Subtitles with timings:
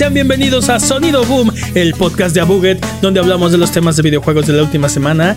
[0.00, 4.02] Sean bienvenidos a Sonido Boom, el podcast de Abuget, donde hablamos de los temas de
[4.02, 5.36] videojuegos de la última semana,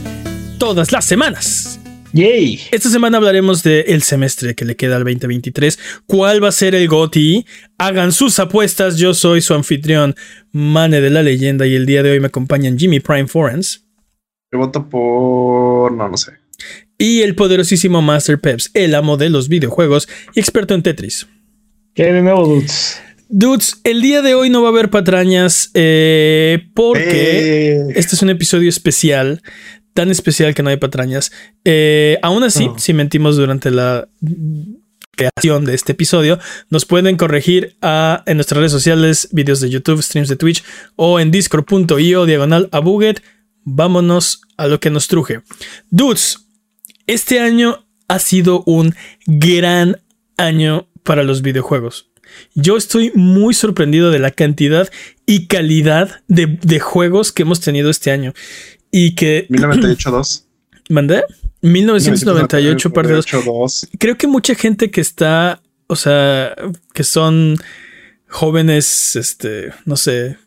[0.58, 1.82] todas las semanas.
[2.14, 2.62] Yay.
[2.72, 5.78] Esta semana hablaremos del el semestre que le queda al 2023.
[6.06, 7.46] ¿Cuál va a ser el GOTI?
[7.78, 8.96] Hagan sus apuestas.
[8.96, 10.16] Yo soy su anfitrión,
[10.54, 13.86] Mane de la Leyenda, y el día de hoy me acompañan Jimmy Prime Forens.
[14.50, 15.92] Yo voto por.
[15.92, 16.32] No, no sé.
[16.98, 21.28] Y el poderosísimo Master Peps, el amo de los videojuegos y experto en Tetris.
[21.94, 23.02] ¿Qué de nuevo, dudes?
[23.36, 27.86] Dudes, el día de hoy no va a haber patrañas eh, porque Eh.
[27.96, 29.42] este es un episodio especial,
[29.96, 31.32] tan especial que no hay patrañas.
[31.66, 32.78] Eh, aún así, Oh.
[32.78, 34.08] si mentimos durante la
[35.18, 36.38] creación de este episodio,
[36.70, 40.64] nos pueden corregir a, en nuestras redes sociales, videos de YouTube, streams de Twitch
[40.96, 43.24] o en discord.io diagonal a Buget.
[43.64, 45.42] Vámonos a lo que nos truje.
[45.90, 46.38] Dudes,
[47.08, 48.94] este año ha sido un
[49.26, 49.98] gran
[50.38, 52.13] año para los videojuegos.
[52.56, 54.90] Yo estoy muy sorprendido de la cantidad
[55.26, 58.34] y calidad de, de juegos que hemos tenido este año.
[58.92, 59.48] Y que...
[59.50, 60.44] 1998-2.
[60.90, 61.24] ¿Mandé?
[61.62, 63.26] 1998 parte 2.
[63.46, 63.88] 2.
[64.00, 66.54] Creo que mucha gente que está, o sea,
[66.94, 67.58] que son
[68.28, 70.38] jóvenes, este, no sé.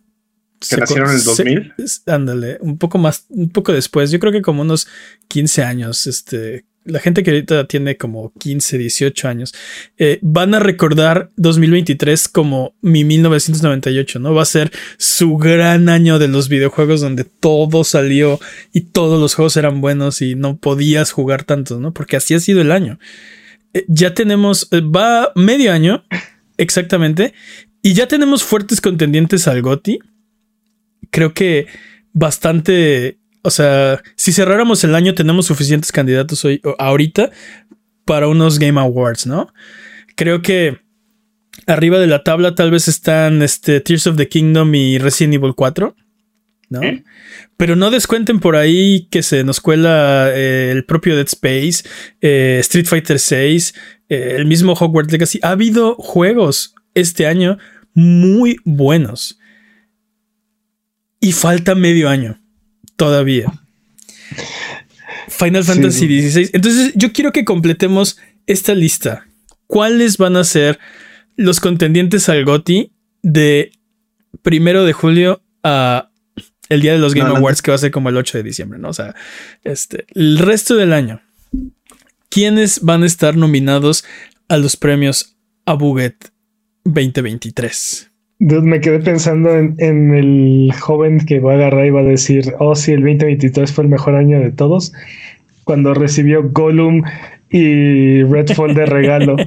[0.69, 1.73] Que nacieron en el 2000.
[1.87, 4.11] se- ándale, un poco más, un poco después.
[4.11, 4.89] Yo creo que como unos
[5.29, 9.55] 15 años, este, la gente que ahorita tiene como 15, 18 años,
[9.99, 14.35] eh, van a recordar 2023 como mi 1998, ¿no?
[14.35, 18.41] Va a ser su gran año de los videojuegos donde todo salió
[18.73, 21.93] y todos los juegos eran buenos y no podías jugar tantos, ¿no?
[21.93, 22.99] Porque así ha sido el año.
[23.75, 26.05] Eh, ya tenemos, eh, va medio año,
[26.57, 27.35] exactamente,
[27.83, 29.99] y ya tenemos fuertes contendientes al GOTI.
[31.11, 31.67] Creo que
[32.13, 37.31] bastante, o sea, si cerráramos el año tenemos suficientes candidatos hoy, ahorita
[38.05, 39.55] para unos Game Awards, ¿no?
[40.17, 40.81] Creo que
[41.69, 45.55] arriba de la tabla tal vez están este, Tears of the Kingdom y Resident Evil
[45.55, 45.95] 4,
[46.71, 46.83] ¿no?
[46.83, 47.05] ¿Eh?
[47.57, 51.89] Pero no descuenten por ahí que se nos cuela eh, el propio Dead Space,
[52.21, 53.75] eh, Street Fighter 6,
[54.09, 55.39] el mismo Hogwarts Legacy.
[55.43, 57.59] Ha habido juegos este año
[57.95, 59.39] muy buenos.
[61.21, 62.41] Y falta medio año
[62.97, 63.53] todavía.
[65.29, 66.31] Final Fantasy sí.
[66.31, 66.51] XVI.
[66.53, 69.27] Entonces, yo quiero que completemos esta lista.
[69.67, 70.79] ¿Cuáles van a ser
[71.37, 72.93] los contendientes al GOTI
[73.23, 73.73] de
[74.43, 76.11] primero de julio a
[76.69, 78.39] el día de los Game No, no, Awards, que va a ser como el 8
[78.39, 78.89] de diciembre, ¿no?
[78.89, 79.15] O sea,
[79.63, 81.21] este, el resto del año.
[82.29, 84.05] ¿Quiénes van a estar nominados
[84.49, 86.31] a los premios Abuget
[86.85, 88.11] 2023?
[88.39, 92.53] Dude, me quedé pensando en, el joven que va a agarrar y va a decir,
[92.59, 94.93] oh, sí, el 2023 fue el mejor año de todos,
[95.65, 97.03] cuando recibió Gollum
[97.51, 99.37] y Redfall de regalo.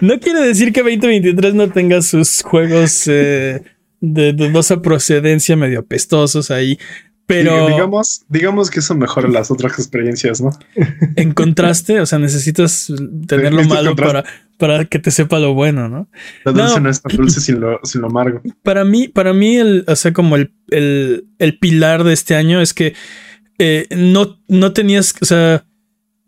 [0.00, 3.62] No quiere decir que 2023 no tenga sus juegos eh,
[4.00, 6.78] de dudosa procedencia medio apestosos ahí,
[7.26, 10.50] pero digamos, digamos que eso mejora las otras experiencias, ¿no?
[11.16, 12.92] en contraste, o sea, necesitas
[13.26, 14.24] tener lo malo para,
[14.58, 16.08] para que te sepa lo bueno, ¿no?
[16.44, 16.80] La dulce No.
[16.80, 18.42] no, es tan dulce sin lo, sin lo amargo.
[18.62, 22.60] Para mí, para mí, el, o sea, como el, el, el pilar de este año
[22.60, 22.94] es que
[23.58, 25.64] eh, no, no tenías, o sea,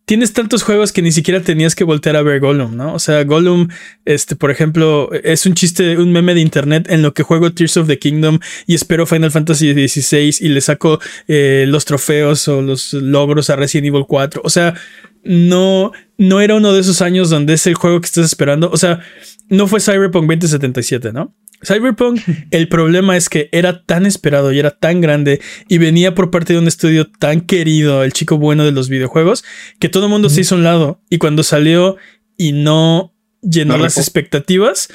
[0.06, 2.94] tienes tantos juegos que ni siquiera tenías que voltear a ver Gollum, ¿no?
[2.94, 3.68] O sea, Gollum,
[4.04, 7.76] este, por ejemplo, es un chiste, un meme de internet en lo que juego Tears
[7.76, 12.62] of the Kingdom y espero Final Fantasy XVI y le saco eh, los trofeos o
[12.62, 14.42] los logros a Resident Evil 4.
[14.44, 14.74] O sea,
[15.24, 18.70] no, no era uno de esos años donde es el juego que estás esperando.
[18.70, 19.00] O sea,
[19.48, 21.34] no fue Cyberpunk 2077, ¿no?
[21.62, 22.20] Cyberpunk,
[22.50, 26.52] el problema es que era tan esperado y era tan grande y venía por parte
[26.52, 29.44] de un estudio tan querido, el chico bueno de los videojuegos,
[29.78, 31.00] que todo el mundo se hizo a un lado.
[31.08, 31.96] Y cuando salió
[32.36, 34.88] y no llenó No las expectativas,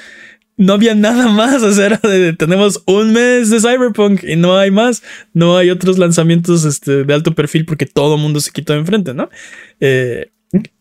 [0.57, 1.63] no había nada más.
[1.71, 5.03] O sea, era de, tenemos un mes de Cyberpunk y no hay más.
[5.33, 8.79] No hay otros lanzamientos este, de alto perfil porque todo el mundo se quitó de
[8.79, 9.29] enfrente, ¿no?
[9.79, 10.31] Eh,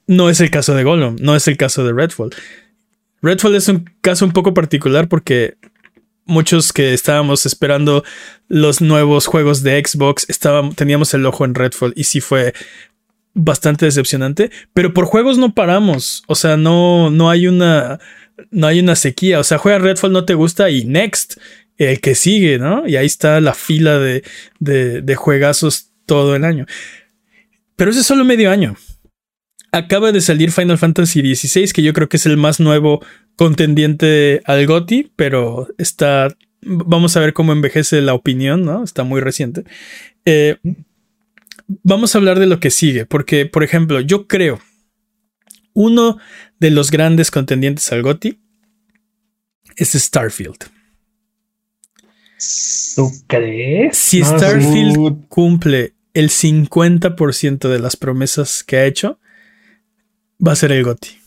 [0.06, 2.30] no es el caso de Gollum, no es el caso de Redfall.
[3.22, 5.56] Redfall es un caso un poco particular porque
[6.30, 8.04] muchos que estábamos esperando
[8.48, 12.54] los nuevos juegos de Xbox estábamos, teníamos el ojo en Redfall y sí fue
[13.34, 17.98] bastante decepcionante, pero por juegos no paramos, o sea, no, no hay una
[18.50, 21.34] no hay una sequía, o sea, juega Redfall no te gusta y next,
[21.76, 22.86] el que sigue, ¿no?
[22.86, 24.22] Y ahí está la fila de,
[24.58, 26.66] de, de juegazos todo el año.
[27.76, 28.76] Pero eso es solo medio año.
[29.72, 33.04] Acaba de salir Final Fantasy XVI, que yo creo que es el más nuevo
[33.36, 36.34] contendiente al GOTI, pero está.
[36.62, 38.84] Vamos a ver cómo envejece la opinión, ¿no?
[38.84, 39.64] Está muy reciente.
[40.24, 40.56] Eh,
[41.82, 44.60] vamos a hablar de lo que sigue, porque, por ejemplo, yo creo
[45.72, 46.18] uno
[46.58, 48.38] de los grandes contendientes al GOTI
[49.76, 50.58] es Starfield.
[52.96, 53.96] ¿Tú crees?
[53.96, 59.18] Si Starfield cumple el 50% de las promesas que ha hecho,
[60.46, 61.20] va a ser el GOTI.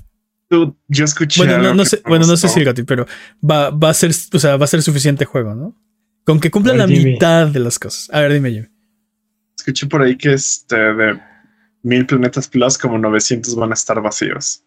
[0.87, 1.43] Yo escuché.
[1.43, 3.05] Bueno, no, no sé, bueno, no sé si el GOTI, pero
[3.49, 5.75] va, va, a ser, o sea, va a ser suficiente juego, ¿no?
[6.25, 8.09] Con que cumpla la mitad de las cosas.
[8.13, 8.67] A ver, dime, Jimmy.
[9.57, 11.19] Escuché por ahí que este de
[11.81, 14.63] mil planetas plus, como 900 van a estar vacíos.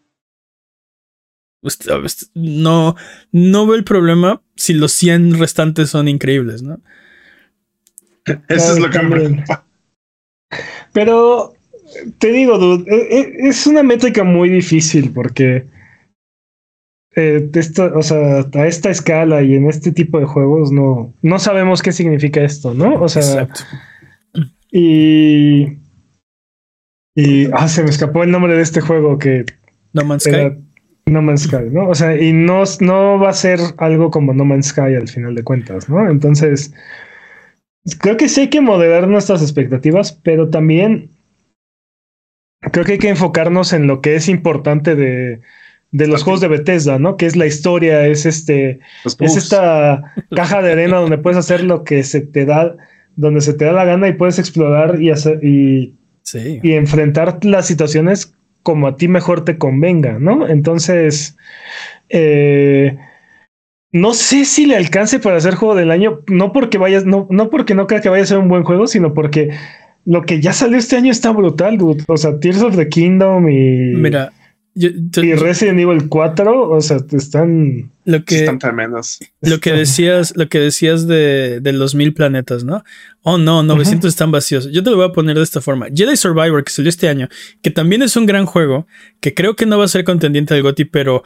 [2.33, 2.95] No,
[3.31, 6.79] no veo el problema si los 100 restantes son increíbles, ¿no?
[8.47, 9.65] Eso es lo que me preocupa.
[10.93, 11.56] Pero
[12.19, 15.65] te digo, dude, e, e, es una métrica muy difícil porque
[17.15, 17.49] eh,
[17.95, 21.91] o sea, a esta escala y en este tipo de juegos no, no sabemos qué
[21.91, 23.01] significa esto, ¿no?
[23.01, 23.47] O sea,
[24.71, 25.77] y
[27.15, 29.45] y ah, se me escapó el nombre de este juego que
[29.93, 30.55] No Man's Sky.
[31.07, 31.89] No Man's Sky, ¿no?
[31.89, 35.33] O sea, y no, no va a ser algo como No Man's Sky al final
[35.33, 36.07] de cuentas, ¿no?
[36.07, 36.71] Entonces,
[37.97, 41.09] creo que sí hay que moderar nuestras expectativas, pero también
[42.61, 45.41] creo que hay que enfocarnos en lo que es importante de,
[45.91, 47.17] de los juegos de Bethesda, ¿no?
[47.17, 48.79] Que es la historia, es este,
[49.19, 52.75] es esta caja de arena donde puedes hacer lo que se te da,
[53.15, 55.95] donde se te da la gana y puedes explorar y hacer y,
[56.33, 58.33] y enfrentar las situaciones
[58.63, 60.47] como a ti mejor te convenga, ¿no?
[60.47, 61.37] Entonces,
[62.09, 62.97] eh,
[63.93, 67.49] no sé si le alcance para hacer juego del año, no porque vayas, no, no
[67.49, 69.51] porque no crea que vaya a ser un buen juego, sino porque
[70.07, 72.05] lo que ya salió este año está brutal, dude.
[72.07, 73.93] O sea, Tears of the Kingdom y.
[73.93, 74.31] Mira,
[74.73, 77.91] y Resident Evil 4, o sea, están.
[78.05, 79.19] Lo que, están tremendos.
[79.41, 82.85] Lo que decías, lo que decías de, de los mil planetas, ¿no?
[83.21, 84.71] Oh, no, 900 están vacíos.
[84.71, 85.87] Yo te lo voy a poner de esta forma.
[85.93, 87.27] Jedi Survivor, que salió este año,
[87.61, 88.87] que también es un gran juego,
[89.19, 91.23] que creo que no va a ser contendiente del GOTI, pero,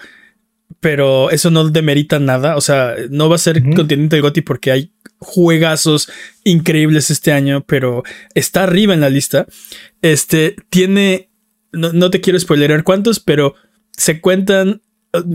[0.79, 2.55] pero eso no demerita nada.
[2.55, 6.09] O sea, no va a ser contendiente del GOTI porque hay juegazos
[6.43, 8.03] increíbles este año, pero
[8.33, 9.45] está arriba en la lista.
[10.01, 11.31] Este tiene
[11.73, 13.55] no, te quiero spoilerar cuántos, pero
[13.91, 14.81] se cuentan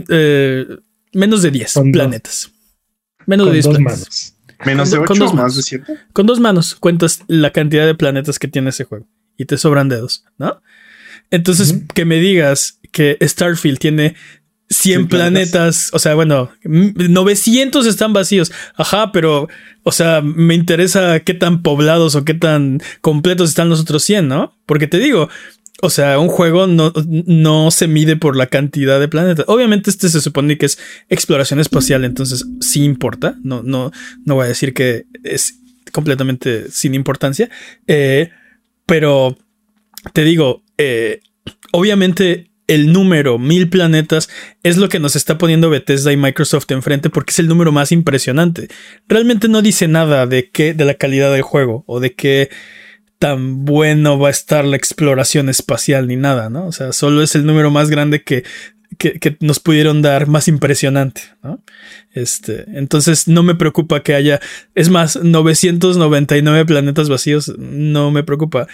[0.08, 0.66] eh,
[1.12, 2.52] menos de 10 planetas.
[3.26, 4.36] Menos de 10 planetas.
[4.64, 5.98] Menos de 8, más de 7.
[6.12, 9.06] Con dos manos cuentas la cantidad de planetas que tiene ese juego
[9.36, 10.62] y te sobran dedos, ¿no?
[11.30, 14.14] Entonces, que me digas que Starfield tiene
[14.68, 18.52] 100 planetas, o sea, bueno, 900 están vacíos.
[18.74, 19.48] Ajá, pero,
[19.84, 24.26] o sea, me interesa qué tan poblados o qué tan completos están los otros 100,
[24.26, 24.56] ¿no?
[24.66, 25.28] Porque te digo,
[25.82, 26.92] o sea, un juego no,
[27.26, 29.44] no, se mide por la cantidad de planetas.
[29.48, 30.78] Obviamente, este se supone que es
[31.10, 33.36] exploración espacial, entonces sí importa.
[33.42, 33.92] No, no,
[34.24, 35.60] no voy a decir que es
[35.92, 37.50] completamente sin importancia.
[37.86, 38.30] Eh,
[38.86, 39.36] pero
[40.12, 41.20] te digo, eh,
[41.72, 44.28] obviamente el número mil planetas
[44.62, 47.92] es lo que nos está poniendo Bethesda y Microsoft enfrente porque es el número más
[47.92, 48.68] impresionante.
[49.08, 52.50] Realmente no dice nada de qué, de la calidad del juego o de qué
[53.18, 56.66] tan bueno va a estar la exploración espacial ni nada, ¿no?
[56.66, 58.44] O sea, solo es el número más grande que,
[58.98, 61.62] que, nos pudieron dar, más impresionante, ¿no?
[62.12, 64.40] Este, entonces no me preocupa que haya,
[64.74, 68.66] es más, 999 planetas vacíos, no me preocupa.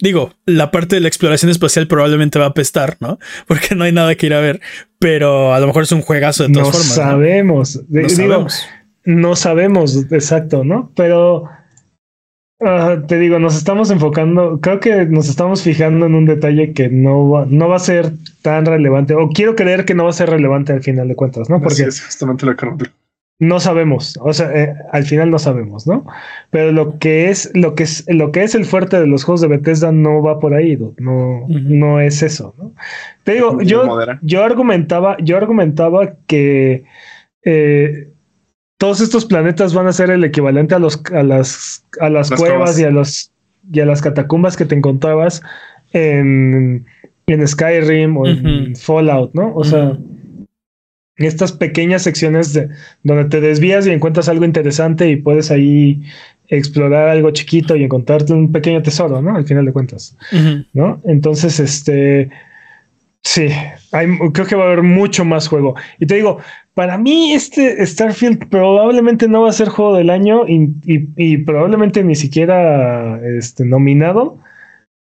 [0.00, 3.18] Digo, la parte de la exploración espacial probablemente va a apestar, ¿no?
[3.46, 4.60] Porque no hay nada que ir a ver,
[4.98, 6.94] pero a lo mejor es un juegazo de todas no formas.
[6.94, 7.80] Sabemos.
[7.88, 8.68] no sabemos.
[9.04, 10.92] No sabemos, exacto, ¿no?
[10.94, 11.48] Pero
[13.08, 17.30] te digo, nos estamos enfocando, creo que nos estamos fijando en un detalle que no
[17.30, 20.28] va, no va a ser tan relevante, o quiero creer que no va a ser
[20.28, 21.60] relevante al final de cuentas, ¿no?
[21.60, 22.66] Porque es justamente lo que
[23.40, 26.06] no sabemos, o sea, eh, al final no sabemos, ¿no?
[26.50, 29.40] Pero lo que es, lo que es, lo que es el fuerte de los juegos
[29.40, 32.74] de Bethesda no va por ahí, no, no es eso, ¿no?
[33.24, 36.84] Te digo, yo, yo argumentaba, yo argumentaba que
[37.42, 38.10] eh,
[38.76, 42.78] todos estos planetas van a ser el equivalente a los a las a las, cuevas,
[42.78, 43.32] y a los
[43.72, 45.42] y a las catacumbas que te encontrabas
[45.92, 46.86] en,
[47.26, 49.54] en Skyrim o en Fallout, ¿no?
[49.54, 49.98] O sea,
[51.26, 52.68] estas pequeñas secciones de
[53.02, 56.02] donde te desvías y encuentras algo interesante y puedes ahí
[56.48, 59.36] explorar algo chiquito y encontrarte un pequeño tesoro, ¿no?
[59.36, 60.16] Al final de cuentas,
[60.72, 61.00] ¿no?
[61.04, 62.30] Entonces, este
[63.22, 63.48] Sí,
[63.92, 65.74] hay, creo que va a haber mucho más juego.
[65.98, 66.38] Y te digo,
[66.74, 72.14] para mí este Starfield probablemente no va a ser juego del año y, probablemente ni
[72.14, 74.38] siquiera este, nominado.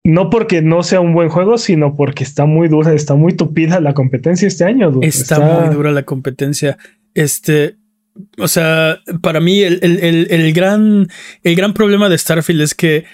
[0.04, 3.80] No porque no sea un buen juego, sino porque está muy dura, está muy tupida
[3.80, 4.90] la competencia este año.
[5.02, 6.78] Está, muy dura la competencia.
[7.14, 7.76] Este,
[8.38, 11.08] o sea, para mí el, el, el, gran,
[11.42, 13.04] el gran problema de Starfield es que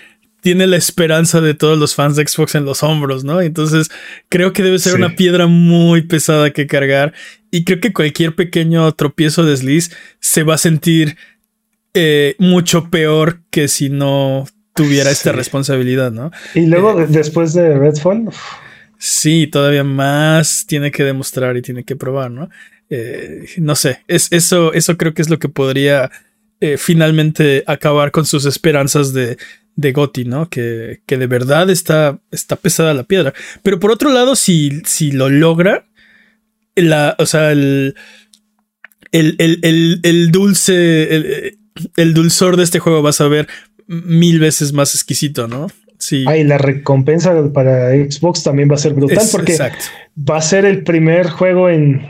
[0.40, 3.40] tiene la esperanza de todos los fans de Xbox en los hombros, ¿no?
[3.40, 3.90] Entonces
[4.28, 7.14] creo que debe ser una piedra muy pesada que cargar
[7.50, 9.90] y creo que cualquier pequeño tropiezo desliz
[10.20, 11.16] se va a sentir
[11.94, 16.30] eh, mucho peor que si no tuviera esta responsabilidad, ¿no?
[16.54, 18.28] Y luego eh, después de Redfall.
[18.98, 22.48] Sí, todavía más tiene que demostrar y tiene que probar, ¿no?
[22.88, 26.10] Eh, no sé, es, eso, eso creo que es lo que podría
[26.78, 29.36] finalmente acabar con sus esperanzas de,
[29.76, 30.48] de Gotti, ¿no?
[30.48, 33.34] Que, que, de verdad está, está pesada la piedra.
[33.62, 35.86] Pero por otro lado, si, si lo logra,
[36.74, 37.94] la, o sea, el,
[39.12, 41.54] el, el, el dulce,
[41.96, 43.48] el, dulzor de este juego vas a ver
[43.86, 45.68] mil veces más exquisito, ¿no?
[45.98, 46.24] Sí.
[46.28, 49.56] Ah, la recompensa para Xbox también va a ser brutal porque
[50.18, 52.06] va a ser el primer juego en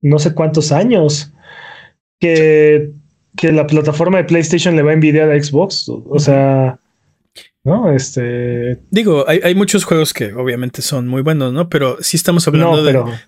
[0.00, 1.32] no sé cuántos años
[2.20, 2.92] que,
[3.36, 5.88] que la plataforma de PlayStation le va a envidiar a Xbox.
[5.88, 6.78] O sea,
[7.66, 7.92] ¿no?
[7.92, 8.78] Este.
[8.90, 11.68] Digo, hay, muchos juegos que obviamente son muy buenos, ¿no?
[11.68, 12.82] Pero sí estamos hablando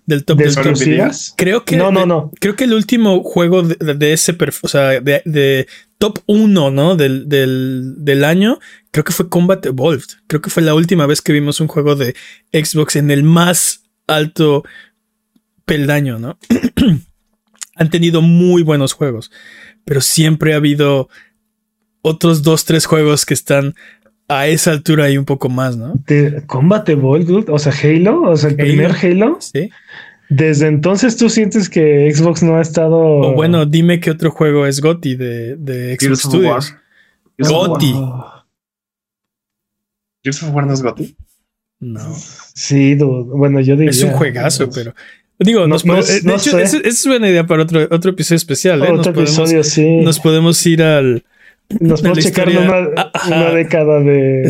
[0.07, 1.77] del top de del Creo que.
[1.77, 2.31] No, no, no.
[2.41, 5.67] Creo que el último juego de, ese, o sea, de,
[5.99, 6.97] top 1, ¿no?
[6.97, 8.59] Del, del, año,
[8.90, 10.19] creo que fue Combat Evolved.
[10.26, 12.14] Creo que fue la última vez que vimos un juego de
[12.52, 14.64] Xbox en el más alto
[15.64, 16.38] peldaño, ¿no?
[17.76, 19.31] Han tenido muy buenos juegos,
[19.85, 21.09] pero siempre ha habido
[22.02, 23.75] otros dos, tres juegos que están
[24.26, 25.95] a esa altura y un poco más, ¿no?
[26.07, 29.38] De Combat Evolved, o sea, Halo, o sea, el primer Halo.
[29.40, 29.71] Sí.
[30.29, 32.99] Desde entonces tú sientes que Xbox no ha estado.
[32.99, 36.75] O bueno, dime qué otro juego es GOTI de, de Xbox Studios.
[37.39, 37.95] GOTI.
[40.23, 41.17] ¿Gears of War no es GOTI?
[41.81, 42.15] No.
[42.55, 43.91] Sí, bueno, yo diría.
[43.91, 44.95] Es un juegazo, pero.
[45.39, 48.83] Digo, no, no, de hecho, es, es, buena idea para otro, otro episodio especial.
[48.83, 48.91] ¿eh?
[48.91, 49.99] Otro episodio, sí.
[49.99, 51.25] Nos podemos ir al
[51.81, 54.49] nos podemos checar una, década de,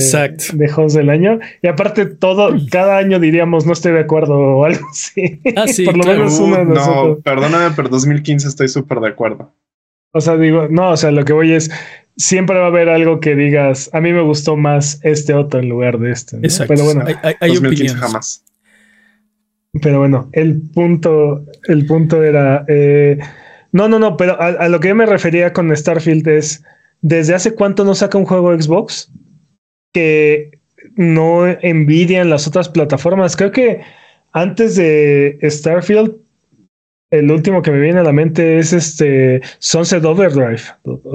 [0.53, 1.41] de juegos del año.
[1.63, 5.41] Y aparte, todo, cada año diríamos no estoy de acuerdo o algo así.
[5.57, 9.53] Ah, sí, Por lo menos uno de No, perdóname, pero 2015 estoy súper de acuerdo.
[10.13, 11.71] O sea, digo, no, o sea, lo que voy es,
[12.17, 15.69] siempre va a haber algo que digas, a mí me gustó más este otro en
[15.69, 16.37] lugar de este.
[16.39, 16.73] Exacto.
[16.75, 18.45] Pero bueno, hay, hay 2015 jamás.
[19.83, 23.19] Pero bueno, el punto, el punto era, eh,
[23.71, 26.65] no, no, no, pero a lo que yo me refería con Starfield es,
[27.01, 29.13] ¿Desde hace cuánto no saca un juego Xbox
[29.93, 30.61] que
[30.97, 33.37] no envidian las otras plataformas?
[33.37, 33.81] Creo que
[34.33, 36.17] antes de Starfield,
[37.11, 40.59] el último que me viene a la mente es este Sunset Overdrive.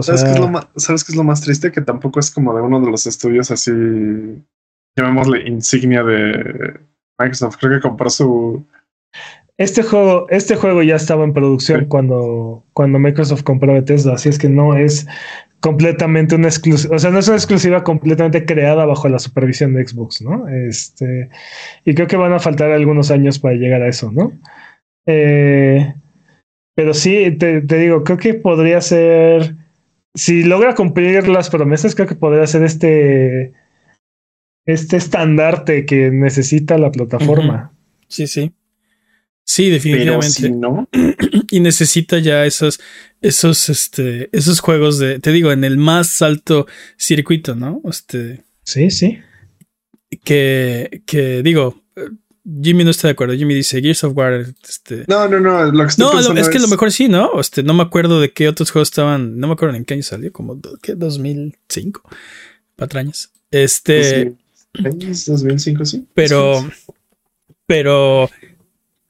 [0.01, 1.71] ¿Sabes, qué es lo más, ¿Sabes qué es lo más triste?
[1.71, 3.71] Que tampoco es como de uno de los estudios así,
[4.97, 6.79] llamémosle insignia de
[7.19, 7.57] Microsoft.
[7.59, 8.65] Creo que compró su
[9.57, 14.39] este juego, este juego ya estaba en producción cuando, cuando Microsoft compró Bethesda, así es
[14.39, 15.05] que no es
[15.63, 19.87] completamente una exclusiva, o sea, no es una exclusiva completamente creada bajo la supervisión de
[19.87, 20.45] Xbox, ¿no?
[20.49, 21.29] Este,
[21.85, 24.33] y creo que van a faltar algunos años para llegar a eso, ¿no?
[25.05, 25.95] Eh,
[26.75, 29.55] pero sí, te, digo, creo que podría ser,
[30.13, 33.53] si logra cumplir las promesas, creo que podría ser este,
[34.65, 37.71] este estandarte que necesita la plataforma.
[38.09, 38.51] Sí, sí.
[39.45, 40.49] Sí, definitivamente.
[40.49, 40.87] no.
[41.51, 42.79] y necesita ya esos,
[43.21, 47.81] esos, este, esos juegos de, te digo, en el más alto circuito, ¿no?
[47.89, 48.43] Este.
[48.63, 49.19] Sí, sí.
[50.23, 51.83] Que, que digo,
[52.61, 53.35] Jimmy no está de acuerdo.
[53.35, 54.45] Jimmy dice Gears of War.
[54.67, 55.05] Este...
[55.07, 55.65] No, no, no.
[55.65, 57.39] Lo que no, es, que lo mejor sí, ¿no?
[57.39, 59.37] Este, no me acuerdo de qué otros juegos estaban.
[59.39, 60.95] No me acuerdo en qué año salió, como ¿qué?
[60.95, 62.01] 2005.
[62.75, 63.31] Patrañas.
[63.51, 64.35] Este.
[64.73, 66.05] 2005, sí.
[66.13, 66.69] Pero.
[67.65, 68.29] Pero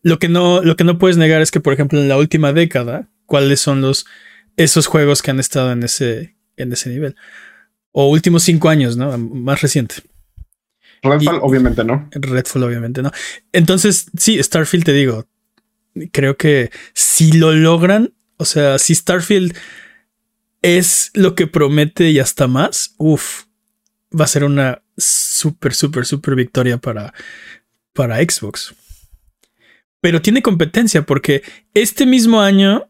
[0.03, 2.53] lo que no, lo que no puedes negar es que, por ejemplo, en la última
[2.53, 4.05] década, ¿cuáles son los
[4.55, 7.15] esos juegos que han estado en ese, en ese nivel?
[7.91, 9.17] O últimos cinco años, ¿no?
[9.17, 9.95] Más reciente.
[11.01, 12.09] Redfall, obviamente no.
[12.11, 13.11] Redfall, obviamente no.
[13.51, 15.27] Entonces, sí, Starfield, te digo,
[16.11, 19.55] creo que si lo logran, o sea, si Starfield
[20.61, 23.43] es lo que promete y hasta más, uff,
[24.17, 27.13] va a ser una súper, súper, súper victoria para,
[27.93, 28.73] para Xbox.
[30.03, 31.43] Pero tiene competencia porque
[31.73, 32.89] este mismo año,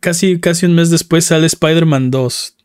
[0.00, 2.56] casi, casi un mes después, sale Spider-Man 2.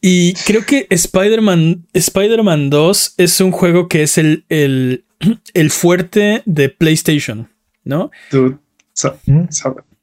[0.00, 5.04] Y creo que Spider-Man Spider 2 es un juego que es el, el,
[5.52, 7.50] el fuerte de PlayStation,
[7.84, 8.10] ¿no?
[8.30, 8.56] Dude,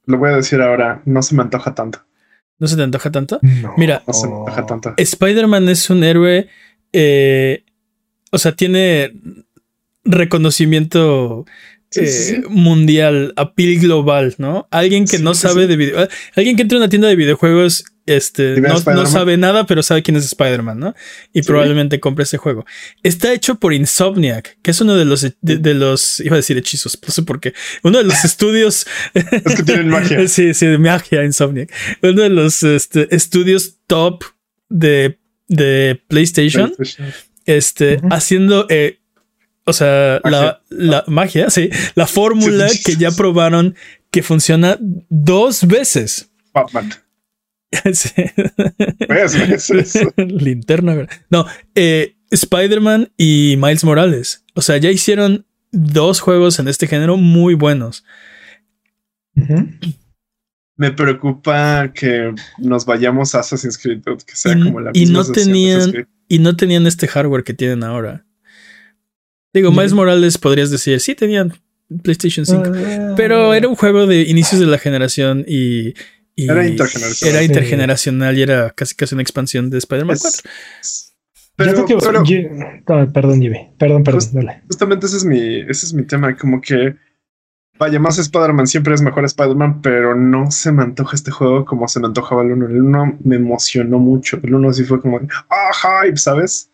[0.06, 2.04] lo voy a decir ahora, no se me antoja tanto.
[2.60, 3.40] ¿No se te antoja tanto?
[3.78, 4.94] Mira, no se me antoja tanto.
[4.96, 6.50] Spider-Man es un héroe,
[6.94, 7.64] eh,
[8.30, 9.12] o sea, tiene
[10.04, 11.46] reconocimiento
[11.96, 14.68] eh, mundial, appeal global, ¿no?
[14.72, 18.62] Alguien que no sabe de video, alguien que entra en una tienda de videojuegos, este,
[18.62, 20.96] no, sabe nada, pero sabe quién es Spider-Man, ¿no?
[21.34, 22.66] Y probablemente compre ese juego.
[23.04, 26.98] Está hecho por Insomniac, que es uno de los, de, los, iba a decir hechizos,
[27.06, 27.54] no sé por qué,
[27.84, 28.88] uno de los estudios.
[29.14, 30.28] es que tienen magia.
[30.30, 31.72] sí, sí, de magia, Insomniac.
[32.02, 34.24] Uno de los este, estudios top
[34.70, 36.74] de, de PlayStation,
[37.46, 39.01] este, haciendo eh,
[39.66, 43.76] o sea, La, la, magia, sí, la fórmula que ya probaron
[44.10, 46.32] que funciona dos veces.
[46.54, 46.92] Batman.
[47.94, 48.10] sí.
[50.18, 51.08] Linterna.
[51.30, 54.46] No, eh, Spider-Man y Miles Morales.
[54.54, 58.04] O sea, ya hicieron dos juegos en este género muy buenos.
[60.76, 66.08] Me preocupa que nos vayamos a Assassin's Creed, que sea como la y no tenían
[66.28, 68.26] y no tenían este hardware que tienen ahora.
[69.54, 71.54] Digo, Miles Morales podrías decir, sí tenían
[72.04, 73.14] PlayStation 5, ah.
[73.18, 75.94] pero era un juego de inicios de la generación y,
[76.38, 77.36] era intergeneracional.
[77.36, 80.50] Era intergeneracional y era casi casi una expansión de Spider-Man 4.
[81.58, 83.58] Pero, perdón, Jimmy.
[83.78, 84.22] Perdón, perdón.
[84.68, 86.36] Justamente ese es mi, ese es mi tema.
[86.36, 86.96] Como que
[87.78, 91.88] vaya, más Spider-Man siempre es mejor Spider-Man, pero no se me antoja este juego como
[91.88, 92.66] se me antojaba el 1.
[92.68, 94.40] El 1 me emocionó mucho.
[94.42, 96.71] El 1 sí fue como, ah, hype, ¿sabes?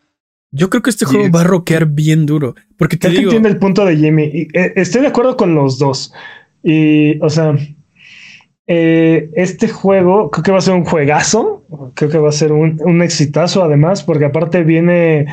[0.51, 2.56] Yo creo que este juego va a rockear bien duro.
[2.77, 3.24] Porque te digo.
[3.24, 4.48] entiende el punto de Jimmy.
[4.54, 6.13] Eh, estoy de acuerdo con los dos.
[6.63, 7.56] Y, o sea,
[8.66, 11.66] eh, este juego creo que va a ser un juegazo.
[11.96, 15.27] Creo que va a ser un, un exitazo, además, porque aparte viene,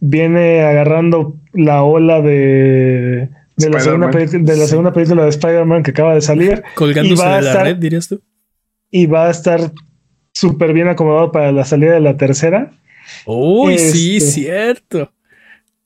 [0.00, 5.90] viene agarrando la ola de, de, la segunda, de la segunda película de Spider-Man que
[5.90, 6.62] acaba de salir.
[6.74, 8.22] Colgándose de la red, dirías tú.
[8.90, 9.72] Y va a estar
[10.32, 12.72] súper bien acomodado para la salida de la tercera.
[13.26, 15.12] Uy, sí, este, cierto.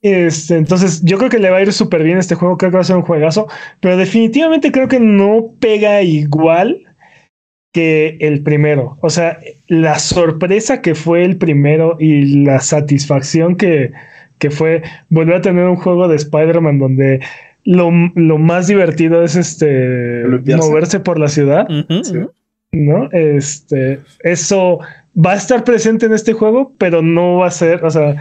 [0.03, 2.57] Este, entonces, yo creo que le va a ir súper bien este juego.
[2.57, 3.49] Creo que va a ser un juegazo,
[3.81, 6.83] pero definitivamente creo que no pega igual
[7.73, 8.99] que el primero.
[9.03, 13.93] O sea, la sorpresa que fue el primero y la satisfacción que,
[14.39, 17.21] que fue volver a tener un juego de Spider-Man donde
[17.65, 20.25] lo, más divertido es este
[20.57, 21.69] moverse por la ciudad.
[22.73, 23.11] ¿No?
[23.13, 24.81] Este, eso
[25.17, 28.17] va a estar presente en este juego, pero no va a ser, o sea,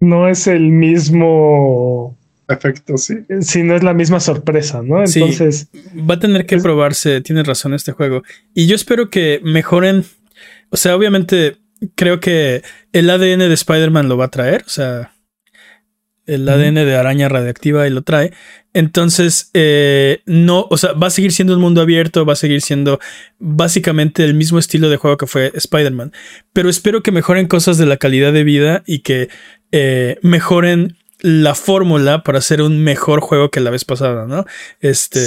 [0.00, 2.16] no es el mismo
[2.48, 3.14] efecto, sí.
[3.40, 5.02] Si no es la misma sorpresa, ¿no?
[5.04, 5.68] Entonces.
[6.08, 8.22] va a tener que probarse, tienes razón, este juego.
[8.54, 10.04] Y yo espero que mejoren.
[10.70, 11.56] O sea, obviamente,
[11.94, 14.62] creo que el ADN de Spider-Man lo va a traer.
[14.66, 15.12] O sea,
[16.26, 18.32] el ADN de araña radiactiva y lo trae.
[18.74, 22.60] Entonces, eh, no, o sea, va a seguir siendo un mundo abierto, va a seguir
[22.60, 23.00] siendo
[23.38, 26.12] básicamente el mismo estilo de juego que fue Spider-Man.
[26.52, 29.28] Pero espero que mejoren cosas de la calidad de vida y que
[29.72, 34.44] eh, mejoren la fórmula para hacer un mejor juego que la vez pasada, ¿no?
[34.80, 35.20] Este,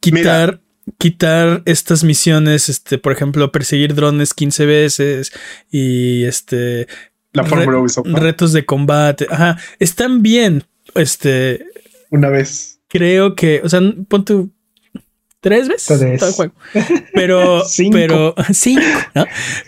[0.00, 0.60] quitar.
[0.98, 5.32] quitar estas misiones, este, por ejemplo, perseguir drones 15 veces
[5.70, 6.86] y este
[7.34, 7.84] la fórmula
[8.20, 9.26] Retos de combate.
[9.28, 9.58] Ajá.
[9.78, 10.62] Están bien.
[10.94, 11.66] Este.
[12.10, 12.80] Una vez.
[12.88, 13.60] Creo que.
[13.62, 14.50] O sea, pon tu.
[15.40, 15.98] Tres veces.
[15.98, 16.54] Todo el juego.
[17.12, 17.62] Pero.
[17.66, 17.96] cinco.
[17.96, 18.34] Pero.
[18.52, 18.82] Cinco.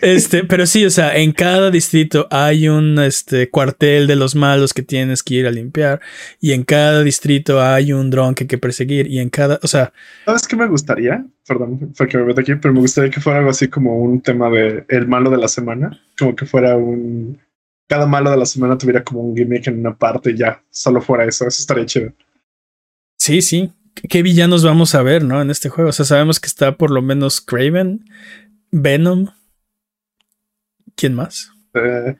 [0.01, 0.45] Este.
[0.45, 4.81] Pero sí, o sea, en cada distrito hay un este, cuartel de los malos que
[4.81, 5.99] tienes que ir a limpiar.
[6.39, 9.07] Y en cada distrito hay un dron que hay que perseguir.
[9.07, 9.59] Y en cada.
[9.61, 9.91] O sea.
[10.25, 11.25] ¿Sabes qué me gustaría?
[11.45, 14.21] Perdón, fue que me meto aquí, pero me gustaría que fuera algo así como un
[14.21, 16.01] tema de el malo de la semana.
[16.17, 17.39] Como que fuera un
[17.87, 21.01] cada malo de la semana tuviera como un gimmick en una parte y ya solo
[21.01, 21.47] fuera eso.
[21.47, 22.13] Eso estaría chido.
[23.17, 23.71] Sí, sí.
[24.09, 25.41] ¿Qué villanos vamos a ver, no?
[25.41, 25.89] En este juego.
[25.89, 28.05] O sea, sabemos que está por lo menos Craven,
[28.71, 29.27] Venom.
[30.95, 31.51] ¿Quién más?
[31.73, 32.15] Eh,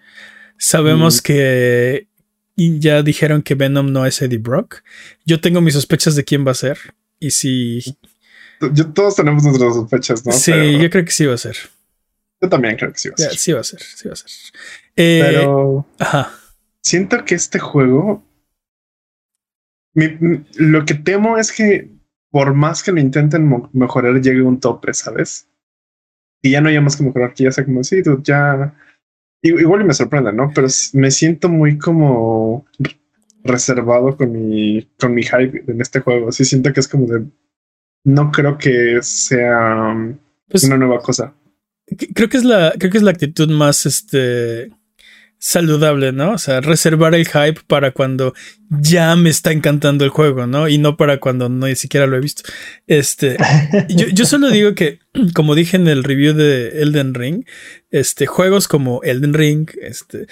[0.57, 1.23] sabemos mm.
[1.23, 2.07] que
[2.55, 4.83] ya dijeron que Venom no es Eddie Brock.
[5.25, 6.77] Yo tengo mis sospechas de quién va a ser.
[7.19, 7.97] Y si.
[8.93, 10.31] todos tenemos nuestras sospechas, ¿no?
[10.31, 11.57] Sí, yo creo que sí va a ser.
[12.41, 13.35] Yo también creo que sí va a ser.
[13.37, 14.31] sí va a ser, sí va a ser.
[14.95, 15.87] Eh, Pero
[16.81, 18.23] siento que este juego,
[19.93, 21.97] lo que temo es que
[22.29, 25.49] por más que lo intenten mejorar, llegue un tope, ¿sabes?
[26.41, 28.75] Y ya no haya más que mejorar, que ya sea como, sí, ya...
[29.41, 30.51] Igual me sorprende, ¿no?
[30.53, 32.65] Pero me siento muy como
[33.43, 36.31] reservado con mi, con mi hype en este juego.
[36.31, 37.25] Sí siento que es como de...
[38.03, 39.95] No creo que sea
[40.47, 41.33] pues una nueva cosa.
[42.13, 44.69] Creo que es la, creo que es la actitud más, este,
[45.39, 46.33] saludable, ¿no?
[46.33, 48.33] O sea, reservar el hype para cuando
[48.69, 50.67] ya me está encantando el juego, ¿no?
[50.67, 52.43] Y no para cuando no ni siquiera lo he visto.
[52.87, 53.37] Este,
[53.89, 54.99] yo, yo, solo digo que,
[55.33, 57.45] como dije en el review de Elden Ring,
[57.91, 60.27] este, juegos como Elden Ring, este,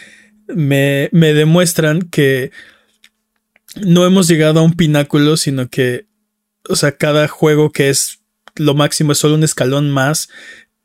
[0.48, 2.52] me, me demuestran que
[3.82, 6.08] no hemos llegado a un pináculo, sino que
[6.70, 8.22] o sea, cada juego que es
[8.56, 10.30] lo máximo es solo un escalón más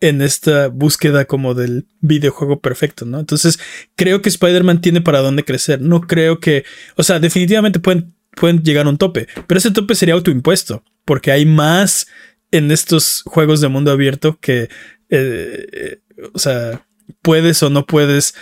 [0.01, 3.21] en esta búsqueda como del videojuego perfecto, ¿no?
[3.21, 3.59] Entonces,
[3.97, 5.81] creo que Spider-Man tiene para dónde crecer.
[5.81, 6.65] No creo que,
[6.97, 11.33] o sea, definitivamente pueden, pueden llegar a un tope, pero ese tope sería autoimpuesto, porque
[11.33, 12.07] hay más
[12.51, 14.69] en estos juegos de mundo abierto que,
[15.11, 16.01] eh, eh,
[16.33, 16.87] o sea,
[17.23, 18.35] puedes o no puedes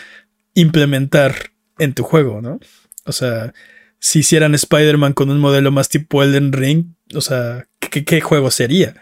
[0.55, 2.61] implementar en tu juego, ¿no?
[3.05, 3.53] O sea,
[3.99, 8.95] si hicieran Spider-Man con un modelo más tipo Elden Ring, o sea, ¿qué, juego sería?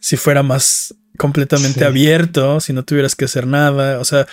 [0.00, 4.26] Si fuera más completamente abierto, si no tuvieras que hacer nada, o sea,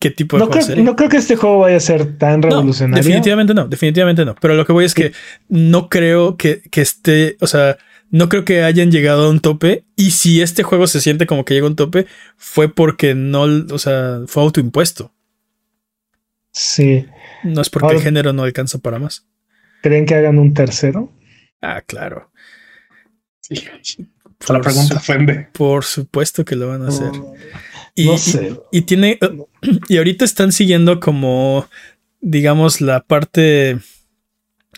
[0.00, 0.84] ¿qué tipo de no juego creo, sería?
[0.84, 3.04] No creo que este juego vaya a ser tan revolucionario.
[3.04, 4.34] definitivamente no, definitivamente no.
[4.40, 5.12] Pero lo que voy es que
[5.48, 7.78] no creo que, que esté, o sea,
[8.10, 9.84] no creo que hayan llegado a un tope.
[9.94, 13.42] Y si este juego se siente como que llegó a un tope, fue porque no,
[13.42, 15.12] o sea, fue autoimpuesto.
[16.52, 17.06] Sí.
[17.44, 19.26] No es porque el género no alcanza para más.
[19.82, 21.12] ¿Creen que hagan un tercero?
[21.60, 22.32] Ah, claro.
[23.40, 23.62] Sí.
[24.48, 25.48] La pregunta ofende.
[25.52, 27.10] Por supuesto que lo van a hacer.
[27.94, 28.56] y, no sé.
[28.72, 29.18] Y, tiene.
[29.88, 31.68] Y ahorita están siguiendo como.
[32.20, 33.78] Digamos, la parte.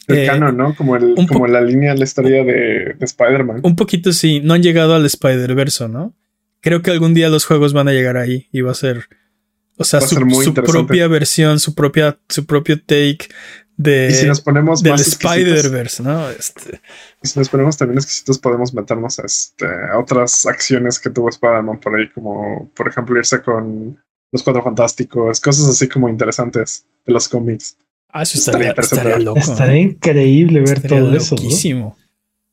[0.07, 0.75] Cercano, eh, ¿no?
[0.75, 3.61] Como, el, como la línea de la historia de, de Spider-Man.
[3.63, 4.41] Un poquito sí.
[4.41, 6.15] No han llegado al Spider-Verse, ¿no?
[6.61, 9.09] Creo que algún día los juegos van a llegar ahí y va a ser.
[9.77, 13.29] O sea, su, su propia versión, su propia, su propio take
[13.83, 16.29] de, y si nos ponemos del Spider-Verse, ¿no?
[16.29, 16.83] Este.
[17.23, 21.31] Y si nos ponemos también exquisitos, podemos meternos a, este, a otras acciones que tuvo
[21.31, 23.99] Spider-Man por ahí, como por ejemplo irse con
[24.33, 27.79] los Cuatro Fantásticos, cosas así como interesantes de los cómics.
[28.13, 29.39] Ah, eso estaría, estaría, loco.
[29.39, 31.37] Estaría increíble ver estaría todo eso.
[31.37, 31.97] Loquísimo.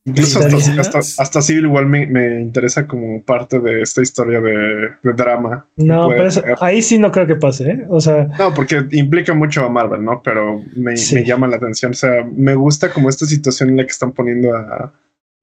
[0.08, 4.92] Incluso hasta, hasta, hasta, Civil igual me, me, interesa como parte de esta historia de,
[5.04, 5.68] de drama.
[5.76, 7.86] No, pero eso, ahí sí no creo que pase, ¿eh?
[7.90, 8.24] O sea.
[8.40, 10.22] No, porque implica mucho a Marvel, ¿no?
[10.24, 11.16] Pero me, sí.
[11.16, 11.92] me, llama la atención.
[11.92, 14.94] O sea, me gusta como esta situación en la que están poniendo a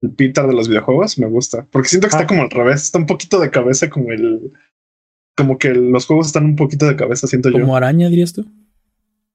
[0.01, 1.19] el Peter de los videojuegos.
[1.19, 1.67] Me gusta.
[1.69, 2.21] Porque siento que ah.
[2.21, 2.81] está como al revés.
[2.81, 4.51] Está un poquito de cabeza como el.
[5.37, 7.65] Como que los juegos están un poquito de cabeza, siento ¿Como yo.
[7.65, 8.47] Como araña, dirías tú.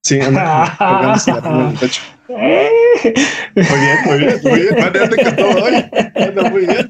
[0.03, 2.03] Sí, anda, anda, techo.
[2.31, 5.25] Muy bien, muy bien, muy bien.
[5.25, 5.85] Con todo hoy.
[6.15, 6.89] Anda muy bien.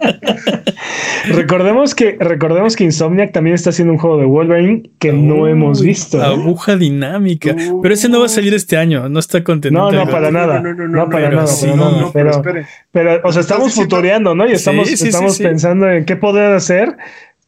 [1.29, 5.49] Recordemos que, recordemos que Insomniac también está haciendo un juego de Wolverine que Uy, no
[5.49, 6.23] hemos visto.
[6.23, 7.55] Aguja dinámica.
[7.55, 7.81] Uh.
[7.81, 9.09] pero ese no va a salir este año.
[9.09, 9.79] No está contento.
[9.79, 10.61] No, no, para nada.
[10.61, 11.47] No, no, no, no para nada.
[11.47, 14.49] sí, no, pero, pero, pero, o sea, estamos futureando, ¿no?
[14.49, 15.43] Y estamos, Sí, sí, sí, estamos sí.
[15.43, 16.97] pensando en qué poder hacer.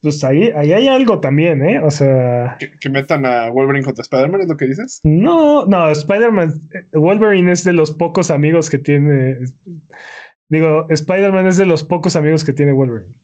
[0.03, 1.79] Pues ahí, ahí hay algo también, ¿eh?
[1.79, 5.01] O sea, Que, que metan a Wolverine contra Spider-Man, ¿es lo que dices?
[5.05, 6.55] no, no, Spider-Man,
[6.93, 9.39] Wolverine es de los pocos amigos que tiene.
[10.49, 13.21] Digo, Spider-Man es de los pocos amigos que tiene Wolverine.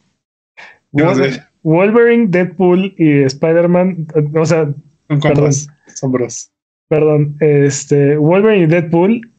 [0.93, 1.43] Yo no Wolver- sé.
[1.63, 4.73] Wolverine, Deadpool y Spider-Man, o sea,
[5.09, 5.67] Son compas.
[5.93, 6.49] Son bros.
[6.87, 9.29] perdón, este, Wolverine y Deadpool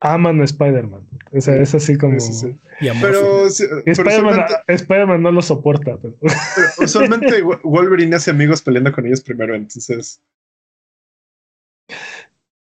[0.00, 1.06] aman a Spider-Man.
[1.32, 2.18] O sea, es así como.
[2.20, 2.58] Sí, sí.
[3.00, 5.98] Pero, sí, pero Spider-Man, no lo soporta.
[6.00, 10.22] pero- pero usualmente Wo- Wolverine hace amigos peleando con ellos primero, entonces.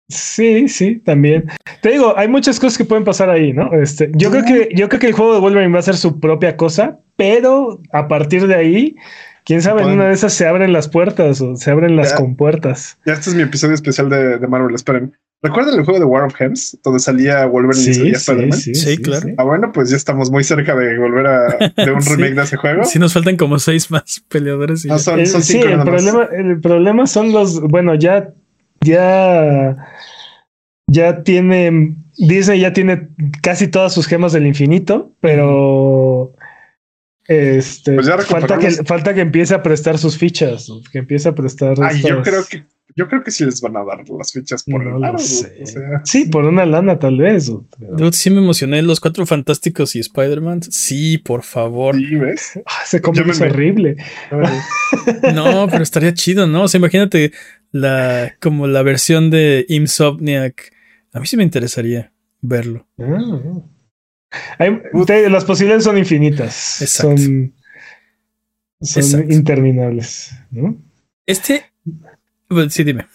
[0.09, 1.49] Sí, sí, también.
[1.83, 3.73] Te digo, hay muchas cosas que pueden pasar ahí, ¿no?
[3.75, 6.19] Este, yo creo que, yo creo que el juego de Wolverine va a ser su
[6.19, 8.97] propia cosa, pero a partir de ahí,
[9.45, 12.17] quién sabe, en una de esas se abren las puertas o se abren las Ya.
[12.17, 12.99] compuertas.
[13.07, 14.75] Ya este es mi episodio especial de, de Marvel.
[14.75, 15.17] Esperen.
[15.43, 16.79] ¿Recuerdan el juego de War of Hems?
[16.85, 18.59] Donde salía Wolverine y Sí, salía sí, Spider-Man.
[18.59, 19.29] sí, Sí, claro.
[19.39, 22.11] Ah, bueno, pues ya estamos muy cerca de volver a de un Sí.
[22.15, 22.85] remake de ese juego.
[22.85, 24.85] Sí, nos faltan como seis más peleadores.
[24.85, 25.03] y No, ya.
[25.03, 28.35] son, El- son sí, cinco el problema, el problema son los, bueno, ya,
[28.85, 29.77] ya,
[30.87, 33.09] ya tiene, Disney ya tiene
[33.43, 36.35] casi todas sus gemas del infinito, pero
[37.27, 41.35] este, Pues ya falta que, falta que empiece a prestar sus fichas, que empiece a
[41.35, 41.77] prestar.
[41.83, 42.65] Ay, yo creo que
[42.97, 45.59] yo creo que sí les van a dar las fichas por No el lado, sé.
[45.63, 47.49] o sea, Sí, por una lana tal vez.
[47.49, 48.83] o- pero- Dude, sí me emocioné.
[48.83, 50.63] Los cuatro fantásticos y Spider-Man.
[50.71, 51.97] Sí, por favor.
[51.97, 52.53] sí, ¿ves?
[52.67, 53.97] Ah, ese cómic Yo me- es horrible.
[55.35, 56.65] No, pero estaría chido, ¿no?
[56.65, 57.33] O sea, imagínate
[57.73, 60.73] la, como la versión de Insomniac.
[61.13, 62.87] A mí sí me interesaría verlo.
[62.99, 63.61] Ah.
[64.59, 64.81] Hay-
[65.29, 66.81] las posibilidades son infinitas.
[66.83, 67.17] Exacto.
[67.19, 67.55] Son,
[68.83, 69.33] son Exacto.
[69.33, 70.31] interminables.
[70.51, 70.77] ¿no?
[71.27, 71.65] Este.
[72.51, 73.07] Bueno, sí, dime.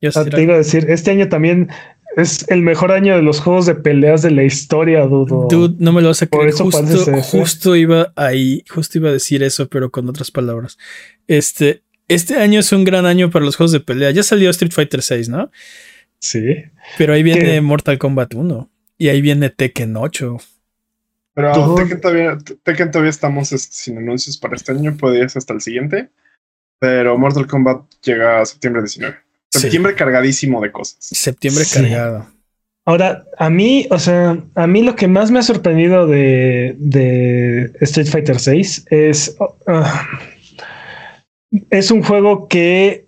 [0.00, 1.70] Yo Ah, te iba a decir, este año también
[2.16, 5.48] es el mejor año de los juegos de peleas de la historia, dudo.
[5.50, 6.54] Dude, no me lo vas a Por creer.
[6.54, 7.22] Justo, ¿eh?
[7.22, 10.78] justo iba ahí, justo iba a decir eso, pero con otras palabras.
[11.26, 14.10] Este, este año es un gran año para los juegos de pelea.
[14.10, 15.50] Ya salió Street Fighter 6, ¿no?
[16.18, 16.42] Sí.
[16.98, 17.60] Pero ahí viene ¿Qué?
[17.60, 20.38] Mortal Kombat 1 y ahí viene Tekken 8.
[21.34, 25.60] Pero Tekken todavía, Tekken todavía estamos este, sin anuncios para este año, ser hasta el
[25.60, 26.10] siguiente.
[26.84, 29.16] Pero Mortal Kombat llega a septiembre 19.
[29.50, 29.60] Sí.
[29.60, 30.98] Septiembre cargadísimo de cosas.
[31.00, 31.80] Septiembre Sí.
[31.80, 32.26] cargado.
[32.84, 37.72] Ahora, a mí, o sea, a mí lo que más me ha sorprendido de, de
[37.80, 39.34] Street Fighter 6 es,
[39.66, 40.06] ah,
[41.70, 43.06] es un juego que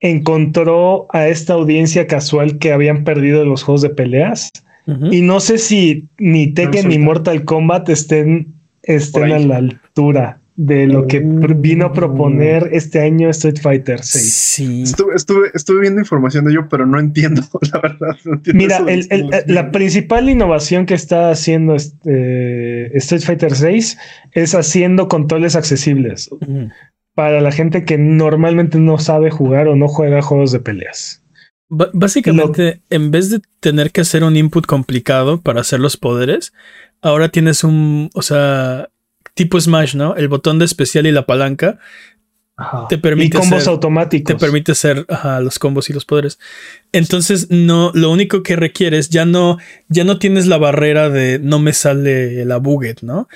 [0.00, 4.50] encontró a esta audiencia casual que habían perdido los juegos de peleas.
[5.10, 8.54] Y no sé si ni Tekken ni Mortal Kombat estén,
[8.84, 14.32] estén a la altura de lo que vino a proponer este año Street Fighter 6.
[14.32, 14.82] Sí.
[14.82, 17.42] Estuve, estuve, viendo información de ello, pero no entiendo,
[17.72, 18.16] la verdad.
[18.54, 18.82] Mira,
[19.46, 23.98] la principal innovación que está haciendo este, Street Fighter 6
[24.32, 26.30] es haciendo controles accesibles
[27.14, 31.22] para la gente que normalmente no sabe jugar o no juega juegos de peleas.
[31.68, 36.54] básicamente, en vez de tener que hacer un input complicado para hacer los poderes,
[37.02, 38.88] ahora tienes un, o sea,
[39.36, 40.16] tipo Smash, ¿no?
[40.16, 41.78] El botón de especial y la palanca
[42.88, 44.34] te permite y combos automáticos.
[44.34, 45.04] Te permite hacer
[45.42, 46.38] los combos y los poderes.
[46.90, 51.58] Entonces, no, lo único que requieres ya no, ya no tienes la barrera de no
[51.58, 53.28] me sale la buget, ¿no?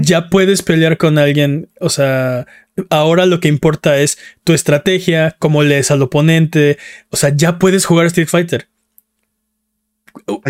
[0.00, 1.68] Ya puedes pelear con alguien.
[1.80, 2.46] O sea,
[2.90, 6.78] ahora lo que importa es tu estrategia, cómo lees al oponente.
[7.10, 8.66] O sea, ya puedes jugar Street Fighter.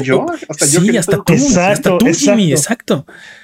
[0.03, 0.25] ¿Yo?
[0.49, 3.05] ¿Hasta yo sí, hasta tú, hasta tú, Jimmy, exacto.
[3.05, 3.38] Exacto.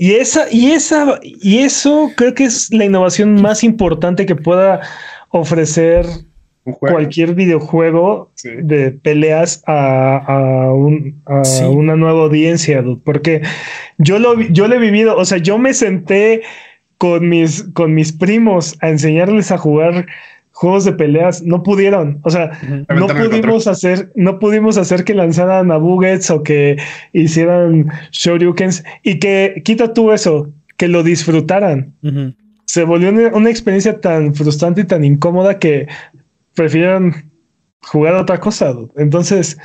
[0.00, 4.80] Y esa, y esa, y eso creo que es la innovación más importante que pueda
[5.30, 6.06] ofrecer
[6.80, 13.42] cualquier videojuego de peleas a, una nueva audiencia, porque
[13.98, 16.42] yo lo, yo lo he vivido, o sea, yo me senté
[16.98, 20.06] con mis, con mis primos a enseñarles a jugar
[20.56, 22.18] juegos de peleas no pudieron.
[22.22, 22.50] O sea,
[22.88, 26.78] no pudimos hacer, no pudimos hacer que lanzaran a Buggets o que
[27.12, 31.92] hicieran Shoryukens y que quita tú eso, que lo disfrutaran.
[32.64, 35.88] Se volvió una, experiencia tan frustrante y tan incómoda que
[36.54, 37.30] prefirieron
[37.82, 38.74] jugar otra cosa.
[38.96, 39.58] Entonces,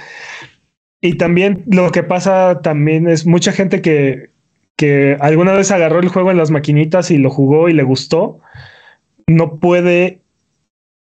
[1.00, 4.32] y también lo que pasa también es mucha gente que,
[4.76, 8.42] que alguna vez agarró el juego en las maquinitas y lo jugó y le gustó,
[9.26, 10.21] no puede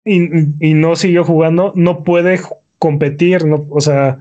[0.05, 2.39] y, no siguió jugando, no puede
[2.77, 4.19] competir, no, o sea,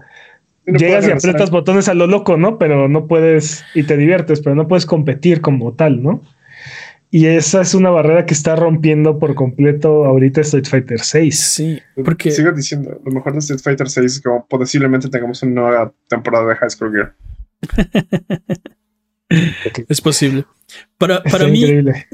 [0.66, 2.58] llegas y aprietas botones a lo loco, ¿no?
[2.58, 6.22] Pero no puedes, y te diviertes, pero no puedes competir como tal, ¿no?
[7.10, 11.38] Y esa es una barrera que está rompiendo por completo ahorita Street Fighter 6.
[11.38, 15.60] Sí, porque sigo diciendo, lo mejor de Street Fighter 6 es que posiblemente tengamos una
[15.60, 17.14] nueva temporada de High School Gear.
[19.88, 20.44] es posible.
[20.98, 21.64] Para, para mí,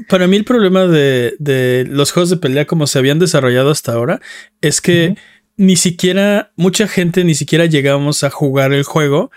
[0.07, 4.19] para mí el problema de, los juegos de pelea como se habían desarrollado hasta ahora
[4.61, 5.15] es que
[5.55, 9.31] ni siquiera, mucha gente ni siquiera llegamos a jugar el juego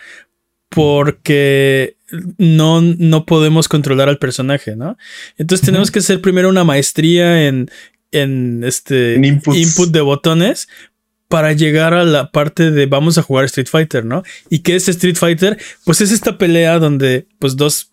[0.69, 1.97] porque
[2.39, 4.97] no, no podemos controlar al personaje, ¿no?
[5.37, 7.71] Entonces tenemos que hacer primero una maestría en,
[8.13, 10.69] en este input de botones
[11.33, 14.23] para llegar a la parte de vamos a jugar Street Fighter, ¿no?
[14.51, 15.57] ¿Y qué es Street Fighter?
[15.87, 17.89] Pues es esta pelea donde pues dos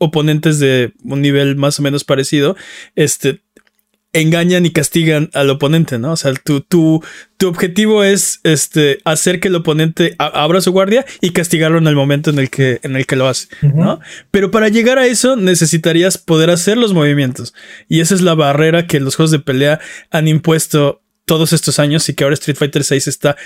[0.00, 2.56] oponentes de un nivel más o menos parecido,
[2.96, 3.40] este,
[4.12, 6.10] engañan y castigan al oponente, ¿no?
[6.10, 7.04] O sea, tu, tu,
[7.36, 11.94] tu objetivo es este, hacer que el oponente abra su guardia y castigarlo en el
[11.94, 14.00] momento en el que, en el que lo hace, ¿no?
[14.32, 17.54] Pero para llegar a eso necesitarías poder hacer los movimientos.
[17.88, 19.78] Y esa es la barrera que los juegos de pelea
[20.10, 23.36] han impuesto todos estos años y que ahora Street Fighter VI está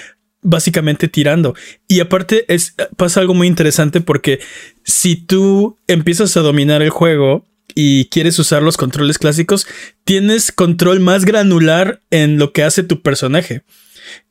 [0.43, 1.55] básicamente tirando.
[1.88, 4.40] Y aparte es, pasa algo muy interesante porque
[4.85, 9.66] si tú empiezas a dominar el juego y quieres usar los controles clásicos,
[10.05, 13.62] tienes control más granular en lo que hace tu personaje.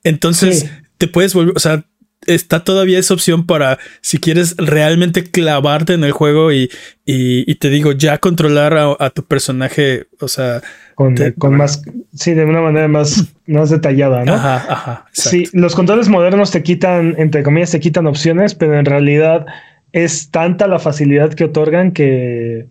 [0.04, 1.86] Entonces te puedes volver, o sea,
[2.26, 6.70] está todavía esa opción para si quieres realmente clavarte en el juego y,
[7.06, 10.62] y, te digo, ya controlar a, tu personaje, o sea,
[10.96, 11.82] con, con más,
[12.14, 14.34] sí, de una manera más, más detallada, ¿no?
[14.34, 15.06] Ajá, ajá.
[15.14, 19.46] Sí, los controles modernos te quitan, entre comillas, te quitan opciones, pero en realidad
[19.92, 22.68] es tanta la facilidad que otorgan que,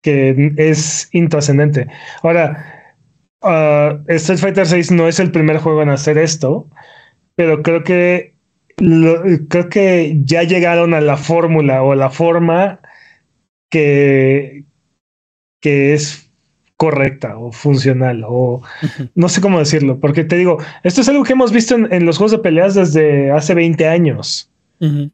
[0.00, 1.88] que es intrascendente.
[2.22, 2.94] Ahora,
[3.42, 6.70] uh, Street Fighter 6 no es el primer juego en hacer esto,
[7.34, 8.35] pero creo que
[8.76, 12.80] creo que ya llegaron a la fórmula o a la forma
[13.70, 14.64] que,
[15.60, 16.30] que es
[16.76, 18.62] correcta o funcional o
[19.14, 22.18] no sé cómo decirlo, porque te digo, esto es algo que hemos visto en, los
[22.18, 24.50] juegos de peleas desde hace 20 años,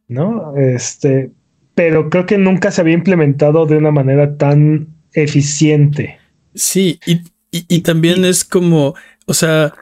[0.09, 0.57] ¿no?
[0.57, 1.31] Este,
[1.75, 6.19] pero creo que nunca se había implementado de una manera tan eficiente.
[6.55, 7.23] Sí, y,
[7.53, 8.95] y también es como,
[9.27, 9.73] o sea,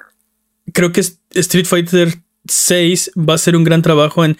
[0.73, 2.09] creo que Street Fighter
[2.51, 4.37] 6 va a ser un gran trabajo en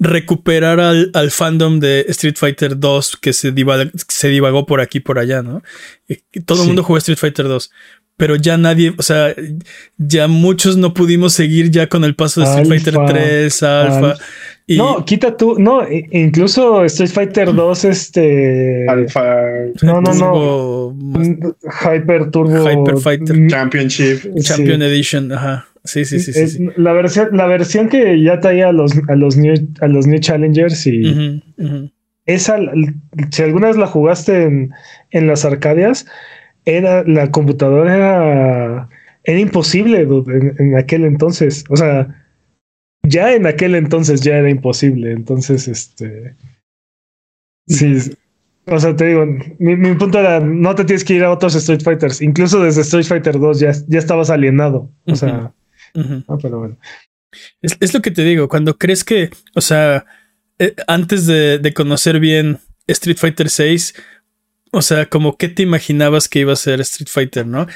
[0.00, 3.52] recuperar al, fandom de Street Fighter 2 que se,
[4.08, 5.62] se divagó por aquí por allá, ¿no?
[6.46, 7.70] Todo el mundo juega Street Fighter 2.
[8.16, 9.34] pero ya nadie, o sea,
[9.98, 14.14] ya muchos no pudimos seguir ya con el paso de Street Fighter 3, Alpha.
[14.66, 14.76] Y...
[14.76, 18.86] No, quita tú, no, incluso Street Fighter 2, este.
[18.88, 19.24] Alpha.
[19.82, 20.96] No, no, no.
[21.82, 22.70] Hyper Turbo.
[22.70, 23.48] Hyper Fighter.
[23.48, 24.34] Championship.
[24.40, 25.69] Champion Edition, ajá.
[25.84, 29.36] Sí, sí, sí, sí, La, versión, la versión que ya traía a los, a los,
[29.36, 31.42] new, a los new Challengers y.
[32.26, 32.58] Esa,
[33.30, 34.70] si alguna vez la jugaste en,
[35.10, 36.06] en las Arcadias,
[36.64, 38.88] era la computadora era,
[39.24, 40.06] era imposible
[40.58, 41.64] en, aquel entonces.
[41.68, 42.24] O sea,
[43.02, 45.12] ya en aquel entonces ya era imposible.
[45.12, 46.34] Entonces, este.
[47.66, 47.96] Sí.
[48.66, 49.26] O sea, te digo,
[49.58, 52.20] mi, punto era, no te tienes que ir a otros Street Fighters.
[52.20, 54.90] Incluso desde Street Fighter 2 ya, ya estabas alienado.
[55.06, 55.52] O sea,
[56.42, 56.78] pero bueno.
[57.62, 60.04] Es, lo que te digo, cuando crees que, o sea,
[60.58, 63.94] eh, antes de, de, conocer bien Street Fighter 6,
[64.72, 67.66] o sea, como qué te imaginabas que iba a ser Street Fighter, ¿no?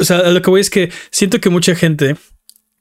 [0.00, 2.16] o sea, lo que voy es que siento que mucha gente,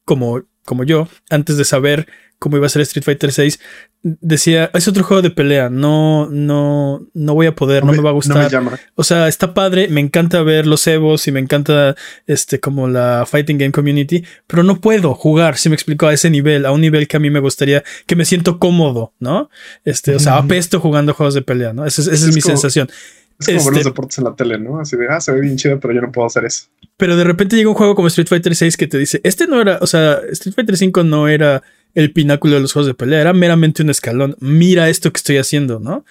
[0.06, 2.08] como, como yo, antes de saber
[2.42, 3.60] cómo iba a ser Street Fighter 6,
[4.02, 8.10] decía, es otro juego de pelea, no, no, no voy a poder, no, me, va
[8.10, 8.50] a gustar.
[8.96, 13.28] O sea, está padre, me encanta ver los Evos y me encanta este como la
[13.30, 16.82] Fighting Game Community, pero no puedo jugar, si me explico, a ese nivel, a un
[16.82, 19.52] nivel que a mí me gustaría, que me siento cómodo, ¿no?
[19.86, 21.86] Este, o sea, apesto jugando juegos de pelea, ¿no?
[21.86, 22.90] Esa es, mi sensación.
[23.38, 24.80] Es como ver los este deportes en la tele, ¿no?
[24.80, 26.66] Así de, ah, se ve bien chido, pero yo no puedo hacer eso.
[26.98, 29.62] Pero de repente llega un juego como Street Fighter 6 que te dice, este no
[29.62, 31.62] era, o sea, Street Fighter 5 no era
[31.96, 34.36] el pináculo de los juegos de pelea, era meramente un escalón.
[34.40, 36.06] Mira esto que estoy haciendo, ¿no?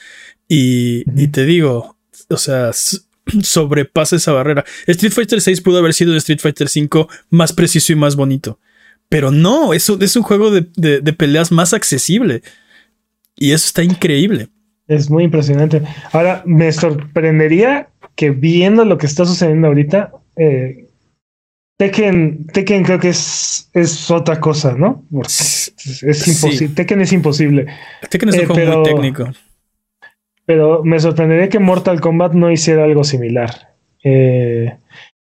[0.49, 1.97] Y, y te digo,
[2.29, 2.71] o sea,
[3.43, 4.65] sobrepasa esa barrera.
[4.87, 8.59] Street Fighter 6 pudo haber sido el Street Fighter 5 más preciso y más bonito.
[9.09, 10.69] Pero no, eso es un juego de,
[11.01, 12.43] de peleas más accesible.
[13.37, 14.49] Y eso está increíble.
[14.91, 15.83] Es muy impresionante.
[16.13, 20.90] Ahora, me sorprendería que viendo lo que está sucediendo ahorita, eh,
[21.81, 25.03] Tekken, Tekken creo que es, es otra cosa, ¿no?
[25.25, 25.73] es,
[26.29, 26.75] imposible.
[26.75, 27.67] Tekken es imposible.
[28.11, 29.31] Tekken es un eh, juego muy técnico.
[30.45, 33.71] Pero me sorprendería que Mortal Kombat no hiciera algo similar.
[34.05, 34.77] Eh,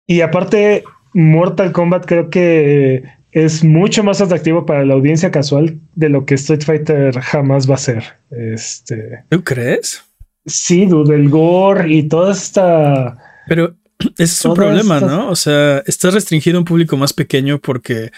[0.08, 6.10] y aparte, Mortal Kombat creo que es mucho más atractivo para la audiencia casual de
[6.10, 8.04] lo que Street Fighter jamás va a ser.
[8.32, 9.26] Este.
[9.30, 10.04] ¿Tú crees?
[10.48, 13.16] Sí, dude, el gore y toda esta.
[13.48, 13.76] Pero
[14.18, 15.30] ese es un problema, ¿no?
[15.30, 18.12] O sea, estás restringido a un público más pequeño porque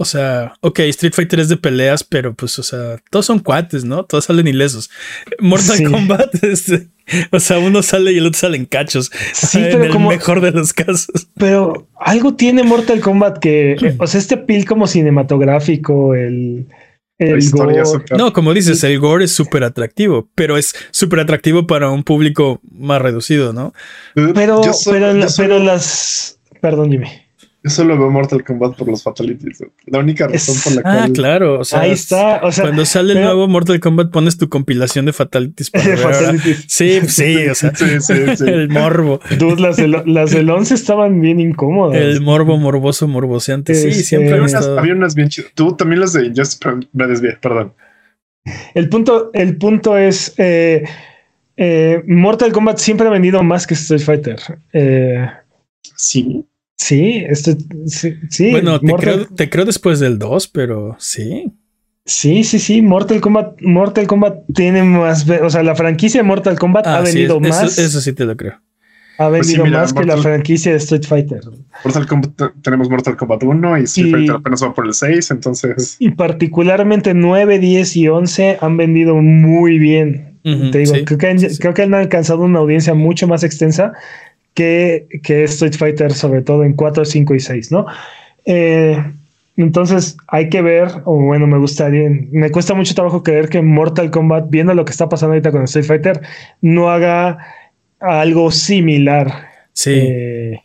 [0.00, 3.84] o sea, ok, Street Fighter es de peleas, pero pues, o sea, todos son cuates,
[3.84, 4.04] ¿no?
[4.04, 4.88] Todos salen ilesos.
[5.40, 6.88] Mortal Kombat, este,
[7.30, 9.10] o sea, uno sale y el otro sale en cachos.
[9.34, 11.28] Sí, en el mejor de los casos.
[11.36, 16.66] Pero algo tiene Mortal Kombat que, o sea, este pil como cinematográfico, el,
[17.20, 17.82] el gore.
[18.16, 22.60] No, como dices, el gore es súper atractivo, pero es súper atractivo para un público
[22.72, 23.72] más reducido, ¿no?
[24.14, 24.62] Pero, pero,
[25.36, 27.19] pero las, perdón, dime.
[27.62, 29.62] Yo solo veo Mortal Kombat por los fatalities.
[29.84, 30.98] La única razón por la cual.
[30.98, 31.60] Ah, claro.
[31.60, 32.40] O sea, ahí está.
[32.42, 35.70] O sea, cuando sale el nuevo Mortal Kombat, pones tu compilación de fatalities.
[35.70, 36.64] Para fatalities.
[36.68, 37.48] Sí, sí.
[37.48, 38.44] O sea, sí, sí, sí.
[38.46, 39.20] el morbo.
[39.38, 42.00] Dude, las, del, las 11 estaban bien incómodas.
[42.00, 43.74] El morbo morboso, morboseante.
[43.74, 44.32] Sí, este, siempre.
[44.32, 45.52] Había unas, había unas bien chidas.
[45.54, 47.74] Tú también las de Just me desvié, perdón.
[48.72, 50.32] El punto, el punto es.
[50.38, 50.84] Eh,
[51.58, 54.40] eh, Mortal Kombat siempre ha vendido más que Street Fighter.
[54.72, 55.26] Eh,
[55.94, 56.46] sí.
[56.90, 57.52] Sí, esto,
[57.86, 61.52] sí, Bueno, te, creo, te creo después del 2, pero sí.
[62.04, 62.82] Sí, sí, sí.
[62.82, 65.24] Mortal Kombat, Mortal Kombat tiene más.
[65.40, 67.78] O sea, la franquicia de Mortal Kombat ha ah, venido más.
[67.78, 68.54] Eso, sí te lo creo.
[69.18, 71.42] Ha pues venido más que la franquicia de Street Fighter.
[71.84, 75.94] Mortal Kombat, tenemos Mortal Kombat 1 y Street Fighter apenas va por el 6, entonces.
[76.00, 80.40] Y particularmente 9, 10 y 11 han vendido muy bien.
[80.42, 83.92] te digo, creo, que creo que han alcanzado una audiencia mucho más extensa
[84.54, 87.86] que, que Street Fighter, sobre todo en 4, 5 y 6, ¿no?
[88.44, 89.02] Eh,
[89.56, 94.10] entonces hay que ver, o bueno, me gustaría, me cuesta mucho trabajo creer que Mortal
[94.10, 96.20] Kombat, viendo lo que está pasando ahorita con Street Fighter,
[96.60, 97.38] no haga
[98.00, 99.48] algo similar.
[99.72, 99.92] Sí.
[99.94, 100.60] Eh,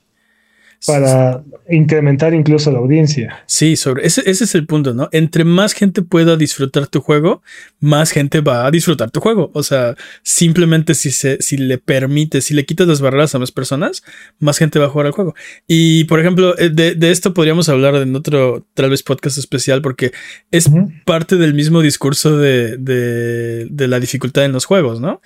[0.85, 3.43] para incrementar incluso la audiencia.
[3.47, 5.09] Sí, sobre ese, ese, es el punto, ¿no?
[5.11, 7.41] Entre más gente pueda disfrutar tu juego,
[7.79, 9.51] más gente va a disfrutar tu juego.
[9.53, 13.51] O sea, simplemente si se, si le permite, si le quitas las barreras a más
[13.51, 14.03] personas,
[14.39, 15.33] más gente va a jugar al juego.
[15.67, 19.81] Y por ejemplo, eh, de, de esto podríamos hablar en otro, tal vez podcast especial,
[19.81, 20.11] porque
[20.51, 20.69] es
[21.05, 25.21] parte del mismo discurso de, de, de la dificultad en los juegos, ¿no?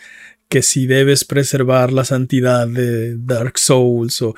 [0.48, 4.36] Que si debes preservar la santidad de Dark Souls o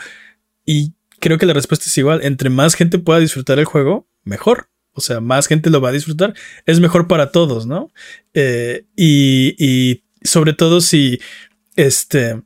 [0.65, 2.19] y creo que la respuesta es igual.
[2.23, 4.69] Entre más gente pueda disfrutar el juego, mejor.
[4.91, 6.33] O sea, más gente lo va a disfrutar.
[6.65, 7.91] Es mejor para todos, ¿no?
[8.33, 11.19] Eh, y, y, sobre todo si
[11.77, 12.41] este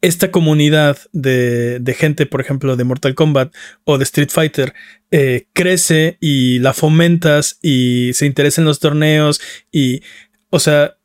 [0.00, 4.74] esta comunidad de, de, gente, por ejemplo, de Mortal Kombat o de Street Fighter,
[5.12, 9.40] eh, crece y la fomentas y se interesa en los torneos
[9.70, 10.02] y,
[10.50, 10.96] o sea,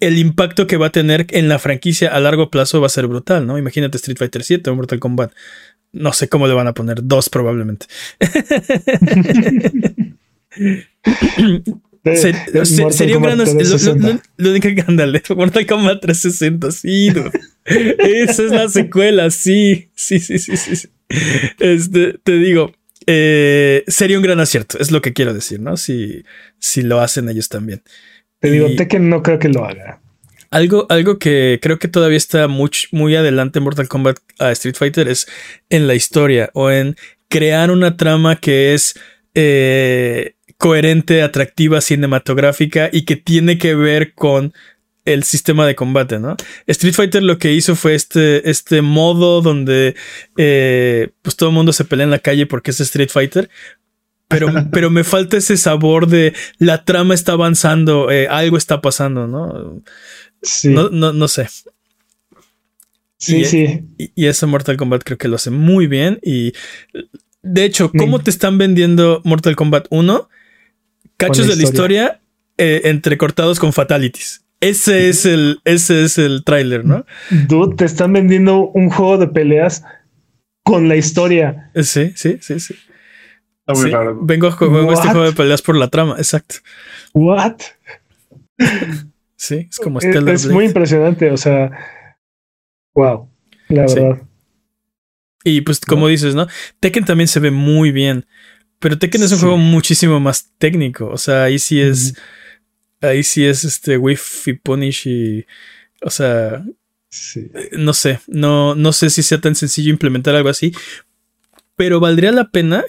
[0.00, 3.06] el impacto que va a tener en la franquicia a largo plazo va a ser
[3.06, 3.58] brutal, ¿no?
[3.58, 5.32] Imagínate Street Fighter 7 o Mortal Kombat.
[5.92, 7.86] No sé cómo le van a poner, dos probablemente.
[12.14, 13.38] sería un gran.
[14.36, 17.12] Lo, único que andale, Mortal Kombat 360, sí,
[17.64, 20.88] Esa es la secuela, sí, sí, sí, sí, sí.
[21.58, 22.72] Este, te digo,
[23.06, 25.76] eh, sería un gran acierto, es lo que quiero decir, ¿no?
[25.76, 26.24] Si,
[26.58, 27.82] si lo hacen ellos también.
[28.44, 30.02] Te digo, Tekken no creo que lo haga.
[30.50, 34.74] Algo, algo que creo que todavía está muy, muy adelante en Mortal Kombat a Street
[34.76, 35.26] Fighter es
[35.70, 36.94] en la historia o en
[37.30, 39.00] crear una trama que es
[39.32, 44.52] eh, coherente, atractiva, cinematográfica y que tiene que ver con
[45.06, 46.36] el sistema de combate, ¿no?
[46.66, 49.96] Street Fighter lo que hizo fue este, este modo donde
[50.36, 53.48] eh, pues todo el mundo se pelea en la calle porque es Street Fighter.
[54.38, 59.26] Pero, pero me falta ese sabor de la trama está avanzando, eh, algo está pasando,
[59.26, 59.82] ¿no?
[60.42, 60.68] Sí.
[60.68, 61.48] No, no, sé.
[63.16, 63.84] Sí, y, sí.
[63.96, 66.18] Y, y, ese Mortal Kombat creo que lo hace muy bien.
[66.22, 66.52] Y
[67.42, 70.28] de hecho, ¿cómo te están vendiendo Mortal Kombat 1?
[71.16, 72.20] cachos de la historia
[72.58, 74.44] eh, entrecortados con fatalities.
[74.60, 77.04] Ese es el, ese es el tráiler, ¿no?
[77.48, 79.84] Dude, te están vendiendo un juego de peleas
[80.62, 81.70] con la historia.
[81.74, 82.74] Sí, sí, sí, sí.
[83.66, 84.18] Está muy raro.
[84.22, 84.50] Vengo, a
[84.92, 86.56] este juego de peleas por la trama, exacto.
[87.14, 87.56] What?
[89.36, 91.70] Sí, es como Es, es muy impresionante, o sea,
[92.94, 93.28] wow,
[93.68, 94.22] la verdad.
[95.44, 96.46] Y pues como dices, ¿no?
[96.80, 98.26] Tekken también se ve muy bien.
[98.78, 101.08] Pero Tekken es un juego muchísimo más técnico.
[101.08, 102.14] O sea, ahí sí es.
[103.00, 105.46] Ahí sí es este Whiff y Punish y.
[106.02, 106.64] O sea.
[107.72, 108.20] No sé.
[108.26, 110.72] No, no sé si sea tan sencillo implementar algo así.
[111.76, 112.84] Pero valdría la pena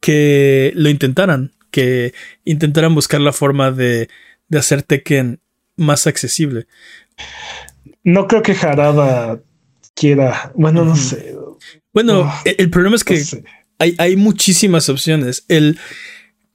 [0.00, 1.52] que lo intentaran.
[1.70, 4.08] Que intentaran buscar la forma de,
[4.48, 5.40] de hacer Tekken
[5.76, 6.66] más accesible.
[8.02, 9.40] No creo que Harada
[9.94, 10.52] quiera.
[10.54, 11.34] Bueno, no sé.
[11.92, 13.22] Bueno, el, problema es que
[13.78, 15.44] hay, muchísimas opciones.
[15.48, 15.78] El,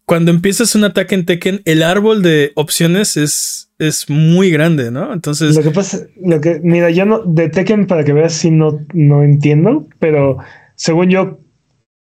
[0.05, 5.13] cuando empiezas un ataque en Tekken, el árbol de opciones es, es muy grande, ¿no?
[5.13, 5.55] Entonces.
[5.55, 8.85] Lo que pasa, lo que, mira, yo no, de Tekken, para que veas si no,
[8.93, 10.37] no entiendo, pero
[10.75, 11.39] según yo,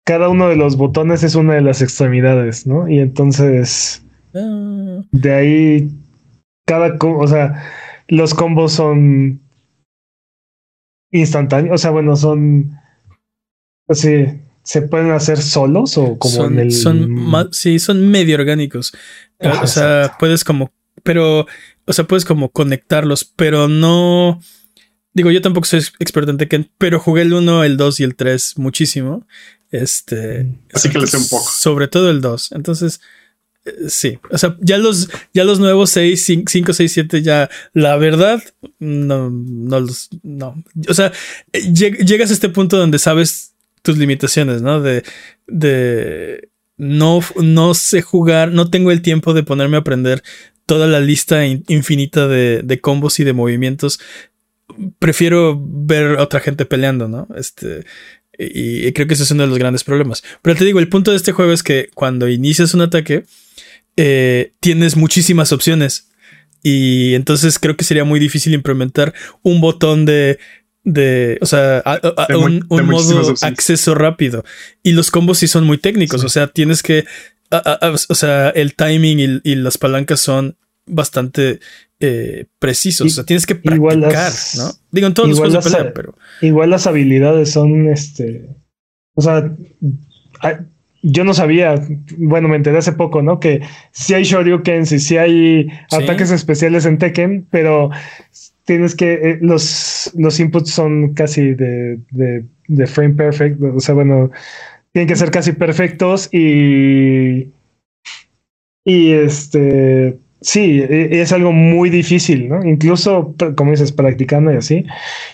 [0.04, 2.88] cada uno de los botones es una de las extremidades, ¿no?
[2.88, 4.04] Y entonces.
[4.34, 5.02] Ah.
[5.10, 5.90] De ahí,
[6.66, 7.62] cada, o sea,
[8.08, 9.40] los combos son
[11.10, 12.78] instantáneos, o sea, bueno, son
[13.88, 14.26] así
[14.64, 16.72] ¿Se pueden hacer solos o como son, en el...
[16.72, 18.92] Son sí, son medio orgánicos.
[19.40, 20.72] o sea, puedes como...
[21.02, 21.46] Pero,
[21.84, 24.40] o sea, puedes como conectarlos, pero no...
[25.14, 28.14] Digo, yo tampoco soy experto en Tekken, pero jugué el 1, el 2 y el
[28.14, 29.26] 3 muchísimo.
[29.72, 30.46] Este...
[30.72, 31.50] Así que le sé un poco.
[31.50, 32.52] Sobre todo el 2.
[32.52, 33.00] Entonces...
[33.64, 37.96] Eh, sí, o sea, ya los, ya los nuevos 6, 5, 6, 7, ya la
[37.96, 38.42] verdad,
[38.80, 40.64] no, no los, no.
[40.88, 41.12] O sea,
[41.52, 44.80] llegas a este punto donde sabes tus limitaciones, ¿no?
[44.80, 45.04] De,
[45.46, 50.22] de no, no sé jugar, no tengo el tiempo de ponerme a aprender
[50.66, 54.00] toda la lista infinita de, de combos y de movimientos.
[54.98, 57.28] Prefiero ver a otra gente peleando, ¿no?
[57.36, 57.84] Este,
[58.38, 60.22] y, creo que ese es uno de los grandes problemas.
[60.42, 63.24] Pero te digo, el punto de este juego es que cuando inicias un ataque,
[63.96, 66.08] eh, tienes muchísimas opciones.
[66.62, 70.38] Y entonces creo que sería muy difícil implementar un botón de
[70.84, 71.82] de, o sea,
[72.36, 74.44] un, modo acceso rápido.
[74.82, 77.04] Y los combos sí son muy técnicos, o sea, tienes que,
[78.08, 80.56] o sea, el timing y, las palancas son
[80.86, 81.60] bastante
[82.00, 84.70] eh, precisos, o sea, tienes que practicar, ¿no?
[84.90, 86.14] Digo, en todos los juegos de pelea, pero...
[86.40, 88.48] Igual las habilidades son, este,
[89.14, 89.54] o sea,
[91.02, 91.74] yo no sabía,
[92.16, 93.40] bueno, me enteré hace poco, ¿no?
[93.40, 97.90] Que sí hay Shoryukens y sí hay ataques especiales en Tekken, pero
[98.64, 104.30] tienes que, eh, los, los inputs son casi de, de, frame perfect, o sea, bueno,
[104.92, 107.48] tienen que ser casi perfectos y,
[108.84, 112.64] y este, sí, e, es algo muy difícil, ¿no?
[112.64, 114.84] Incluso, como dices, practicando y así.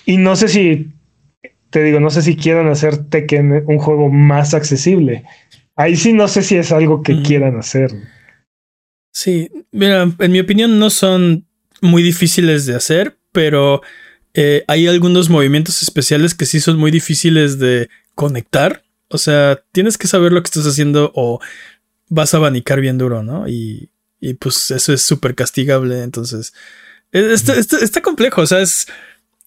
[0.07, 0.93] Y no sé si,
[1.71, 5.25] te digo, no sé si quieran hacer Tekken un juego más accesible.
[5.77, 7.91] Ahí sí no sé si es algo que quieran hacer.
[9.13, 11.47] Sí, mira, en mi opinión no son
[11.81, 13.83] muy difíciles de hacer, pero
[14.35, 18.83] eh, hay algunos movimientos especiales que sí son muy difíciles de conectar.
[19.09, 21.41] O sea, tienes que saber lo que estás haciendo o
[22.09, 23.49] vas a abanicar bien duro, ¿no?
[23.49, 23.91] Y,
[24.35, 26.03] pues eso es súper castigable.
[26.03, 26.53] Entonces,
[27.12, 28.43] e, está, está, complejo.
[28.43, 28.87] O sea, es,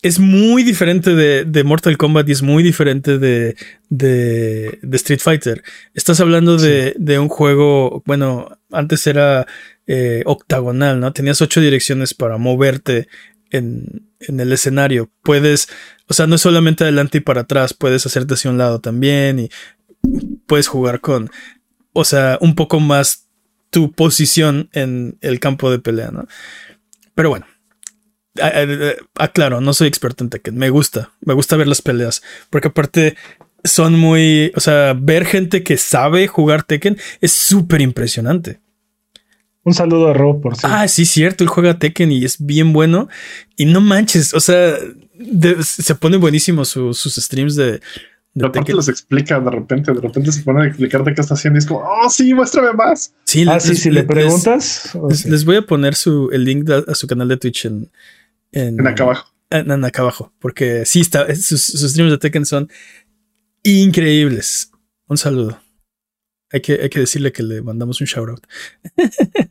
[0.01, 3.55] es muy diferente de, Mortal Kombat y es muy diferente de,
[3.89, 5.63] de, Street Fighter.
[5.93, 9.45] Estás hablando de, un juego, bueno, antes era
[9.87, 11.13] eh, octagonal, ¿no?
[11.13, 13.07] Tenías ocho direcciones para moverte
[13.51, 15.11] en, en, el escenario.
[15.21, 15.67] Puedes,
[16.07, 19.39] o sea, no es solamente adelante y para atrás, puedes hacerte hacia un lado también
[19.39, 19.49] y
[20.47, 21.29] puedes jugar con,
[21.93, 23.27] o sea, un poco más
[23.71, 26.27] tu posición en el campo de pelea, ¿no?
[27.15, 27.47] Pero bueno,
[29.15, 30.57] aclaro, no soy experto en Tekken.
[30.57, 32.21] Me gusta, me gusta ver las peleas.
[32.49, 33.15] Porque aparte
[33.63, 34.51] son muy.
[34.55, 38.59] O sea, ver gente que sabe jugar Tekken es súper impresionante.
[39.63, 40.75] Un saludo a Rob, por cierto.
[40.75, 41.43] Ah, sí, cierto.
[41.43, 43.09] Él juega Tekken y es bien bueno.
[43.55, 44.75] Y no manches, o sea,
[45.61, 47.79] se pone buenísimo sus streams de.
[48.33, 51.57] De aparte los explica de repente, de repente se pone a explicarte qué está haciendo
[51.57, 53.13] y es como, oh, sí, muéstrame más.
[53.25, 54.97] Sí, ah, sí, si le preguntas.
[55.25, 57.91] Les, voy a poner su, el link a su canal de Twitch en,
[58.53, 59.33] en, acá abajo.
[59.49, 60.33] En, acá abajo.
[60.39, 62.69] Porque sí, está, sus, streams de Tekken son
[63.63, 64.71] increíbles.
[65.07, 65.59] Un saludo.
[66.51, 68.47] Hay que, hay que decirle que le mandamos un shout out.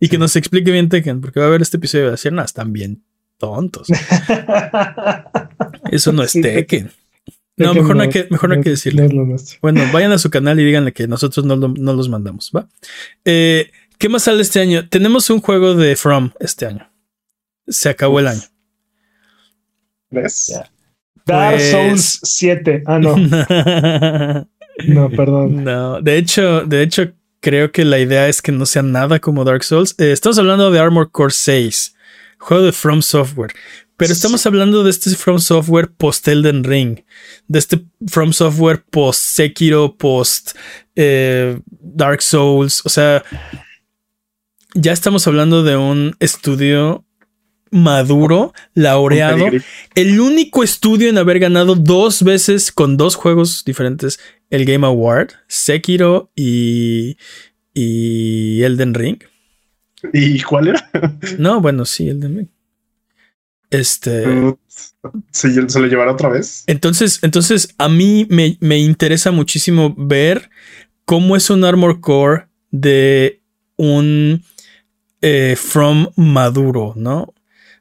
[0.00, 2.42] y que nos explique bien Tekken, porque va a ver este episodio de decir, no,
[2.42, 3.02] están bien
[3.36, 3.88] tontos.
[5.90, 6.90] Eso no es Tekken.
[7.56, 9.08] No, mejor no hay que, mejor no hay que decirle.
[9.60, 12.68] Bueno, vayan a su canal y díganle que nosotros no, no los mandamos, ¿va?
[13.24, 14.88] Eh, ¿Qué más sale este año?
[14.88, 16.90] Tenemos un juego de From este año.
[17.68, 18.42] Se acabó el año.
[20.10, 20.52] ¿Ves?
[21.26, 22.82] Dark pues Souls 7.
[22.86, 23.16] Ah, no.
[24.88, 25.62] no, perdón.
[25.62, 29.44] No, de hecho, de hecho, creo que la idea es que no sea nada como
[29.44, 29.94] Dark Souls.
[29.98, 31.94] Eh, estamos hablando de Armor Core 6,
[32.38, 33.52] juego de From Software.
[33.96, 37.00] Pero estamos hablando de este From Software post Elden Ring,
[37.46, 40.56] de este From Software post Sekiro, post
[40.96, 42.82] eh, Dark Souls.
[42.84, 43.22] O sea,
[44.74, 47.04] ya estamos hablando de un estudio
[47.70, 49.46] maduro, laureado,
[49.94, 54.20] el único estudio en haber ganado dos veces con dos juegos diferentes
[54.50, 57.16] el Game Award, Sekiro y,
[57.72, 59.18] y Elden Ring.
[60.12, 60.90] ¿Y cuál era?
[61.38, 62.48] No, bueno, sí, Elden Ring.
[63.72, 64.24] Este.
[65.30, 65.48] ¿Se,
[65.80, 66.64] lo llevará otra vez?
[66.66, 70.50] Entonces, entonces a mí me, me interesa muchísimo ver
[71.04, 73.40] cómo es un Armor Core de
[73.76, 74.44] un
[75.22, 77.34] eh, From maduro, ¿no?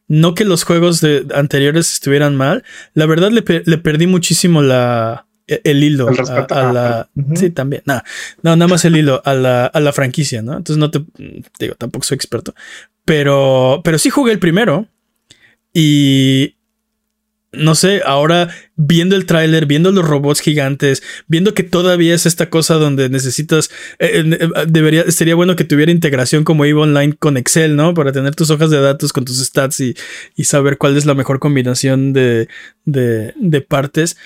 [0.07, 2.63] No que los juegos de, anteriores estuvieran mal.
[2.93, 7.09] La verdad le, perdí muchísimo la, e, el hilo a, la.
[7.35, 7.83] Sí, también.
[7.85, 10.57] no, nada más el hilo a la, a la franquicia, ¿no?
[10.57, 11.03] Entonces no te
[11.59, 12.53] digo, tampoco soy experto.
[13.05, 14.87] Pero, pero sí jugué el primero.
[15.73, 16.55] Y
[17.53, 22.49] no sé, ahora viendo el tráiler, viendo los robots gigantes, viendo que todavía es esta
[22.49, 23.69] cosa donde necesitas,
[23.99, 27.93] eh, eh, eh, debería, sería bueno que tuviera integración como EVE Online con Excel, ¿no?
[27.93, 29.95] Para tener tus hojas de datos con tus stats y,
[30.43, 32.47] saber cuál es la mejor combinación de,
[32.85, 34.17] de, partes.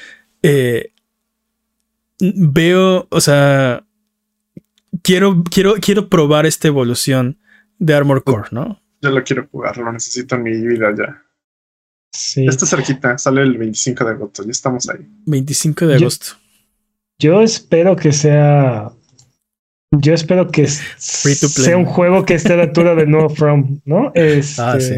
[2.19, 3.85] veo, o sea,
[5.03, 7.37] quiero, quiero, quiero probar esta evolución
[7.79, 8.81] de Armor Core, ¿no?
[9.01, 11.24] Yo lo quiero jugar, lo necesito en mi vida ya.
[12.15, 12.45] Sí.
[12.47, 15.05] Está cerquita, sale el 25 de agosto, ya estamos ahí.
[15.25, 16.27] 25 de agosto.
[17.19, 18.91] Yo espero que sea.
[19.91, 24.11] Yo espero que sea un juego que esté a la altura de No From, ¿no?
[24.15, 24.93] Este, ah, sí.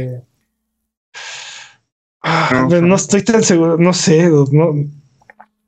[2.24, 4.74] Ah, no, estoy tan seguro, no sé, no,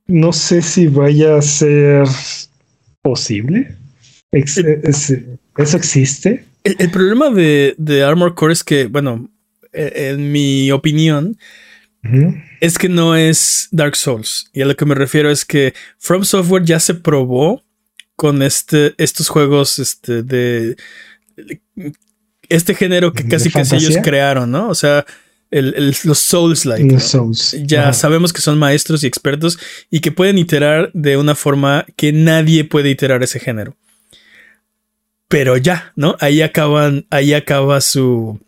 [0.08, 2.08] no sé si vaya a ser
[3.02, 3.76] posible.
[4.32, 6.46] ¿Eso existe?
[6.64, 9.39] El, problema de, de Armor Core es que, bueno, eh,
[9.74, 11.38] en mi opinión,
[12.62, 14.50] es que no es Dark Souls.
[14.54, 17.64] Y a lo que me refiero es que From Software ya se probó
[18.16, 20.76] con este, estos juegos este, de,
[22.50, 24.70] este género que casi casi ellos crearon, ¿no?
[24.70, 25.06] O sea,
[25.52, 26.98] los Souls-like.
[27.66, 29.58] Ya sabemos que son maestros y expertos
[29.90, 33.76] y que pueden iterar de una forma que nadie puede iterar ese género.
[35.28, 36.18] Pero ya, ¿no?
[36.20, 38.40] Ahí acaban, ahí acaba su,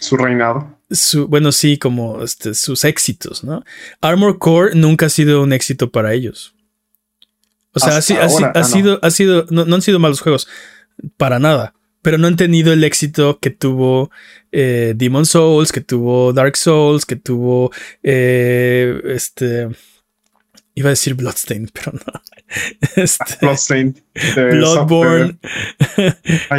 [0.00, 0.78] su reinado.
[0.90, 3.64] Su, bueno, sí, como este, sus éxitos, ¿no?
[4.00, 6.54] Armor Core nunca ha sido un éxito para ellos.
[7.72, 10.48] O sea, ha, ah, sido, ha sido, no, han sido malos juegos,
[11.16, 14.10] para nada, pero no han tenido el éxito que tuvo
[14.50, 17.70] eh, Demon Souls, que tuvo Dark Souls, que tuvo
[18.02, 19.68] eh, este,
[20.74, 22.20] iba a decir Bloodstain, pero no.
[22.96, 23.46] Este,
[24.52, 25.38] Bloodborne,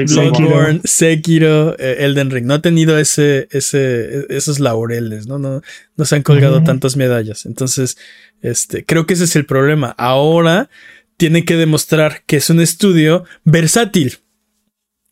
[0.08, 2.46] Bloodborne, Sekiro, eh, Elden Ring.
[2.46, 5.40] No ha tenido ese, ese, esos laureles, ¿no?
[5.40, 5.62] No,
[5.96, 7.46] no se han colgado tantas medallas.
[7.46, 7.98] Entonces,
[8.42, 9.96] este, creo que ese es el problema.
[9.98, 10.70] Ahora
[11.18, 14.20] tiene que demostrar que es un estudio versátil.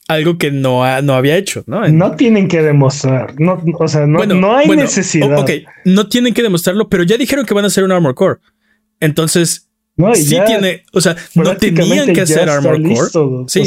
[0.08, 1.86] algo que no, no había hecho, ¿no?
[1.90, 5.40] No tienen que demostrar, no, o sea, no, no hay necesidad.
[5.40, 5.52] Ok,
[5.84, 8.40] no tienen que demostrarlo, pero ya dijeron que van a hacer un Armor Core.
[9.00, 9.67] Entonces,
[10.16, 13.46] sí tiene, o sea, no tenían que hacer Armor Core.
[13.48, 13.64] sí.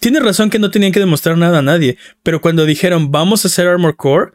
[0.00, 3.48] Tienes razón que no tenían que demostrar nada a nadie, pero cuando dijeron vamos a
[3.48, 4.32] hacer Armor Core,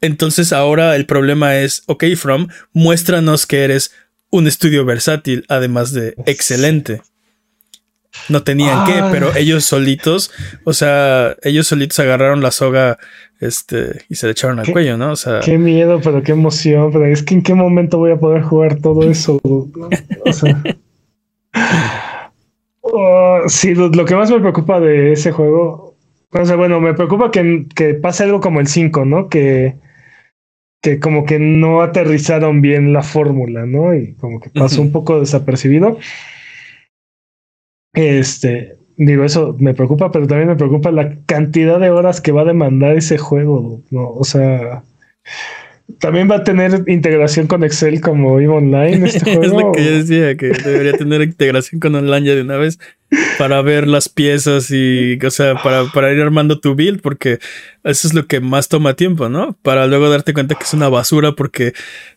[0.00, 3.92] entonces ahora el problema es, ok, From, muéstranos que eres
[4.30, 7.02] un estudio versátil, además de excelente.
[8.28, 10.32] No tenían que, pero ellos solitos,
[10.64, 12.98] o sea, ellos solitos agarraron la soga
[13.40, 15.12] este, y se le echaron al cuello, ¿no?
[15.12, 18.18] O sea, qué miedo, pero qué emoción, pero es que en qué momento voy a
[18.18, 19.40] poder jugar todo eso.
[19.42, 20.62] O sea,
[22.80, 25.96] oh, sí, lo, que más me preocupa de ese juego,
[26.30, 29.28] o sea, bueno, me preocupa que, que pase algo como el 5, ¿no?
[29.28, 29.76] Que,
[30.82, 33.94] que como que no aterrizaron bien la fórmula, ¿no?
[33.94, 35.98] Y como que pasó un poco desapercibido.
[37.92, 42.42] Este, digo, eso me preocupa, pero también me preocupa la cantidad de horas que va
[42.42, 44.10] a demandar ese juego, ¿no?
[44.10, 44.82] O sea,
[45.98, 49.42] también va a tener integración con Excel como EVE Online este juego.
[49.44, 52.78] es lo que yo decía, que debería tener integración con online ya de una vez
[53.38, 57.38] para ver las piezas y, o sea, para, para ir armando tu build, porque
[57.84, 59.56] eso es lo que más toma tiempo, ¿no?
[59.62, 61.72] Para luego darte cuenta que es una basura porque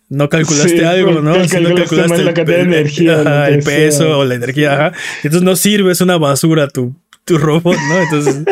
[0.10, 1.34] no calculaste algo, ¿no?
[1.48, 4.92] Si no calculaste la cantidad de energía, el peso o la energía, ajá.
[5.18, 8.02] Entonces no sirve, es una basura tu, tu robot, ¿no?
[8.02, 8.44] Entonces.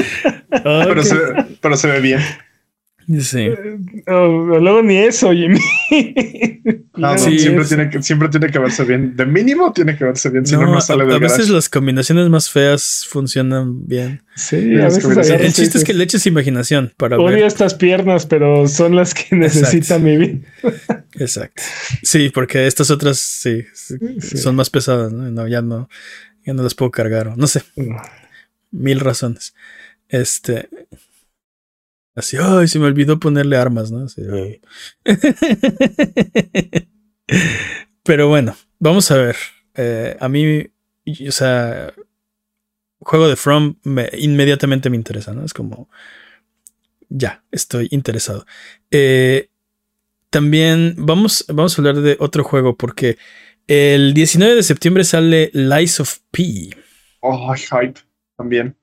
[0.63, 1.15] pero, se,
[1.61, 2.21] pero se ve bien.
[3.19, 3.49] Sí.
[4.07, 5.59] luego ni eso, Jimmy.
[6.95, 9.15] no, siempre, Tiene que, siempre tiene que verse bien.
[9.15, 12.29] De mínimo tiene que verse bien, si no, no, sale A, a veces las combinaciones
[12.29, 14.23] más feas funcionan bien.
[14.35, 18.67] Sí, a veces El chiste es que le eches imaginación para Odio estas piernas, pero
[18.67, 20.39] son las que necesita mi vida.
[21.19, 21.61] Exacto.
[22.03, 23.65] Sí, porque estas otras sí,
[24.35, 25.47] son más pesadas, ¿no?
[25.47, 25.89] Ya no,
[26.45, 27.37] ya no las puedo cargar.
[27.37, 27.63] No sé.
[28.71, 29.53] Mil razones.
[30.07, 30.69] Este,
[32.15, 34.05] Así, ay, se me olvidó ponerle armas, ¿no?
[38.03, 39.37] Pero bueno, vamos a ver.
[39.75, 40.67] Eh, a mí,
[41.27, 41.93] o sea,
[42.99, 45.45] juego de From me, inmediatamente me interesa, ¿no?
[45.45, 45.89] Es como,
[47.09, 48.45] ya, estoy interesado.
[48.89, 49.49] Eh,
[50.29, 53.17] también vamos, vamos a hablar de otro juego porque
[53.67, 56.71] el 19 de septiembre sale Lies of P.
[57.21, 57.99] Oh, hype,
[58.35, 58.75] también.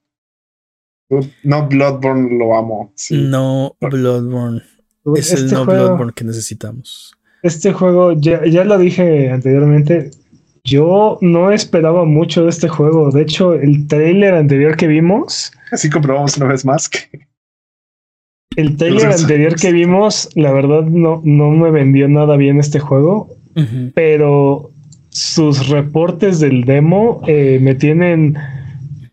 [1.43, 2.93] No Bloodborne lo amo.
[3.11, 4.63] No Bloodborne.
[5.17, 7.15] Es el este no Bloodborne que necesitamos.
[7.43, 10.11] Este juego, ya, ya lo dije anteriormente,
[10.65, 13.11] yo no esperaba mucho de este juego.
[13.11, 15.53] De hecho, el trailer anterior que vimos.
[15.73, 17.27] Así comprobamos una vez más que.
[18.57, 23.35] El trailer anterior que vimos, la verdad, no, no me vendió nada bien este juego.
[23.95, 24.71] Pero
[25.09, 28.39] sus reportes del demo eh, me tienen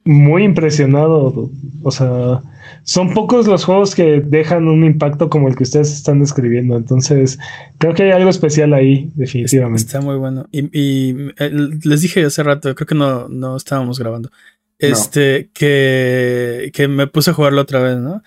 [0.05, 1.51] muy impresionado.
[1.83, 2.41] O sea,
[2.83, 6.77] son pocos los juegos que dejan un impacto como el que ustedes están describiendo.
[6.77, 7.39] Entonces,
[7.79, 9.81] creo que hay algo especial ahí, definitivamente.
[9.81, 10.47] Está muy bueno.
[10.51, 11.51] Y, eh,
[11.83, 14.29] les dije hace rato, creo que no, no estábamos grabando.
[14.77, 18.21] Este, que, que me puse a jugarlo otra vez, ¿no?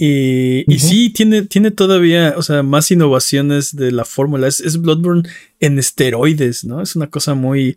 [0.00, 4.46] Y, y sí, tiene, tiene todavía, o sea, más innovaciones de la fórmula.
[4.46, 6.80] Es, es Bloodborne en esteroides, ¿no?
[6.80, 7.76] Es una cosa muy,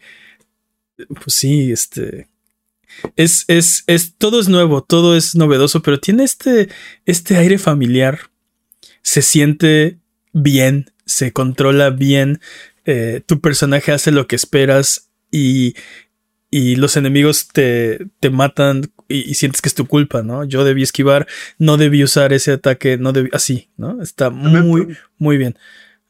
[0.95, 2.27] pues sí, este,
[3.15, 6.69] es, es, es, todo es nuevo, todo es novedoso, pero tiene este,
[7.05, 8.19] este aire familiar.
[9.01, 9.99] Se siente
[10.33, 12.39] bien, se controla bien,
[12.85, 15.75] eh, tu personaje hace lo que esperas y,
[16.49, 20.45] y los enemigos te, te matan y, sientes que es tu culpa, ¿no?
[20.45, 21.27] Yo debí esquivar,
[21.57, 24.01] no debí usar ese ataque, no debí, así, ¿no?
[24.01, 25.57] Está muy, muy bien.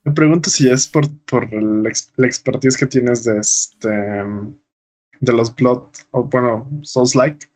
[0.03, 3.89] Me pregunto si es por, por la, la expertise que tienes de este
[5.21, 7.47] de los Blood, o bueno, Souls Like.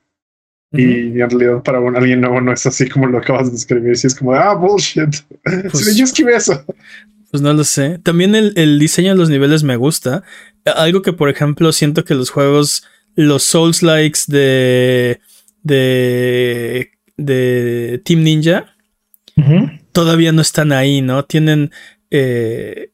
[0.71, 3.95] Y en realidad para un, alguien nuevo no es así como lo acabas de escribir.
[3.95, 5.15] Si es como, ah, bullshit.
[5.71, 6.65] Pues, yo escribí eso.
[7.31, 7.99] Pues no lo sé.
[7.99, 10.23] También el, el, diseño de los niveles me gusta.
[10.65, 12.85] Algo que, por ejemplo, siento que los juegos,
[13.15, 15.21] los Souls Likes de,
[15.63, 18.75] de, de Team Ninja,
[19.91, 21.23] todavía no están ahí, ¿no?
[21.23, 21.71] Tienen
[22.11, 22.89] eh,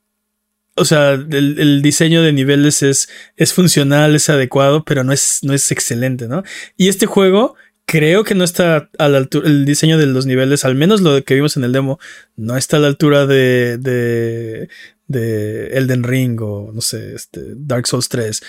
[0.76, 5.54] o sea, el, diseño de niveles es, es funcional, es adecuado, pero no es, no
[5.54, 6.44] es excelente, ¿no?
[6.78, 7.56] Y este juego
[7.86, 11.24] creo que no está a la altura, el diseño de los niveles, al menos lo
[11.24, 12.00] que vimos en el demo,
[12.38, 14.70] no está a la altura de, de,
[15.08, 18.42] de Elden Ring o, no sé, este, Dark Souls 3.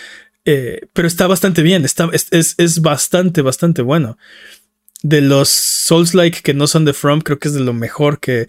[0.44, 4.16] Eh, pero está bastante bien, está, es, es, es bastante, bastante bueno
[5.02, 8.46] de los Souls-like que no son de From, creo que es de lo mejor que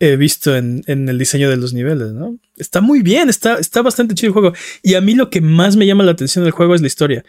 [0.00, 2.38] he visto en, el diseño de los niveles, ¿no?
[2.56, 4.52] Está muy bien, está, está bastante chido el juego.
[4.82, 7.24] Y a mí lo que más me llama la atención del juego es la historia.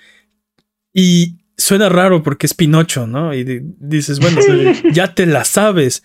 [0.93, 3.34] Y suena raro porque es Pinocho, ¿no?
[3.34, 3.43] Y
[3.80, 4.41] dices, bueno,
[4.93, 6.03] ya te la sabes.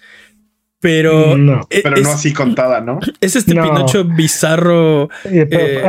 [0.80, 3.00] Pero, no, e, pero no así contada, ¿no?
[3.20, 5.10] Es este Pinocho bizarro.
[5.24, 5.84] Eh,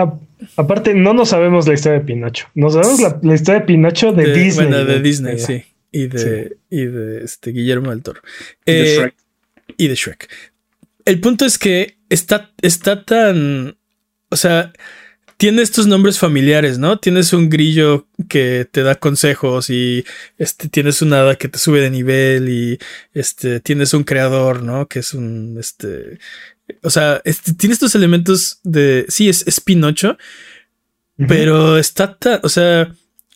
[0.57, 2.47] aparte, no nos sabemos la historia de Pinocho.
[2.55, 4.67] Nos sabemos la, historia de Pinocho de, Disney.
[4.67, 5.63] Bueno, de Disney, sí.
[5.93, 8.21] Y de, y de este Guillermo del Toro.
[8.65, 9.15] Y de eh, Shrek.
[9.77, 10.29] Y de Shrek.
[11.05, 13.77] El punto es que está, está tan.
[14.29, 14.71] O sea,
[15.41, 16.99] tiene estos nombres familiares, ¿no?
[16.99, 20.05] Tienes un grillo que te da consejos y
[20.37, 22.77] este, tienes un hada que te sube de nivel y
[23.15, 24.87] este, tienes un creador, ¿no?
[24.87, 26.19] Que es un, este,
[26.83, 30.15] o sea, este, tiene estos elementos de, sí, es, es Pinocho,
[31.27, 32.93] pero está, o sea,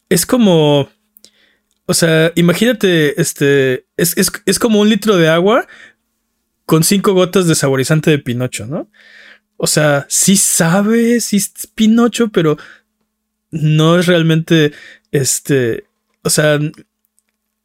[0.07, 0.87] es como,
[1.87, 5.67] o sea, imagínate, este, es, es como un litro de agua
[6.65, 8.89] con cinco gotas de saborizante de Pinocho, ¿no?
[9.57, 12.57] O sea, sí sabe, sí es Pinocho, pero
[13.51, 14.73] no es realmente
[15.11, 15.85] este.
[16.23, 16.59] O sea,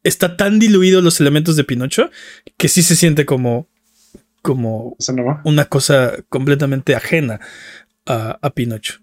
[0.03, 2.09] está tan diluido los elementos de Pinocho
[2.57, 3.67] que sí se siente como.
[4.41, 4.95] como
[5.43, 7.39] una cosa completamente ajena
[8.05, 8.99] a, a Pinocho.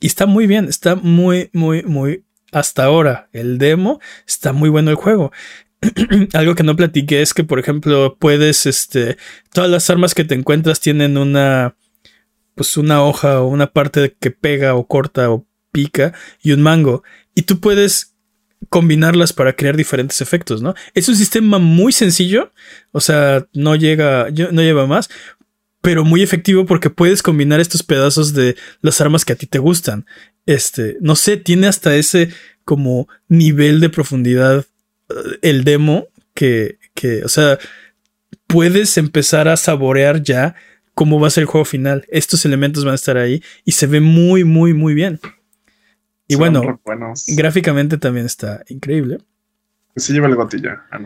[0.00, 2.24] Y está muy bien, está muy, muy, muy.
[2.50, 5.32] Hasta ahora, el demo está muy bueno el juego.
[6.32, 9.16] Algo que no platiqué es que, por ejemplo, puedes, este,
[9.52, 11.76] todas las armas que te encuentras tienen una,
[12.54, 16.12] pues una hoja o una parte que pega o corta o pica
[16.42, 17.02] y un mango.
[17.34, 18.14] Y tú puedes
[18.68, 20.74] combinarlas para crear diferentes efectos, ¿no?
[20.94, 22.52] Es un sistema muy sencillo,
[22.92, 25.10] o sea, no llega, no lleva más,
[25.80, 29.58] pero muy efectivo porque puedes combinar estos pedazos de las armas que a ti te
[29.58, 30.06] gustan.
[30.46, 32.30] Este, no sé, tiene hasta ese
[32.64, 34.64] como nivel de profundidad
[35.42, 37.58] el demo que, que, o sea,
[38.46, 40.54] puedes empezar a saborear ya
[40.94, 42.06] cómo va a ser el juego final.
[42.08, 45.20] Estos elementos van a estar ahí y se ve muy, muy, muy bien.
[46.28, 46.80] Y bueno,
[47.28, 49.18] gráficamente también está increíble.
[49.96, 50.84] Se lleva el gotilla.
[50.90, 51.00] Ah,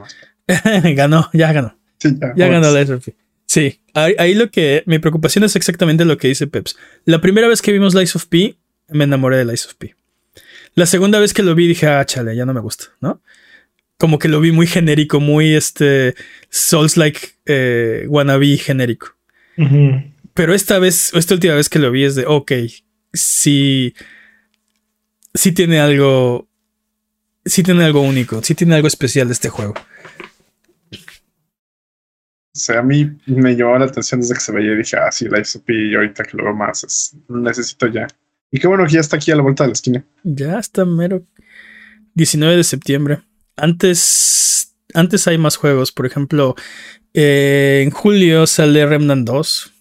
[0.95, 1.77] ganó, ya ganó.
[1.99, 3.17] Sí, ya, ganó la SRP.
[3.47, 6.77] Sí, ahí, lo que mi preocupación es exactamente lo que dice Peps.
[7.05, 8.57] La primera vez que vimos Lies of P,
[8.89, 9.95] me enamoré de Lies of P.
[10.75, 13.23] La segunda vez que lo vi dije, ah, chale, ya no me gusta, ¿no?
[13.99, 16.15] Como que lo vi muy genérico, muy este
[16.51, 19.17] Souls-like eh, wannabe genérico.
[20.35, 22.53] Pero esta vez, esta última vez que lo vi es de, ok,
[23.15, 23.95] sí,
[25.33, 26.47] sí tiene algo,
[27.45, 29.75] sí tiene algo único, sí tiene algo especial de este juego.
[32.57, 35.13] O sea, a mí me llamó la atención desde que se veía y dije, ah,
[35.13, 38.07] sí, la ISOP y ahorita que lo veo más, es, necesito ya.
[38.51, 40.05] Y qué bueno que ya está aquí a la vuelta de la esquina.
[40.23, 41.23] Ya está mero.
[42.15, 43.21] 19 de septiembre.
[43.57, 45.93] Antes, antes hay más juegos.
[45.93, 46.55] Por ejemplo,
[47.15, 49.73] eh, en julio sale Remnant 2.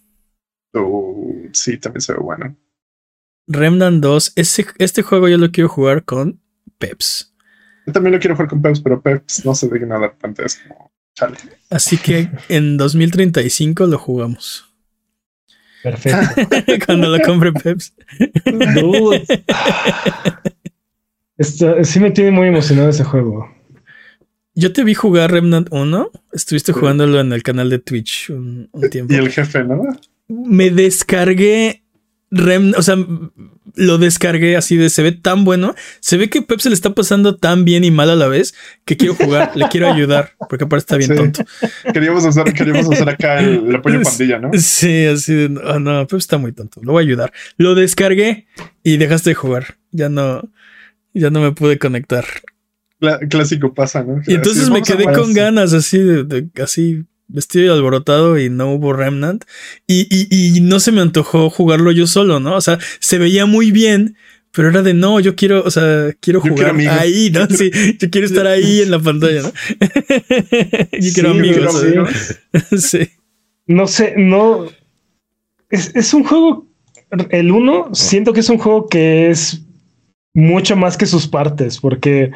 [1.52, 2.56] sí, también se ve bueno.
[3.48, 4.34] Remnant 2.
[4.36, 6.42] este juego yo lo quiero jugar con
[6.78, 7.34] Peps.
[7.86, 10.60] Yo también lo quiero jugar con Peps, pero Peps no se deja nada antes.
[10.68, 11.38] Como chale.
[11.70, 14.66] Así que en 2035 lo jugamos.
[15.84, 16.42] Perfecto.
[16.86, 17.94] Cuando lo compre Peps.
[21.84, 23.48] sí me tiene muy emocionado ese juego.
[24.56, 26.12] Yo te vi jugar Remnant 1.
[26.32, 29.14] Estuviste jugándolo en el canal de Twitch un, tiempo.
[29.14, 29.84] Y el jefe, ¿no?
[30.28, 31.84] Me descargué
[32.32, 32.96] Remnant, o sea,
[33.76, 35.76] lo descargué así de se ve tan bueno.
[36.00, 38.56] Se ve que Pep se le está pasando tan bien y mal a la vez
[38.86, 41.44] que quiero jugar, le quiero ayudar, porque aparte está bien tonto.
[41.94, 44.52] Queríamos hacer, queríamos hacer acá el, apoyo pandilla, ¿no?
[44.54, 46.82] Sí, así de oh, no, Pep está muy tonto.
[46.82, 47.34] Lo voy a ayudar.
[47.58, 48.48] Lo descargué
[48.84, 49.76] y dejaste de jugar.
[49.92, 50.50] Ya no,
[51.14, 52.26] ya no me pude conectar
[53.30, 54.22] clásico pasa, ¿no?
[54.26, 58.94] y entonces me quedé con ganas así de, así vestido y alborotado y no hubo
[58.94, 59.46] Remnant
[59.88, 62.56] y, y, no se me antojó jugarlo yo solo, ¿no?
[62.56, 64.16] O sea, se veía muy bien,
[64.56, 67.46] pero era de no, yo quiero, o sea, quiero jugar ahí, ¿no?
[67.50, 69.52] Sí, yo quiero estar ahí en la pantalla, ¿no?
[71.00, 72.38] yo quiero amigos.
[72.78, 73.10] sí.
[73.68, 74.68] No sé, no.
[75.70, 76.68] Es, es un juego.
[77.30, 79.62] El uno, siento que es un juego que es
[80.34, 82.32] mucho más que sus partes, porque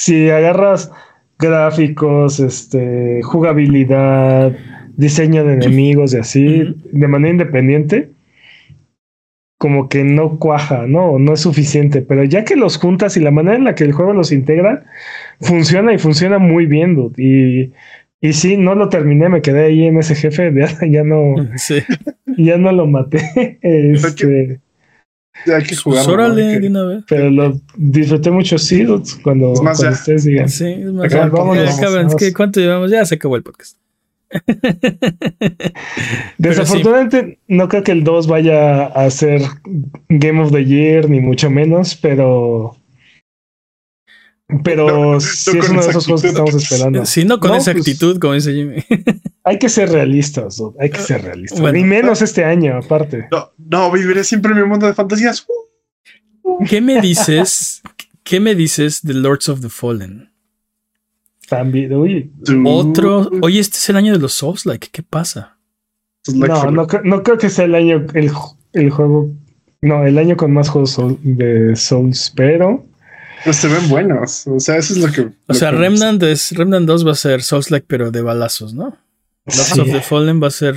[0.00, 0.90] si agarras
[1.38, 4.56] gráficos, este, jugabilidad,
[4.96, 8.08] diseño de enemigos y así, de manera independiente,
[9.58, 11.18] como que no cuaja, ¿no?
[11.18, 12.00] No es suficiente.
[12.00, 14.84] Pero ya que los juntas y la manera en la que el juego los integra,
[15.38, 17.22] funciona y funciona muy bien, dude.
[17.22, 17.72] Y,
[18.22, 20.50] y sí, no lo terminé, me quedé ahí en ese jefe,
[20.88, 21.34] ya, no,
[22.38, 23.58] ya no lo maté.
[23.60, 24.60] Este,
[25.46, 26.34] hay que jugar.
[26.34, 27.04] de una vez.
[27.08, 28.84] Pero lo disfruté mucho, sí,
[29.22, 30.48] cuando, ustedes digan.
[30.48, 31.12] Sí, es más.
[31.12, 32.90] es que ¿Cuánto llevamos?
[32.90, 33.76] Ya se acabó el podcast.
[36.38, 39.42] Desafortunadamente, no creo que el 2 vaya a ser
[40.08, 42.76] Game of the Year, ni mucho menos, pero.
[44.64, 47.06] Pero No, no sí es uno de esos juegos que estamos esperando.
[47.06, 48.84] Si no con No, esa pues- actitud, como dice Jimmy.
[49.50, 51.60] Hay que ser realistas, dude, hay que ser realistas.
[51.60, 51.76] Bueno.
[51.78, 53.26] y menos este año, aparte.
[53.32, 55.44] No, no, viviré siempre en mi mundo de fantasías.
[56.68, 57.82] ¿Qué me dices?
[58.22, 60.30] ¿Qué me dices de Lords of the Fallen?
[61.48, 62.32] También, uy,
[62.64, 63.28] Otro.
[63.42, 65.58] Oye, este es el año de los Souls, like, ¿qué pasa?
[66.26, 68.30] Like no, no, no creo que sea el año, el,
[68.74, 69.32] el juego,
[69.80, 72.86] no, el año con más juegos Soul- de Souls, pero
[73.42, 74.46] Pues se ven buenos.
[74.46, 75.22] O sea, eso es lo que.
[75.22, 78.22] O lo sea, que- Remnant, es, Remnant 2 va a ser Souls like, pero de
[78.22, 78.96] balazos, ¿no?
[79.46, 79.80] Lords sí.
[79.80, 80.74] of the Fallen va a ser.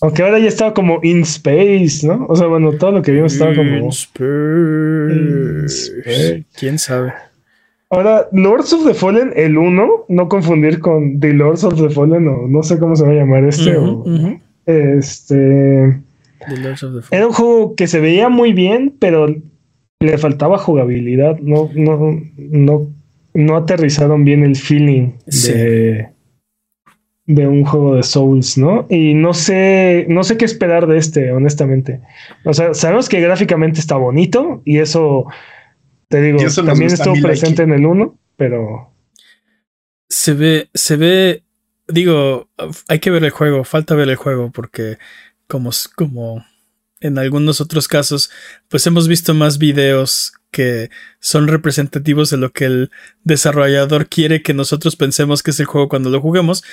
[0.00, 2.26] aunque ahora ya estaba como in space, ¿no?
[2.28, 3.68] O sea, bueno, todo lo que vimos estaba como...
[3.76, 5.12] In Space.
[5.12, 6.44] In Space.
[6.58, 7.12] ¿Quién sabe?
[7.90, 12.26] Ahora, Lords of the Fallen, el 1, no confundir con The Lords of the Fallen,
[12.26, 14.04] o no sé cómo se va a llamar este, o
[14.66, 16.00] este...
[16.48, 17.08] The Lords of the Fallen.
[17.12, 19.26] Era un juego que se veía muy bien, pero
[20.00, 21.38] le faltaba jugabilidad.
[21.38, 22.88] No, no, no,
[23.32, 25.52] no aterrizaron bien el feeling Sí.
[25.52, 26.08] de,
[27.26, 28.86] de un juego de Souls, ¿no?
[28.90, 32.00] Y no sé, no sé qué esperar de este, honestamente.
[32.44, 35.26] O sea, sabemos que gráficamente está bonito y eso,
[36.08, 38.92] te digo, también estuvo presente en el 1, pero
[40.08, 41.42] Se ve, se ve.
[41.88, 42.48] Digo,
[42.88, 44.98] hay que ver el juego, falta ver el juego, porque
[45.46, 46.44] como, como
[47.00, 48.30] en algunos otros casos,
[48.68, 50.88] pues hemos visto más videos que
[51.20, 52.90] son representativos de lo que el
[53.24, 56.64] desarrollador quiere que nosotros pensemos que es el juego cuando lo juguemos,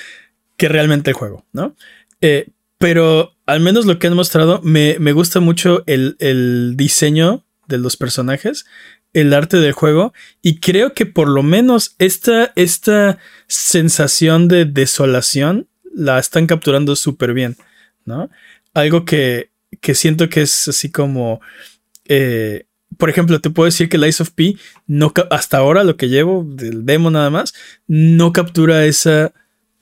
[0.56, 1.76] que realmente el juego, ¿no?
[2.20, 2.48] Eh,
[2.78, 7.78] pero al menos lo que han mostrado, me, me gusta mucho el, el diseño de
[7.78, 8.66] los personajes,
[9.12, 15.68] el arte del juego, y creo que por lo menos esta, esta sensación de desolación
[15.94, 17.56] la están capturando súper bien,
[18.04, 18.30] ¿no?
[18.74, 19.50] Algo que,
[19.80, 21.40] que siento que es así como...
[22.06, 22.64] eh,
[22.98, 26.08] por ejemplo, te puedo decir que el Ice of P, no, hasta ahora lo que
[26.08, 27.54] llevo del demo nada más,
[27.86, 29.32] no captura esa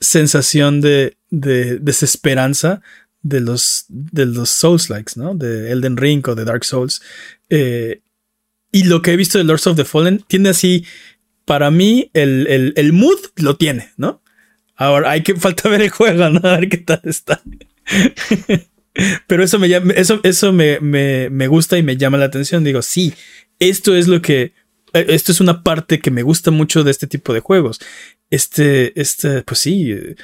[0.01, 2.81] sensación de, de desesperanza
[3.21, 5.35] de los, de los Souls likes, ¿no?
[5.35, 7.01] De Elden Ring o de Dark Souls.
[7.49, 8.01] Eh,
[8.71, 10.85] y lo que he visto de Lords of the Fallen tiene así,
[11.45, 14.21] para mí, el mood lo tiene, ¿no?
[14.81, 16.49] Ahora hay que falta ver el juego, ¿no?
[16.49, 17.41] A ver qué tal está.
[19.27, 22.63] Pero eso me llama, eso, eso me, me, me gusta y me llama la atención.
[22.63, 23.13] Digo, sí,
[23.59, 24.53] esto es lo que.
[24.93, 27.79] Eh, Esto es una parte que me gusta mucho de este tipo de juegos.
[28.29, 29.91] Este, este, pues sí.
[29.91, 30.15] eh,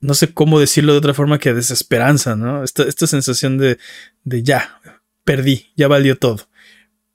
[0.00, 2.62] No sé cómo decirlo de otra forma que desesperanza, ¿no?
[2.64, 3.78] Esta, esta sensación de,
[4.24, 4.80] de ya,
[5.24, 6.46] perdí, ya valió todo.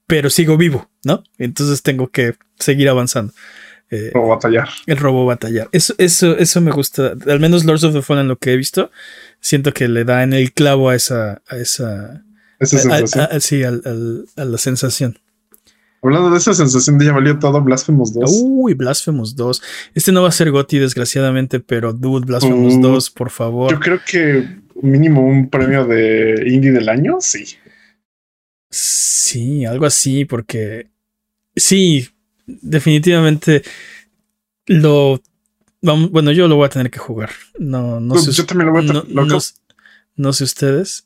[0.08, 1.24] Pero sigo vivo, ¿no?
[1.38, 3.32] Entonces tengo que seguir avanzando.
[3.92, 4.70] Eh, O batallar.
[4.88, 5.68] el robo batallar.
[5.72, 7.14] Eso, eso, eso me gusta.
[7.28, 8.92] Al menos Lords of the Fallen, lo que he visto,
[9.40, 12.24] siento que le da en el clavo a esa, a esa,
[12.60, 13.24] Esa a- sensación.
[13.24, 15.20] a- a- sí, al- al- a la sensación.
[16.02, 18.32] Hablando de esa sensación de ya valió todo, Blasphemous 2.
[18.44, 19.62] Uy, Blasphemous 2.
[19.96, 23.72] Este no va a ser Gotti, desgraciadamente, pero dude, Blasphemous Uh, 2, por favor.
[23.72, 27.46] Yo creo que mínimo un premio de indie del año, sí.
[28.70, 30.88] Sí, algo así, porque
[31.56, 32.08] sí,
[32.46, 33.64] definitivamente
[34.68, 35.22] lo
[35.82, 37.32] vamos, bueno, yo lo voy a tener que jugar.
[37.58, 38.32] No, no sé.
[38.32, 39.40] yo también lo voy a no, lo, no
[40.16, 41.06] no sé ustedes.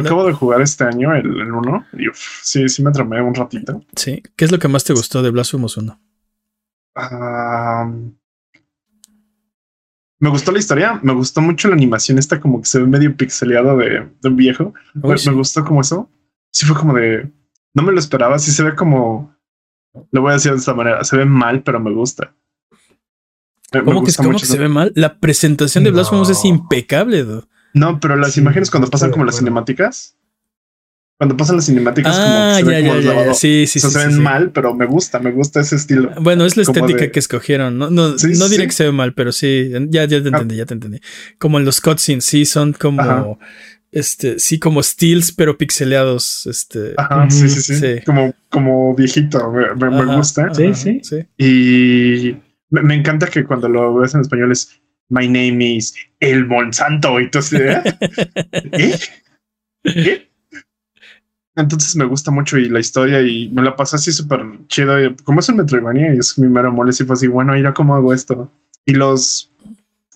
[0.00, 1.86] Lo acabo de jugar este año, el, el 1.
[1.98, 3.82] Y uf, sí, sí me tramé un ratito.
[3.96, 4.22] Sí.
[4.36, 5.98] ¿Qué es lo que más te gustó de Blasphemous 1?
[6.94, 7.90] Ah,
[10.18, 13.14] me gustó la historia, me gustó mucho la animación, esta como que se ve medio
[13.16, 14.72] pixeleada de, de un viejo.
[14.94, 15.28] Me, sí.
[15.28, 16.08] me gustó como eso.
[16.50, 17.30] Sí fue como de...
[17.74, 19.34] No me lo esperaba, sí se ve como...
[20.10, 22.34] Lo voy a decir de esta manera, se ve mal, pero me gusta.
[23.72, 24.92] Me- me ¿Cómo que, cómo se ve mal?
[24.94, 25.96] La presentación de No.
[25.96, 27.46] Blasphemous es impecable, dude.
[27.76, 30.16] No, pero las Sí, imágenes cuando pasan como las cinemáticas.
[31.18, 33.26] Cuando pasan las cinemáticas como que se ya, ve como ya, ya, lavado.
[33.28, 33.34] ya.
[33.34, 33.96] Sí, sí, O sea, sí.
[33.98, 34.20] se ven sí.
[34.20, 36.10] mal, pero me gusta, me gusta ese estilo.
[36.20, 37.78] Bueno, es la estética de- que escogieron.
[37.78, 38.68] No, no, Sí, no diré sí.
[38.68, 40.32] que se ve mal, pero sí, ya, ya te Ah.
[40.32, 41.00] entendí, ya te entendí.
[41.38, 43.26] Como en los cutscenes, sí, son como, Ajá.
[43.92, 46.92] este, sí, como steals, pero pixeleados, este.
[46.98, 48.02] Ajá, sí, sí, sí, Sí.
[48.04, 50.54] Como, como viejito, me, me- me ajá, gusta.
[50.54, 51.00] Sí, sí.
[51.02, 51.16] sí.
[51.38, 52.36] Y
[52.68, 55.94] me, me encanta que cuando lo ves en español es My name is
[56.30, 57.20] El Monsanto.
[57.20, 57.72] Y de,
[58.72, 58.98] ¿eh?
[59.82, 60.30] ¿Qué?
[61.56, 65.02] Entonces me gusta mucho y la historia y me la pasé así súper chido.
[65.02, 67.72] Y Como es un Metroidvania y es mi mero mole, sí fue así, bueno, mira
[67.72, 68.50] cómo hago esto.
[68.84, 69.50] Y los,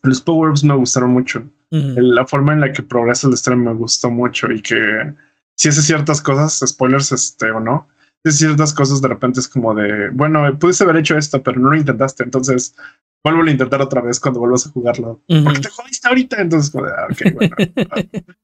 [0.02, 1.42] los power-ups me gustaron mucho.
[1.70, 5.14] La forma en la que progresa el stream me gustó mucho y que
[5.56, 7.88] si hace ciertas cosas, spoilers este o no,
[8.24, 11.60] si hace ciertas cosas de repente es como de, bueno, pudiste haber hecho esto, pero
[11.60, 12.74] no lo intentaste, entonces
[13.22, 15.22] vuelvo a intentar otra vez cuando vuelvas a jugarlo.
[15.44, 17.56] Porque te jodiste ahorita, entonces ah, ok, bueno.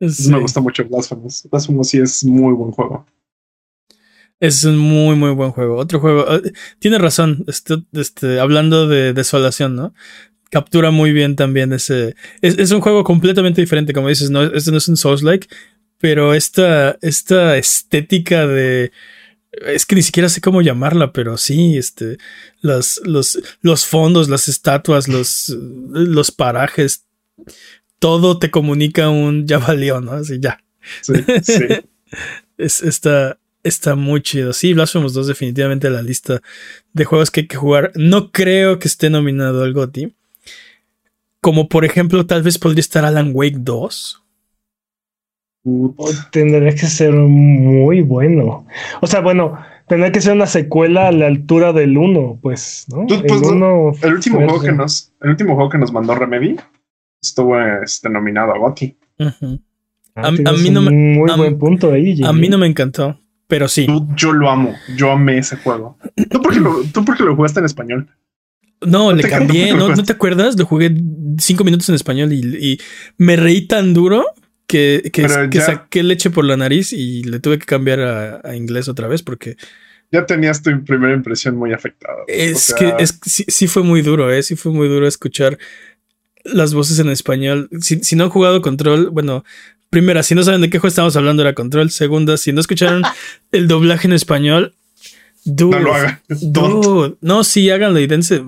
[0.00, 0.30] Sí.
[0.30, 1.48] Me gusta mucho Blasphemous.
[1.50, 3.04] Blasphemous sí es muy buen juego.
[4.38, 5.76] Es un muy, muy buen juego.
[5.76, 6.24] Otro juego.
[6.36, 7.44] eh, Tiene razón.
[7.48, 9.92] Este, este, hablando de desolación, ¿no?
[10.50, 12.14] Captura muy bien también ese.
[12.42, 15.48] Es, es un juego completamente diferente, como dices, no, este no es un Souls-like,
[15.98, 18.92] pero esta, esta estética de.
[19.52, 22.18] Es que ni siquiera sé cómo llamarla, pero sí, este.
[22.60, 27.06] Los, los, los fondos, las estatuas, los, los parajes.
[27.98, 30.12] Todo te comunica un ya valió, ¿no?
[30.12, 30.62] Así ya.
[31.02, 31.64] Sí, sí.
[32.56, 34.52] Es, está, está muy chido.
[34.52, 36.40] Sí, Blasphemous 2 definitivamente la lista
[36.92, 37.92] de juegos que hay que jugar.
[37.94, 40.14] No creo que esté nominado al GOTY.
[41.40, 44.22] Como por ejemplo, tal vez podría estar Alan Wake 2.
[46.30, 48.66] Tendría que ser muy bueno.
[49.00, 53.06] O sea, bueno, tendría que ser una secuela a la altura del 1, pues, ¿no?
[53.06, 56.14] Tú, pues, el, uno El último juego que nos, el último juego que nos mandó
[56.14, 56.56] Remedy
[57.22, 58.96] estuvo este, nominado a GOTY.
[59.20, 59.34] Ah,
[60.16, 62.12] a- a mí no un me- Muy a- buen punto ahí.
[62.22, 62.40] A Jimmy.
[62.40, 63.86] mí no me encantó, pero sí.
[63.86, 65.96] Tú- yo lo amo, yo amé ese juego.
[66.30, 68.08] ¿Tú porque lo, tú porque lo jugaste en español?
[68.86, 69.72] No, le cambié.
[69.72, 70.06] no te ¿No, ¿No acuerdas?
[70.06, 70.58] te acuerdas?
[70.58, 70.94] Lo jugué
[71.38, 72.38] cinco minutos en español y,
[72.72, 72.78] y
[73.16, 74.24] me reí tan duro
[74.68, 78.00] que, que, Pero que ya- saqué leche por la nariz y le tuve que cambiar
[78.00, 79.56] a, a inglés otra vez porque
[80.12, 82.18] Ya tenías tu primera impresión muy afectada.
[82.28, 84.42] Es O sea, que es, sí, sí fue muy duro, ¿eh?
[84.42, 85.58] Sí fue muy duro escuchar
[86.44, 87.68] las voces en español.
[87.80, 89.44] Si, si no han jugado Control, bueno,
[89.90, 91.90] primera, si no saben de qué juego estamos hablando era Control.
[91.90, 93.02] Segunda, si no escucharon
[93.52, 94.74] el doblaje en español,
[95.44, 96.20] dude, No lo hagan.
[96.28, 97.16] dude.
[97.20, 98.42] No, sí, háganlo y dense,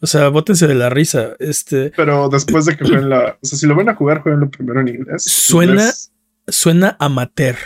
[0.00, 1.34] o sea, bótense de la risa.
[1.38, 3.38] Este, Pero después de que jueguen la.
[3.42, 5.24] O sea, si lo van a jugar, jueguenlo primero en inglés.
[5.24, 6.12] Suena- Inglés.
[6.48, 7.56] suena amateur.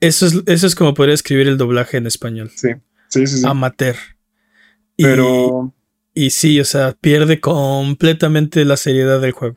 [0.00, 2.50] Eso es, eso es como podría escribir el doblaje en español.
[2.54, 2.68] Sí,
[3.08, 3.38] sí, sí.
[3.38, 3.46] sí.
[3.46, 3.96] Amateur.
[4.96, 5.72] Y- Pero
[6.12, 9.56] Y sí, o sea, pierde completamente la seriedad del juego.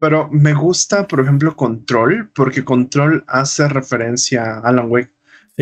[0.00, 5.12] Pero me gusta, por ejemplo, Control, porque Control hace referencia a Alan Wake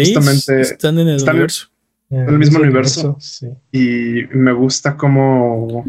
[0.05, 1.69] Sí, Justamente están en el están- universo.
[2.11, 3.17] Eh, el mismo universo.
[3.19, 3.49] Sí.
[3.73, 5.85] y me gusta cómo,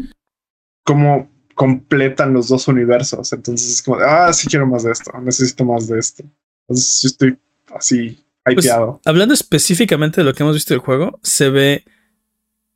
[0.82, 3.32] cómo completan los dos universos.
[3.32, 6.24] Entonces es como, de, ah, sí quiero más de esto, necesito más de esto.
[6.62, 7.38] Entonces yo estoy
[7.74, 9.00] así Pues, hypeado.
[9.04, 11.84] Hablando específicamente de lo que hemos visto del juego, se ve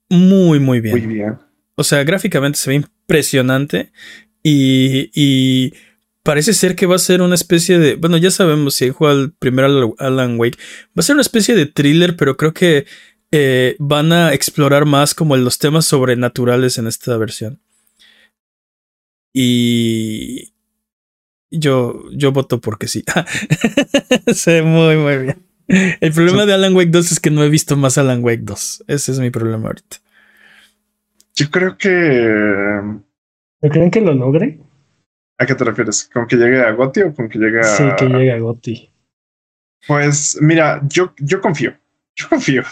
[0.09, 0.99] muy, muy bien.
[0.99, 1.39] Muy bien.
[1.75, 3.91] O sea, gráficamente se ve impresionante
[4.43, 5.73] y, y
[6.23, 7.97] parece ser que va a ser una especie de.
[7.97, 10.59] Bueno, ya sabemos si juega el primer Al- Alan Wake.
[10.89, 12.87] Va a ser una especie de thriller, pero creo que
[13.31, 17.61] eh, van a explorar más como los temas sobrenaturales en esta versión.
[19.33, 20.53] Y.
[21.55, 23.05] Yo, yo voto porque sí.
[24.33, 25.47] se ve muy, muy bien.
[26.01, 28.85] El problema de Alan Wake 2 es que no he visto más Alan Wake 2.
[28.89, 29.99] Ese es mi problema ahorita.
[31.35, 31.91] Yo creo que.
[33.61, 34.61] ¿No creen que lo logre?
[35.43, 36.09] ¿A qué te refieres?
[36.13, 37.65] ¿Con que llegue a Gotti o con que llegue a.?
[37.65, 38.93] Sí, que llegue a Gotti.
[39.89, 41.77] Pues mira, yo, yo confío.
[42.15, 42.63] Yo confío.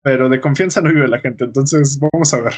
[0.00, 1.44] Pero de confianza no vive la gente.
[1.44, 2.54] Entonces vamos a ver.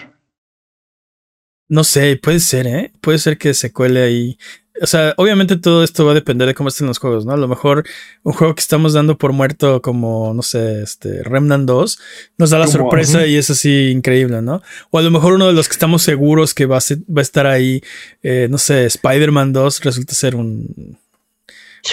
[1.68, 2.92] No sé, puede ser, ¿eh?
[3.00, 4.38] Puede ser que se cuele ahí.
[4.82, 7.32] O sea, obviamente todo esto va a depender de cómo estén los juegos, ¿no?
[7.32, 7.84] A lo mejor
[8.24, 11.98] un juego que estamos dando por muerto como, no sé, este Remnant 2
[12.38, 14.62] nos da la Como- sorpresa y es así increíble, ¿no?
[14.90, 17.20] O a lo mejor uno de los que estamos seguros que va a, ser- va
[17.20, 17.80] a estar ahí,
[18.22, 20.98] eh, no sé, Spider-Man 2 resulta ser un...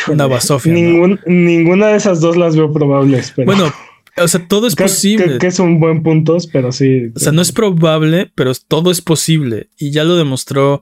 [0.07, 3.71] Una basofia, Ninguna de esas dos las veo probables, pero Bueno,
[4.17, 5.25] o sea, todo es posible.
[5.25, 7.11] creo que es un buen punto, pero sí.
[7.15, 9.67] O sea, no es probable, pero todo es posible.
[9.77, 10.81] Y ya lo demostró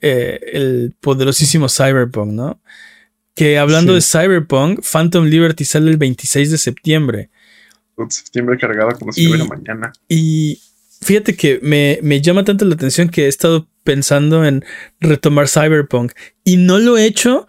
[0.00, 2.60] eh, el poderosísimo Cyberpunk, ¿no?
[3.34, 3.96] Que hablando Sí.
[3.96, 7.30] de Cyberpunk, Phantom Liberty sale el 26 de septiembre.
[8.08, 9.92] Septiembre cargado como si Y- fuera mañana.
[10.08, 10.60] Y
[11.02, 14.64] fíjate que me, me llama tanto la atención que he estado pensando en
[15.00, 16.12] retomar Cyberpunk.
[16.44, 17.46] Y no lo he hecho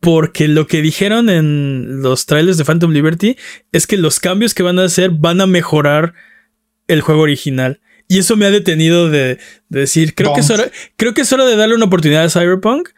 [0.00, 3.36] porque lo que dijeron en los trailers de Phantom Liberty
[3.72, 6.14] es que los cambios que van a hacer van a mejorar
[6.88, 7.80] el juego original.
[8.10, 9.38] Y eso me ha detenido de,
[9.68, 12.28] de decir, creo que, es hora, creo que es hora de darle una oportunidad a
[12.28, 12.88] Cyberpunk.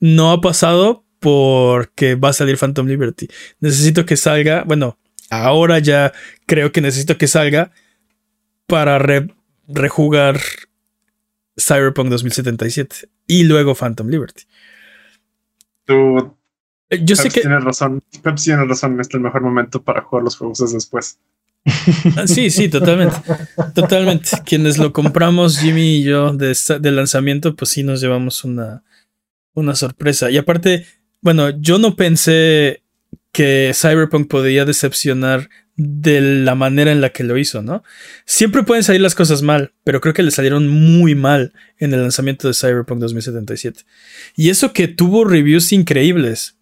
[0.00, 3.28] No ha pasado porque va a salir Phantom Liberty.
[3.60, 4.98] Necesito que salga, bueno,
[5.28, 6.12] ahora ya
[6.46, 7.70] creo que necesito que salga
[8.66, 9.28] para re-
[9.68, 10.40] rejugar
[11.58, 14.44] Cyberpunk 2077 y luego Phantom Liberty.
[15.84, 16.34] Tú
[16.88, 18.02] Eh, Yo sé Peps que tienes razón.
[18.22, 19.00] Peps tiene razón.
[19.00, 21.18] Este es el mejor momento para jugar los juegos es después.
[22.16, 23.16] Ah, Sí, sí, totalmente.
[23.74, 24.30] Totalmente.
[24.44, 28.82] Quienes lo compramos, Jimmy y yo, de, de lanzamiento, pues sí nos llevamos una,
[29.54, 30.30] una sorpresa.
[30.30, 30.86] Y aparte,
[31.20, 32.82] bueno, yo no pensé
[33.32, 37.82] que Cyberpunk podría decepcionar de la manera en la que lo hizo, ¿no?
[38.26, 42.02] Siempre pueden salir las cosas mal, pero creo que le salieron muy mal en el
[42.02, 43.84] lanzamiento de Cyberpunk 2077.
[44.36, 46.56] Y eso que tuvo reviews increíbles.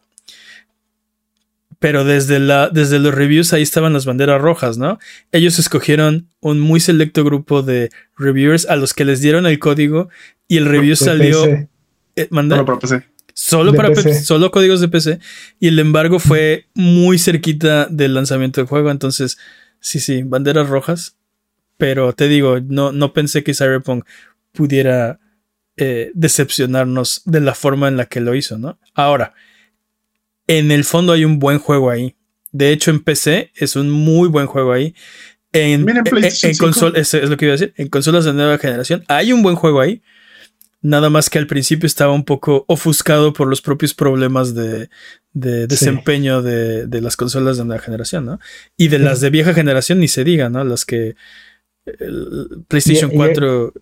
[1.81, 4.99] Pero desde, la, desde los reviews ahí estaban las banderas rojas, ¿no?
[5.33, 10.11] Ellos escogieron un muy selecto grupo de reviewers a los que les dieron el código
[10.47, 11.47] y el review salió...
[12.17, 13.05] Eh, solo para PC.
[13.33, 14.23] Solo para PC.
[14.23, 15.21] solo códigos de PC.
[15.59, 18.91] Y el embargo fue muy cerquita del lanzamiento del juego.
[18.91, 19.39] Entonces,
[19.81, 21.17] sí, sí, banderas rojas.
[21.79, 24.05] Pero te digo, no, no pensé que Cyberpunk
[24.53, 25.19] pudiera
[25.79, 28.79] eh, decepcionarnos de la forma en la que lo hizo, ¿no?
[28.93, 29.33] Ahora,
[30.59, 32.17] en el fondo hay un buen juego ahí.
[32.51, 34.97] De hecho, en PC es un muy buen juego ahí.
[35.53, 37.73] En, en, es, lo que iba a decir.
[37.77, 40.03] En consolas de nueva generación hay un buen juego ahí.
[40.83, 44.89] Nada más que al principio estaba un poco ofuscado por los propios problemas de,
[45.33, 48.41] desempeño de, las consolas de nueva generación, ¿no?
[48.77, 50.65] Y de las de vieja generación ni se diga, ¿no?
[50.65, 51.15] Las que
[52.67, 53.73] PlayStation 4.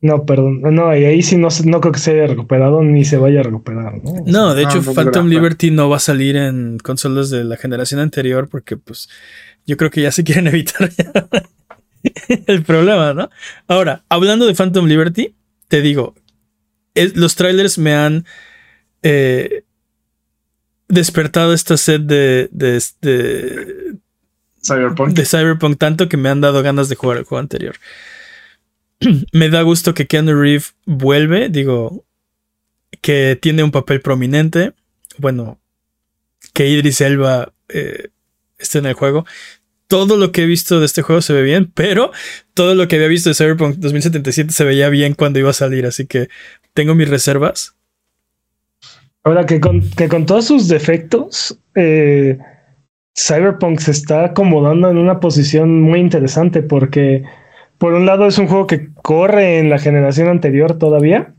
[0.00, 0.60] No, perdón.
[0.62, 3.42] No, y ahí sí no, no creo que se haya recuperado ni se vaya a
[3.42, 4.00] recuperar.
[4.02, 8.00] No, no de hecho, Phantom Liberty no va a salir en consolas de la generación
[8.00, 9.08] anterior porque, pues,
[9.66, 10.90] yo creo que ya se quieren evitar
[12.46, 13.28] el problema, ¿no?
[13.66, 15.34] Ahora, hablando de Phantom Liberty,
[15.66, 16.14] te digo,
[17.14, 18.24] los trailers me han
[19.02, 19.64] eh,
[20.88, 22.80] despertado esta sed de, de,
[24.62, 25.12] Cyberpunk.
[25.12, 27.76] de Cyberpunk tanto que me han dado ganas de jugar el juego anterior.
[29.32, 32.04] me da gusto que Keanu Reeves vuelve, digo,
[33.00, 34.72] que tiene un papel prominente.
[35.18, 35.58] Bueno,
[36.52, 38.08] que Idris Elba eh,
[38.58, 39.24] esté en el juego
[39.88, 42.12] todo lo que he visto de este juego se ve bien, pero
[42.54, 45.86] todo lo que había visto de Cyberpunk 2077 se veía bien cuando iba a salir,
[45.86, 46.28] así que
[46.74, 47.74] tengo mis reservas.
[49.24, 52.38] Ahora que con, que con todos sus defectos, eh,
[53.18, 57.24] Cyberpunk se está acomodando en una posición muy interesante porque
[57.78, 61.34] por un lado es un juego que corre en la generación anterior todavía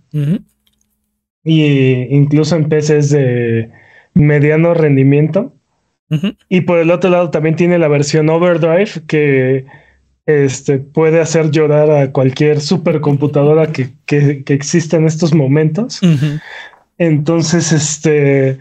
[1.43, 3.71] y incluso en PCs de
[4.13, 5.53] mediano rendimiento.
[6.47, 9.65] Y por el otro lado también tiene la versión Overdrive que
[10.25, 16.01] este, puede hacer llorar a cualquier supercomputadora que, que, que exista en estos momentos.
[16.97, 18.57] Entonces, este,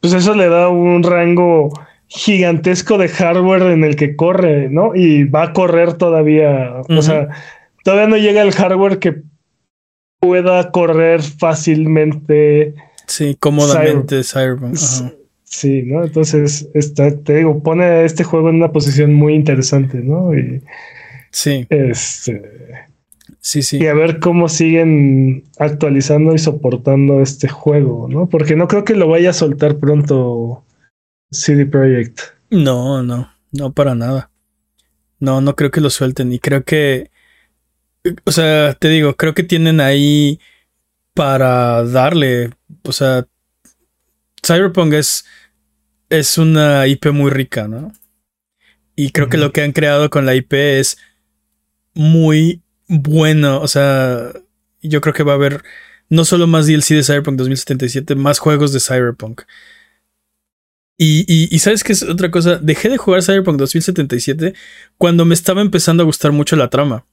[0.00, 1.72] pues eso le da un rango
[2.08, 4.94] gigantesco de hardware en el que corre, ¿no?
[4.94, 7.28] Y va a correr todavía, o sea,
[7.84, 9.22] todavía no llega el hardware que
[10.18, 12.74] pueda correr fácilmente.
[13.06, 14.76] Sí, cómodamente Cyberpunk.
[15.44, 16.04] Sí, ¿no?
[16.04, 20.36] Entonces, está, te digo, pone a este juego en una posición muy interesante, ¿no?
[20.36, 20.62] Y,
[21.30, 21.66] sí.
[21.70, 22.42] Este,
[23.40, 23.78] sí, sí.
[23.78, 28.28] Y a ver cómo siguen actualizando y soportando este juego, ¿no?
[28.28, 30.64] Porque no creo que lo vaya a soltar pronto
[31.30, 32.20] CD Projekt.
[32.50, 34.30] No, no, no para nada.
[35.20, 36.32] No, no creo que lo suelten.
[36.32, 37.10] Y creo que.
[38.24, 40.40] O sea, te digo, creo que tienen ahí
[41.14, 42.50] para darle.
[42.84, 43.26] O sea,
[44.46, 45.24] Cyberpunk es,
[46.08, 47.92] es una IP muy rica, ¿no?
[48.96, 50.98] Y creo que lo que han creado con la IP es
[51.94, 53.60] muy bueno.
[53.60, 54.32] O sea,
[54.82, 55.62] yo creo que va a haber
[56.08, 59.42] no solo más DLC de Cyberpunk 2077, más juegos de Cyberpunk.
[61.00, 64.52] Y, y, y, sabes qué es otra cosa, dejé de jugar Cyberpunk 2077
[64.96, 67.06] cuando me estaba empezando a gustar mucho la trama.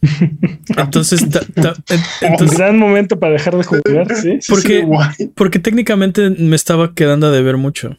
[0.76, 4.38] Entonces, un gran momento para dejar de jugar, ¿sí?
[4.48, 4.86] Porque,
[5.34, 7.98] porque técnicamente me estaba quedando de ver mucho.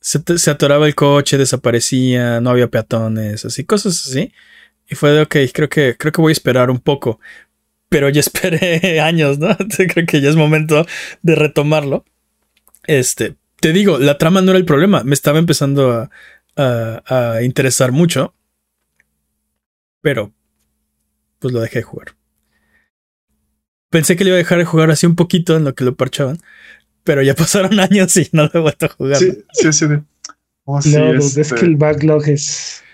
[0.00, 4.32] Se, atoraba el coche, desaparecía, no había peatones, así, cosas así.
[4.88, 7.18] Y fue de, ok, creo que, creo que voy a esperar un poco.
[7.88, 9.56] Pero ya esperé años, ¿no?
[9.76, 10.86] creo que ya es momento
[11.22, 12.04] de retomarlo.
[12.86, 13.34] Este,
[13.66, 15.02] te digo, la trama no era el problema.
[15.02, 16.08] Me estaba empezando
[16.54, 18.32] a, a interesar mucho.
[20.00, 20.32] Pero
[21.40, 22.14] pues lo dejé de jugar.
[23.90, 25.96] Pensé que le iba a dejar de jugar así un poquito en lo que lo
[25.96, 26.38] parchaban,
[27.02, 29.16] pero ya pasaron años y no lo he vuelto a jugar.
[29.16, 29.86] Sí, sí, sí.
[30.62, 32.84] Oh, no, es este que el backlog es.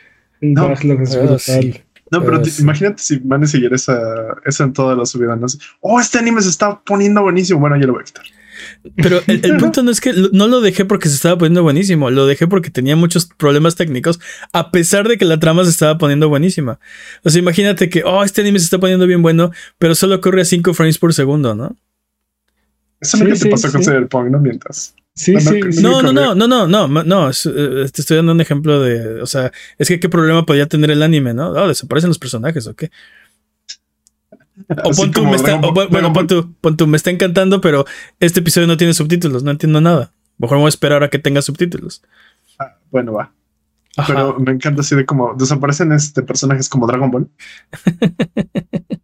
[0.41, 1.85] El backlog es brutal.
[2.11, 3.99] No, pero imagínate si van a seguir esa,
[4.47, 5.59] esa en todas las subidas.
[5.81, 7.61] Oh, este anime se está poniendo buenísimo.
[7.61, 8.25] Bueno, ya lo voy a quitar.
[8.97, 12.27] Pero el, punto no es que no lo dejé porque se estaba poniendo buenísimo, lo
[12.27, 14.21] dejé porque tenía muchos problemas técnicos,
[14.53, 16.79] a pesar de que la trama se estaba poniendo buenísima.
[17.25, 20.43] O sea, imagínate que, oh, este anime se está poniendo bien bueno, pero solo corre
[20.43, 21.77] a 5 frames por segundo, ¿no?
[23.01, 24.95] Eso es lo que te pasó con Cyberpunk, ¿no mientas?
[25.15, 28.81] Sí, sí, no, no, no, no, no, no, no, no, te estoy dando un ejemplo
[28.81, 31.51] de, o sea, es que qué problema podía tener el anime, ¿no?
[31.51, 32.91] Oh, desaparecen los personajes, ¿o qué?
[34.85, 37.85] O pon tú, me está, bueno, pon tú, pon tú, me está encantando, pero
[38.21, 40.13] este episodio no tiene subtítulos, no entiendo nada.
[40.39, 42.03] Mejor voy a esperar a que tenga subtítulos.
[42.59, 43.33] Ah, bueno, va.
[44.07, 47.29] Pero me encanta así de como desaparecen este personajes como Dragon Ball.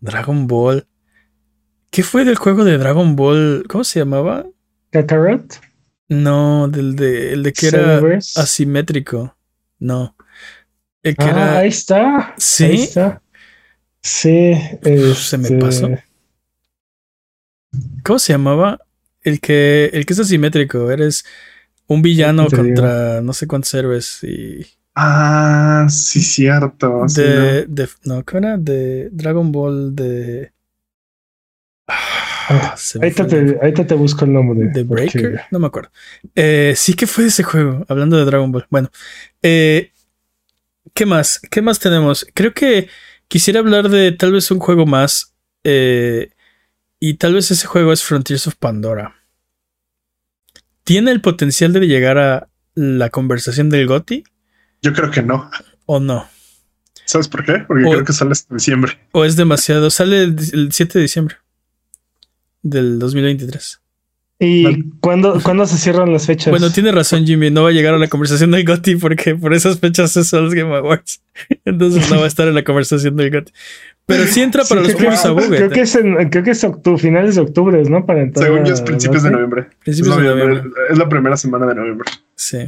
[0.00, 0.86] Dragon Ball.
[1.90, 3.64] ¿Qué fue del juego de Dragon Ball?
[3.68, 4.44] ¿Cómo se llamaba?
[4.90, 5.60] Kakarot.
[6.08, 8.00] No, del de, el de que era
[8.36, 9.36] asimétrico.
[9.78, 10.16] No.
[11.02, 11.58] El que Ah, era.
[11.58, 12.34] ahí está.
[12.38, 12.64] ¿Sí?
[12.64, 13.21] Ahí está.
[14.02, 14.52] Sí.
[15.14, 15.90] Se me este, pasó.
[18.04, 18.80] ¿Cómo se llamaba?
[19.22, 20.90] El que, el que es asimétrico.
[20.90, 21.24] Eres
[21.86, 22.62] un villano digo.
[22.62, 24.66] contra no sé cuántos héroes y.
[24.94, 27.08] Ah, sí, cierto.
[27.08, 28.56] sí, De, de- no, ¿cómo era?
[28.58, 30.52] De Dragon Ball de.
[31.88, 34.68] Ah, Ahorita te, ahorita te busco el nombre.
[34.72, 35.40] ¿The porque- Breaker?
[35.50, 35.90] No me acuerdo.
[36.34, 38.66] Eh, sí que fue ese juego, hablando de Dragon Ball.
[38.68, 38.90] Bueno,
[39.42, 39.92] eh,
[40.92, 41.40] ¿qué más?
[41.50, 42.26] ¿Qué más tenemos?
[42.34, 42.88] Creo que
[43.32, 45.34] quisiera hablar de tal vez un juego más.
[45.64, 46.30] eh,
[47.00, 49.16] y tal vez ese juego es Frontiers of Pandora.
[50.84, 54.22] ¿Tiene el potencial de llegar a la conversación del GOTI
[54.82, 55.50] Yo creo que no.
[55.86, 56.28] o no?
[57.04, 57.54] ¿Sabes por qué?
[57.66, 59.00] Porque O- creo que sale hasta diciembre.
[59.12, 59.90] ¿O es demasiado?
[59.90, 61.36] Sale el, el 7 de diciembre
[62.62, 63.80] del 2023.
[64.44, 66.50] ¿Y cuándo, cuándo se cierran las fechas?
[66.50, 69.54] Bueno, tiene razón Jimmy, no va a llegar a la conversación del GOTY porque por
[69.54, 71.22] esas fechas son los Game Awards.
[71.64, 73.52] Entonces no va a estar en la conversación del GOTY.
[74.04, 76.64] Pero sí entra para Sí, los premios a creo que es en- creo que es
[76.64, 78.04] octu- finales de octubre, ¿no?
[78.04, 79.36] Para entrar Según yo, es principios de ¿no?
[79.36, 79.66] noviembre.
[79.78, 80.56] Principios es, de noviembre.
[80.56, 80.82] noviembre.
[80.90, 82.10] es la primera semana de noviembre.
[82.34, 82.58] Sí.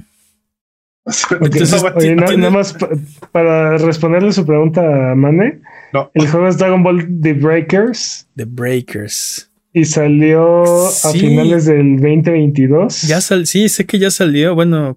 [1.40, 2.88] Entonces, Oye, nada más pa-
[3.32, 4.80] para responderle su pregunta
[5.10, 5.60] a Mane,
[5.92, 6.10] no.
[6.14, 9.50] el juego es Dragon Ball The Breakers The Breakers.
[9.74, 11.18] Y salió a Sí.
[11.20, 13.02] finales del 2022.
[13.02, 14.54] Ya sal, sí, sé que ya salió.
[14.54, 14.96] Bueno,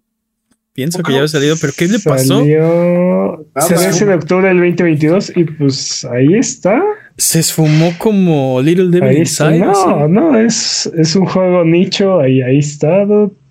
[0.74, 2.40] pienso que ya había salido, pero ¿qué le pasó?
[2.40, 3.68] Salió Nada.
[3.68, 6.82] 13 de octubre del 2022 y pues ahí está.
[7.18, 9.54] Se esfumó como Little Devil Ahí está.
[9.56, 9.66] Inside.
[9.74, 13.06] No, no, es, es un juego nicho, ahí, ahí está.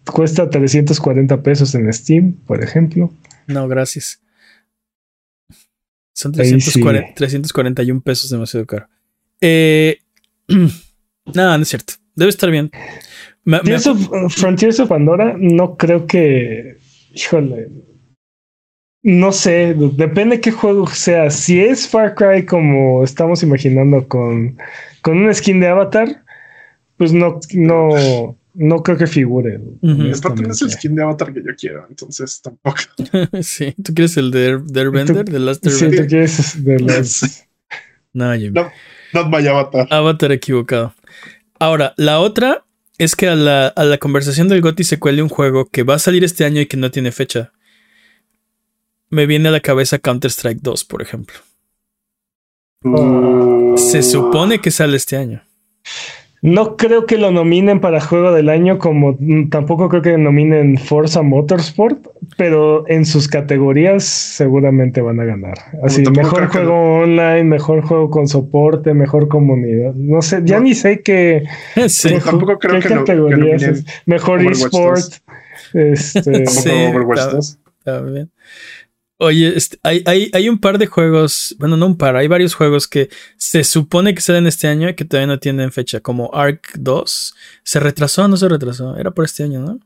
[0.04, 3.12] Cuesta 340 pesos en Steam, por ejemplo.
[3.48, 4.20] No, gracias.
[6.14, 7.14] Son Ahí 340, sí.
[7.16, 8.86] 341 pesos, demasiado caro.
[9.40, 9.98] Eh,
[11.34, 11.94] no, no es cierto.
[12.14, 12.70] Debe estar bien.
[13.44, 16.78] Me- me- Frontiers of, Frontiers of Pandora, no creo que.
[17.14, 17.68] Híjole.
[19.02, 21.30] No sé, depende qué juego sea.
[21.30, 24.58] Si es Far Cry como estamos imaginando con,
[25.00, 26.24] con un skin de Avatar,
[26.96, 29.60] pues no, no, no creo que figure.
[30.18, 32.78] Aparte no es el skin de Avatar que yo quiero, entonces tampoco.
[33.42, 35.24] sí, ¿tú quieres el de, de Airbender?
[35.24, 36.00] ¿De Last Sí, Airbender?
[36.04, 37.46] tú quieres de las.
[38.12, 38.50] No, Jimmy.
[38.50, 38.68] No.
[39.12, 39.86] Not my Avatar.
[39.88, 40.92] Avatar equivocado.
[41.58, 42.64] Ahora, la otra
[42.98, 45.94] es que a la, a la conversación del GOTY se cuele un juego que va
[45.94, 47.52] a salir este año y que no tiene fecha.
[49.08, 51.36] Me viene a la cabeza Counter-Strike 2, por ejemplo.
[52.82, 55.42] Uh, Se supone que sale este año.
[56.46, 59.18] No creo que lo nominen para juego del año, como
[59.50, 62.06] tampoco creo que nominen Forza Motorsport,
[62.36, 65.58] pero en sus categorías seguramente van a ganar.
[65.82, 69.92] Así, mejor que juego online, mejor juego con soporte, mejor comunidad.
[69.94, 70.64] No sé, ya No.
[70.64, 71.42] ni sé qué,
[71.88, 72.10] Sí.
[72.10, 73.84] qué, tampoco creo qué que no- que categorías nominen es.
[74.06, 74.96] Mejor Overwatch eSport.
[74.98, 75.22] 2.
[75.74, 77.56] Este, Sí, Overwatch
[79.18, 79.28] está- 2.
[79.28, 79.46] Está bien.
[79.48, 82.54] Oye, este, hay, hay, hay un par de juegos, bueno, no un par, hay varios
[82.54, 86.34] juegos que se supone que salen este año y que todavía no tienen fecha, como
[86.34, 87.34] Ark 2.
[87.62, 88.96] ¿Se retrasó o no se retrasó?
[88.96, 89.80] Era por este año, ¿no?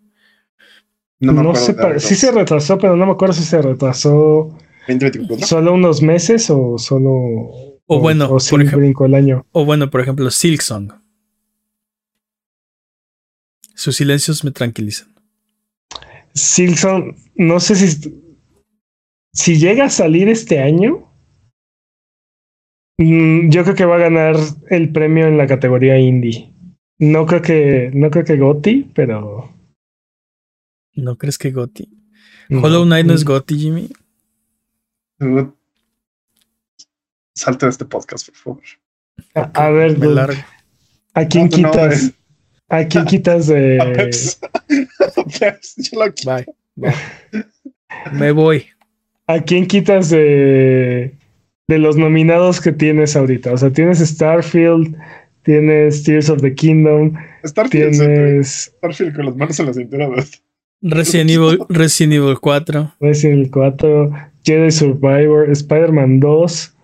[1.21, 4.57] No me no sé, sí se retrasó, pero no me acuerdo si se retrasó
[4.89, 5.47] 2024.
[5.47, 7.11] solo unos meses o solo.
[7.87, 9.47] O bueno, o por ejemplo- el año.
[9.53, 10.93] O bueno, por ejemplo, Silksong.
[13.75, 15.09] Sus silencios me tranquilizan.
[16.35, 18.15] Silson, no sé si.
[19.33, 21.09] Si llega a salir este año,
[22.99, 24.37] mm, yo creo que va a ganar
[24.71, 26.53] el premio en la categoría indie.
[26.99, 29.55] No creo que, no creo que Gotti, pero.
[30.95, 31.89] ¿No crees que Gotti?
[32.49, 32.61] no.
[32.63, 33.89] Hollow Knight no es Gotti, Jimmy.
[37.35, 38.63] Salte de este podcast, por favor.
[39.35, 40.41] A, a ver, Me dude, largo.
[41.15, 42.03] ¿a quién No, no, quitas?
[42.05, 42.15] eh.
[42.69, 43.93] ¿A quién quitas A de.?
[43.97, 44.41] Peps.
[45.17, 46.13] A Peps, yo lo.
[46.25, 46.47] Bye.
[46.77, 46.95] bye.
[48.13, 48.67] Me voy.
[49.33, 51.13] ¿A quién quitas de,
[51.69, 53.53] de los nominados que tienes ahorita?
[53.53, 54.97] O sea, tienes Starfield,
[55.43, 57.15] tienes Tears of the Kingdom,
[57.47, 60.09] Starfield, tienes Starfield con las manos en la cintura.
[60.83, 62.95] Resident Evil, Resident Evil 4.
[63.01, 64.11] Resident Evil 4,
[64.45, 66.75] Jedi Survivor, Spider-Man 2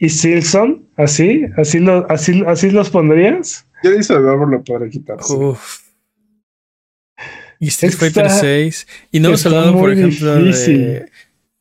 [0.00, 0.82] y Silson.
[0.96, 1.46] ¿Así?
[1.56, 3.66] ¿Así, lo, así, así los pondrías?
[3.82, 5.16] De nuevo lo podré quitar.
[5.28, 5.80] Uf.
[7.58, 8.86] Y Street Fighter está- 6.
[9.10, 10.78] Y no hemos hablado, por ejemplo, difícil.
[10.82, 11.06] de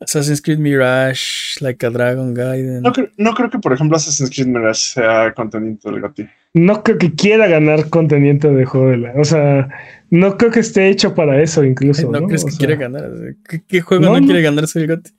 [0.03, 2.81] Assassin's Creed Mirage, Like a Dragon Gaiden.
[2.81, 6.27] No, no creo que, por ejemplo, Assassin's Creed Mirage sea contenido del GOTY.
[6.53, 9.13] No creo que quiera ganar conteniente de juego de la.
[9.15, 9.69] O sea,
[10.09, 12.09] no creo que esté hecho para eso, incluso.
[12.11, 12.27] ¿No, ¿no?
[12.27, 13.11] crees O que sea, quiere ganar?
[13.47, 14.25] ¿Qué, qué juego No, no, no.
[14.25, 15.11] quiere ganarse el GOTY?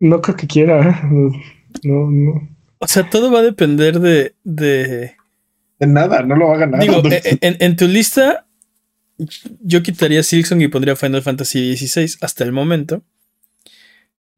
[0.00, 1.02] No creo que quiera.
[1.82, 2.48] No, no.
[2.78, 5.14] O sea, todo va a depender de, de,
[5.80, 6.80] nada, no lo va a ganar.
[6.80, 8.46] Digo, eh, en, en tu lista,
[9.60, 13.02] yo quitaría Silksong y pondría Final Fantasy XVI hasta el momento.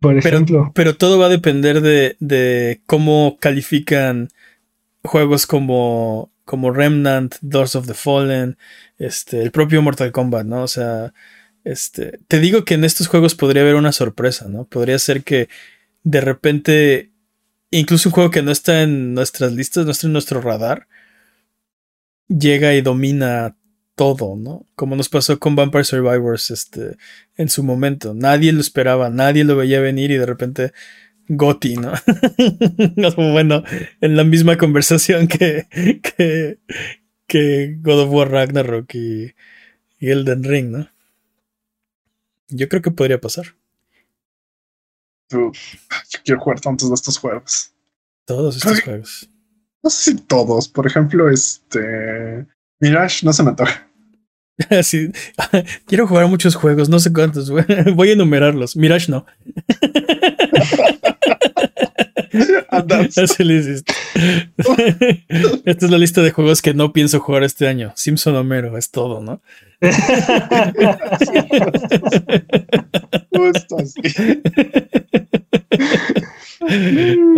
[0.00, 0.72] Por ejemplo.
[0.74, 4.28] Pero, todo va a depender de, de, cómo califican
[5.02, 8.58] juegos como, como Remnant, Doors of the Fallen,
[8.98, 10.62] este, el propio Mortal Kombat, ¿no?
[10.62, 11.12] O sea,
[11.64, 14.64] este, te digo que en estos juegos podría haber una sorpresa, ¿no?
[14.64, 15.48] Podría ser que
[16.04, 17.10] de repente,
[17.70, 20.86] incluso un juego que no está en nuestras listas, no está en nuestro radar,
[22.28, 23.56] llega y domina
[23.96, 24.66] todo, ¿no?
[24.76, 26.96] Como nos pasó con Vampire Survivors este,
[27.36, 28.14] en su momento.
[28.14, 30.72] Nadie lo esperaba, nadie lo veía venir y de repente
[31.28, 31.92] Gotti, ¿no?
[33.16, 33.64] bueno,
[34.00, 35.66] en la misma conversación que,
[36.02, 36.58] que,
[37.26, 39.34] que God of War Ragnarok y,
[39.98, 40.88] y Elden Ring, ¿no?
[42.48, 43.56] Yo creo que podría pasar.
[45.30, 45.50] yo
[46.22, 47.72] quiero jugar tantos de estos juegos.
[48.24, 49.28] Todos estos juegos.
[49.82, 50.68] No sé si todos.
[50.68, 52.46] Por ejemplo, este.
[52.80, 53.82] Mirage no se me toca.
[54.82, 55.10] Sí.
[55.86, 57.50] Quiero jugar muchos juegos, no sé cuántos.
[57.94, 58.74] Voy a enumerarlos.
[58.74, 59.26] Mirage no.
[62.70, 63.92] Así le hiciste.
[65.64, 67.92] Esta es la lista de juegos que no pienso jugar este año.
[67.96, 69.42] Simpson Homero, es todo, ¿no?
[73.30, 74.00] Justo así.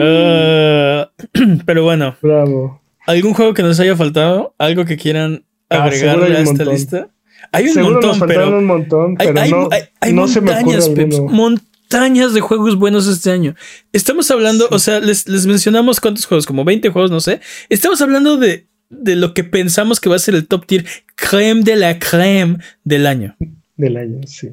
[0.00, 1.10] Ah,
[1.66, 2.16] pero bueno.
[2.22, 2.80] Bravo.
[3.08, 4.54] ¿Algún juego que nos haya faltado?
[4.58, 7.08] ¿Algo que quieran ah, agregarle a esta lista?
[7.52, 8.58] Hay un montón, pero.
[8.58, 9.70] Un montón, pero hay, no,
[10.02, 10.90] hay, no montañas,
[11.30, 13.54] montañas de juegos buenos este año.
[13.94, 17.40] Estamos hablando, o sea, les, les, mencionamos cuántos juegos, como 20 juegos, no sé.
[17.70, 21.62] Estamos hablando de, de lo que pensamos que va a ser el top tier creme
[21.62, 23.38] de la creme del año.
[23.78, 24.50] Del año, sí.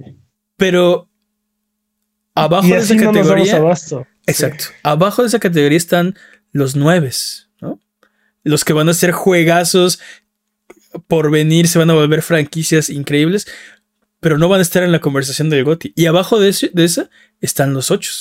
[0.56, 1.10] Pero
[2.34, 3.62] abajo de esa categoría.
[4.28, 4.66] Exacto.
[4.82, 6.16] Abajo de esa categoría están
[6.54, 7.45] los nueves.
[8.46, 10.00] Los que van a ser juegazos
[11.08, 13.46] por venir, se van a volver franquicias increíbles,
[14.22, 15.92] pero no van a estar en la conversación del GOTI.
[15.94, 17.10] Y abajo de, de esa
[17.42, 18.12] están los ocho.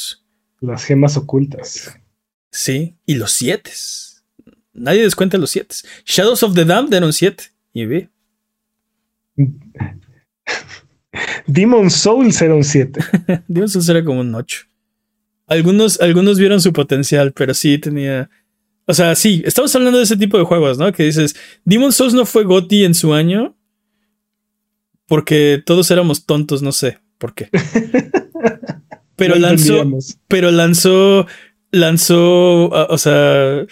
[0.61, 1.97] Las gemas ocultas.
[2.51, 3.71] Sí, y los siete.
[4.73, 5.77] Nadie descuenta los siete.
[6.05, 7.45] Shadows of the Damned eran siete.
[7.73, 8.09] Y ve.
[11.47, 13.01] Demon Souls era un 7.
[13.49, 14.67] Demon Souls era como un 8.
[15.47, 18.31] Algunos, algunos vieron su potencial, pero sí tenía.
[18.87, 20.93] O sea, sí, estamos hablando de ese tipo de juegos, ¿no?
[20.93, 21.35] Que dices,
[21.65, 23.57] Demon Souls no fue GOTI en su año
[25.07, 27.49] porque todos éramos tontos, no sé por qué.
[29.17, 29.85] Pero lanzó,
[30.27, 31.27] pero lanzó,
[31.71, 33.65] lanzó, o sea,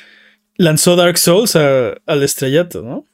[0.55, 3.07] lanzó Dark Souls al estrellato, ¿no?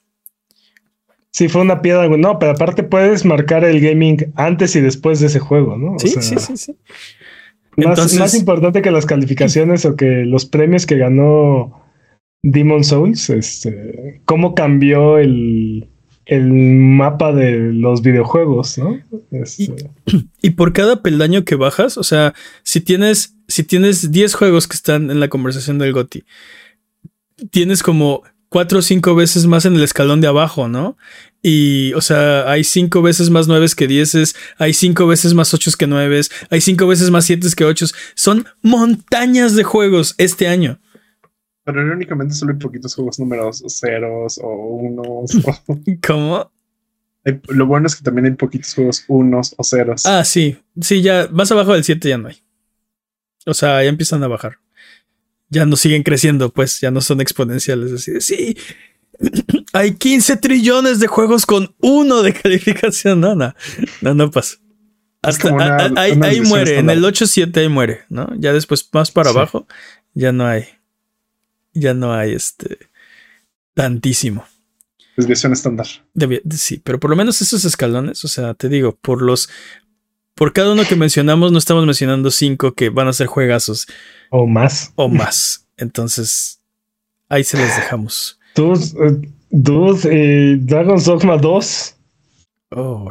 [1.30, 2.06] Sí, fue una piedra.
[2.08, 5.98] No, pero aparte puedes marcar el gaming antes y después de ese juego, ¿no?
[5.98, 6.76] sí, sí, sí, sí.
[7.76, 11.80] Más, importante que las calificaciones o que los premios que ganó
[12.42, 15.88] Demon Souls, este, cómo cambió el,
[16.26, 19.00] el mapa de los videojuegos, ¿no?
[19.30, 19.90] Este,
[20.42, 24.76] y, por cada peldaño que bajas, o sea, si tienes, si tienes 10 juegos que
[24.76, 26.24] están en la conversación del GOTI,
[27.50, 30.96] tienes como cuatro o cinco veces más en el escalón de abajo, ¿no?
[31.42, 35.70] Y, o sea, hay cinco veces más nueves que dieces, hay cinco veces más ocho
[35.78, 37.86] que nueves, hay cinco veces más siete que ocho.
[38.14, 40.80] Son montañas de juegos este año.
[41.68, 45.32] Pero irónicamente solo hay poquitos juegos números ceros o unos.
[46.06, 46.50] ¿Cómo?
[47.48, 50.06] lo bueno es que también hay poquitos juegos unos o ceros.
[50.06, 50.56] Ah, sí.
[50.80, 52.36] Sí, ya más abajo del 7 ya no hay.
[53.44, 54.58] O sea, ya empiezan a bajar
[55.50, 57.92] ya no siguen creciendo, pues ya no son exponenciales.
[57.92, 58.56] Así sí,
[59.72, 63.20] hay 15 trillones de juegos con uno de calificación.
[63.20, 63.54] No, no,
[64.00, 64.56] no, no pasa.
[65.20, 65.48] Hasta
[65.96, 68.30] ahí, muere, en el 8-7 ahí muere, ¿no?
[68.38, 69.66] Ya después más para abajo,
[70.14, 70.64] ya no hay.
[71.72, 72.78] Ya no hay este
[73.74, 74.44] tantísimo.
[75.16, 75.86] Desviación estándar.
[76.50, 79.48] sí, pero por lo menos esos escalones, o sea, te digo, por los.
[80.34, 83.88] Por cada uno que mencionamos, no estamos mencionando cinco que van a ser juegazos.
[84.30, 84.92] O más.
[84.94, 85.66] O más.
[85.76, 86.60] Entonces,
[87.28, 88.38] ahí se les dejamos.
[88.54, 91.96] Dude, dude eh, Dragon's Dogma 2.
[92.70, 93.10] Oh,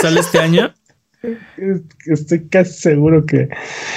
[0.00, 0.74] ¿Sale este año?
[2.06, 3.48] Estoy casi seguro que.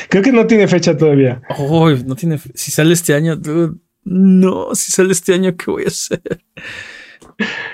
[0.09, 1.41] Creo que no tiene fecha todavía.
[1.57, 2.39] Oh, no tiene.
[2.55, 4.73] Si sale este año, dude, no.
[4.75, 6.21] Si sale este año, ¿qué voy a hacer?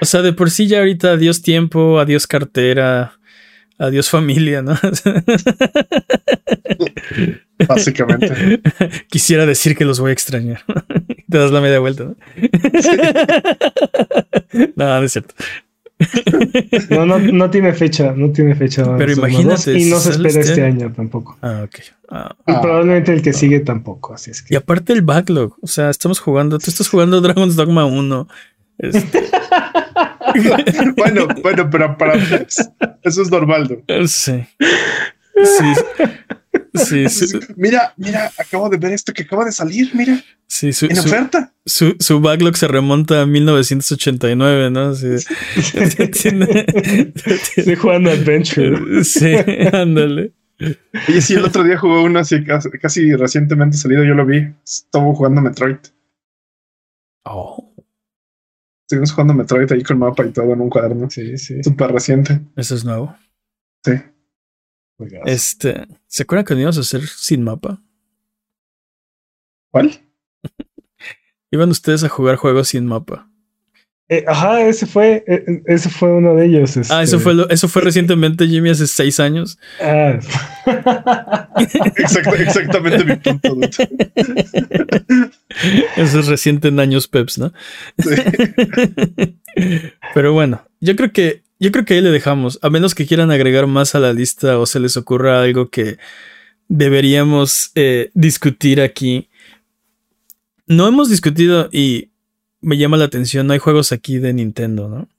[0.01, 3.19] O sea, de por sí ya ahorita adiós tiempo, adiós cartera,
[3.77, 4.77] adiós familia, ¿no?
[7.67, 8.61] Básicamente.
[9.09, 10.63] Quisiera decir que los voy a extrañar.
[11.29, 12.15] Te das la media vuelta, ¿no?
[14.75, 15.35] no, no es cierto.
[16.89, 18.95] No, no, no tiene fecha, no tiene fecha.
[18.97, 20.91] Pero imagínate, 2, Y no se espera este año.
[20.93, 21.37] tampoco.
[21.41, 21.75] Ah, ok.
[22.09, 22.35] Ah.
[22.47, 22.61] Y Ah.
[22.61, 24.57] probablemente el que sigue tampoco, así es Y que.
[24.57, 28.27] aparte el backlog, o sea, estamos jugando, tú estás jugando Dragon's Dogma 1.
[28.79, 29.23] Este,
[30.97, 33.81] bueno, bueno, pero para eso es normal.
[33.87, 34.07] ¿no?
[34.07, 34.45] sí.
[35.43, 35.73] Sí.
[36.73, 40.85] Sí, su, Mira, mira, acabo de ver esto que acaba de salir, mira, sí, su,
[40.85, 41.53] en su- oferta.
[41.65, 44.93] su- su backlog se remonta a 1989, ¿no?
[44.95, 45.07] Sí,
[46.21, 46.65] Tiene-
[47.55, 49.03] Estoy jugando Adventure.
[49.03, 49.33] sí,
[49.73, 50.33] ándale.
[51.07, 54.47] Y sí, el otro día jugó uno así casi, casi recientemente salido, yo lo vi.
[54.63, 55.77] Estuvo jugando Metroid.
[57.25, 57.73] Oh,
[58.85, 61.09] Estuvimos jugando Metroid ahí con mapa y todo en un cuaderno.
[61.09, 61.61] Sí, sí.
[61.63, 62.39] Súper reciente.
[62.55, 63.15] eso es nuevo.
[63.83, 63.93] Sí.
[64.97, 65.25] Juegazo.
[65.25, 67.81] Este, ¿se acuerdan que íbamos a hacer sin mapa?
[69.71, 69.91] ¿Cuál?
[71.51, 73.29] Iban ustedes a jugar juegos sin mapa.
[74.09, 76.77] Eh, ajá, ese fue, eh, eh, ese fue uno de ellos.
[76.77, 77.03] Ah, este.
[77.03, 79.59] eso fue, lo- eso fue recientemente, Jimmy, hace seis años.
[79.81, 80.17] Ah.
[81.97, 83.55] Exacto- exactamente mi punto.
[83.55, 83.69] dude.
[85.97, 87.51] Eso es reciente en años Peps, ¿no?
[87.97, 88.11] Sí.
[90.13, 93.31] Pero bueno, yo creo que yo creo que ahí le dejamos, a menos que quieran
[93.31, 95.97] agregar más a la lista o se les ocurra algo que
[96.67, 99.29] deberíamos eh, discutir aquí.
[100.65, 102.11] No hemos discutido y
[102.61, 105.09] me llama la atención, no hay juegos aquí de Nintendo, ¿no?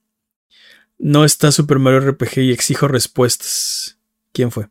[0.98, 3.98] No está Super Mario RPG y exijo respuestas.
[4.32, 4.68] ¿Quién fue?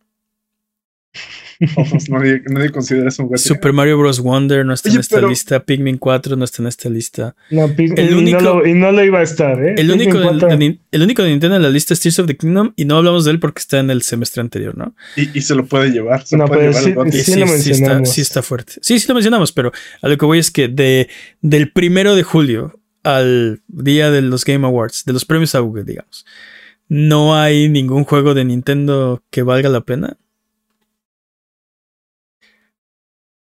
[1.75, 3.47] Ojos, nadie, nadie considera eso un juguete.
[3.47, 4.19] Super Mario Bros.
[4.19, 5.63] Wonder no está en esta pero- lista.
[5.63, 7.35] Pikmin 4 no está en esta lista.
[7.51, 9.75] No, Pig- El y no único- lo- y no lo iba a estar, ¿eh?
[9.77, 10.47] El único, de, 4.
[10.49, 12.85] de Nin- el único de Nintendo en la lista es Tears of the Kingdom y
[12.85, 14.95] no hablamos de él porque está en el semestre anterior, ¿no?
[15.15, 16.25] Y, y se lo puede llevar.
[16.25, 18.09] Se No, puede llevar sí- Sí lo está, mencionamos.
[18.11, 18.73] sí está fuerte.
[18.81, 19.71] Sí, sí lo mencionamos, pero
[20.01, 21.09] a lo que voy es que de,
[21.41, 26.25] del primero de julio al día de los Game Awards, de los premios AUG, digamos,
[26.89, 30.17] no hay ningún juego de Nintendo que valga la pena.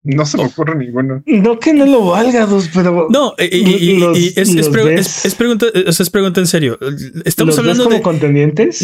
[0.06, 1.22] No se me ocurre ninguno.
[1.24, 3.06] No que no lo valga, dos, pero.
[3.08, 6.78] No, y, y- y- Los- y es, es ves- es- es pregunta, es en serio.
[7.24, 8.02] Estamos ¿los ves hablando como de.
[8.02, 8.82] contendientes?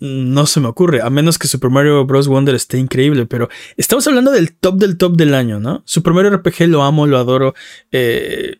[0.00, 2.28] No se me ocurre, a menos que Super Mario Bros.
[2.28, 5.82] Wonder esté increíble, pero estamos hablando del top del top del año, ¿no?
[5.86, 7.54] Super Mario RPG lo amo, lo adoro,
[7.90, 8.58] eh,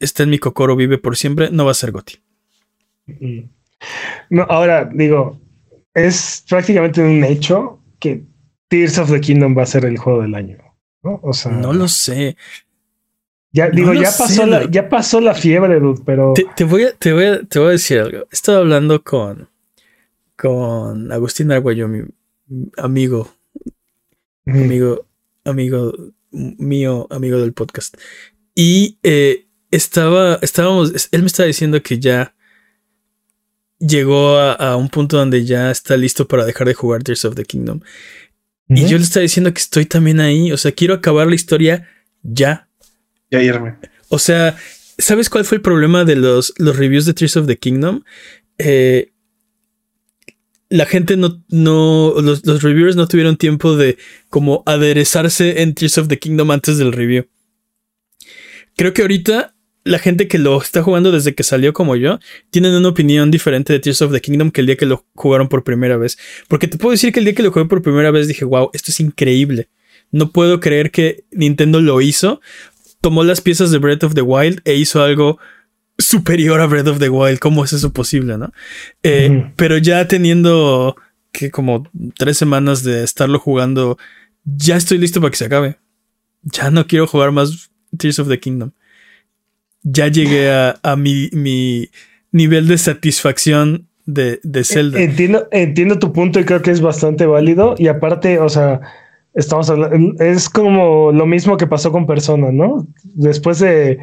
[0.00, 2.14] está en mi cocoro, vive por siempre, no va a ser Goti.
[3.06, 3.40] Mm.
[4.30, 5.38] No, ahora digo,
[5.92, 8.22] es prácticamente un hecho que
[8.68, 10.56] Tears of the Kingdom va a ser el juego del año.
[11.02, 11.20] ¿No?
[11.22, 12.36] O sea, No lo sé.
[13.52, 16.46] ya no digo, lo ya sé, pasó la, ya pasó la fiebre, dude, pero Te,
[16.56, 18.18] te voy a, te, voy a, te voy a decir algo.
[18.20, 19.48] He estado hablando con,
[20.36, 22.02] con Agustín Arguello, mi
[22.76, 23.30] amigo,
[24.44, 24.64] Mm.
[24.64, 25.06] amigo,
[25.44, 25.92] amigo
[26.32, 27.96] mío, amigo del podcast.
[28.56, 32.34] Y eh, estaba, estábamos, él me estaba diciendo que ya
[33.78, 37.34] llegó a, a un punto donde ya está listo para dejar de jugar Tears of
[37.36, 37.80] the Kingdom.
[38.74, 40.52] Y yo le estaba diciendo que estoy también ahí.
[40.52, 41.88] O sea, quiero acabar la historia
[42.22, 42.68] ya.
[43.30, 43.76] Ya irme.
[44.08, 44.56] O sea,
[44.98, 48.02] ¿sabes cuál fue el problema de los, los reviews de Tears of the Kingdom?
[48.58, 49.12] Eh,
[50.68, 53.98] la gente no, no, los, los reviewers no tuvieron tiempo de
[54.30, 57.26] como aderezarse en Tears of the Kingdom antes del review.
[58.76, 62.74] Creo que ahorita la gente que lo está jugando desde que salió como yo, tienen
[62.74, 65.64] una opinión diferente de Tears of the Kingdom que el día que lo jugaron por
[65.64, 66.18] primera vez.
[66.48, 68.70] Porque te puedo decir que el día que lo jugué por primera vez dije, wow,
[68.72, 69.68] esto es increíble.
[70.10, 72.40] No puedo creer que Nintendo lo hizo.
[73.00, 75.38] Tomó las piezas de Breath of the Wild e hizo algo
[75.98, 77.38] superior a Breath of the Wild.
[77.40, 78.52] ¿Cómo es eso posible, no?
[79.02, 79.50] Eh.
[79.56, 80.96] Pero ya teniendo
[81.32, 83.98] que como tres semanas de estarlo jugando,
[84.44, 85.78] ya estoy listo para que se acabe.
[86.42, 88.72] Ya no quiero jugar más Tears of the Kingdom.
[89.82, 91.90] Ya llegué a, a mi, mi
[92.30, 95.00] nivel de satisfacción de, de Zelda.
[95.00, 97.74] Entiendo, entiendo tu punto y creo que es bastante válido.
[97.78, 98.80] Y aparte, o sea,
[99.34, 102.86] estamos hablando, es como lo mismo que pasó con Persona, ¿no?
[103.02, 103.98] Después de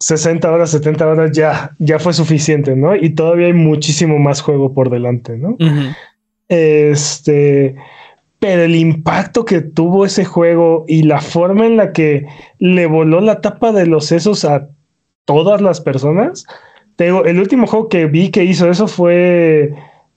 [0.00, 2.96] 60 horas, 70 horas ya, ya fue suficiente, ¿no?
[2.96, 5.56] Y todavía hay muchísimo más juego por delante, ¿no?
[6.48, 7.76] Este,
[8.38, 12.26] pero el impacto que tuvo ese juego y la forma en la que
[12.58, 14.68] le voló la tapa de los sesos a
[15.24, 16.44] todas las personas.
[16.96, 19.72] Te digo, el último juego que vi que hizo eso fue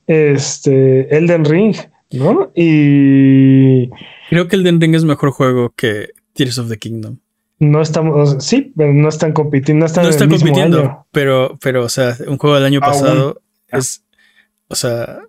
[0.07, 1.75] este Elden Ring,
[2.11, 2.51] ¿no?
[2.55, 3.89] Y
[4.29, 7.17] Creo que Elden Ring es mejor juego que Tears of the Kingdom.
[7.59, 10.79] no estamos, sí, pero no están compitiendo, no están No en está el mismo compitiendo,
[10.81, 11.05] año.
[11.11, 12.91] pero, pero, o sea, un juego del año Aún.
[12.93, 13.77] pasado Ah.
[13.77, 14.03] es,
[14.67, 15.19] o sea,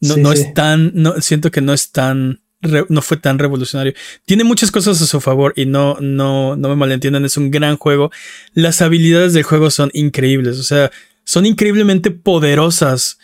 [0.00, 0.40] no, Sí, no sí.
[0.42, 3.94] es tan, no, siento que no es tan, re- no fue tan revolucionario.
[4.26, 7.76] Tiene muchas cosas a su favor y no, no, no me malentiendan, es un gran
[7.76, 8.10] juego.
[8.54, 10.90] Las habilidades del juego son increíbles, o sea,
[11.24, 13.18] son increíblemente poderosas.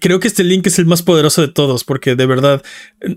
[0.00, 2.62] Creo que este Link es el más poderoso de todos, porque de verdad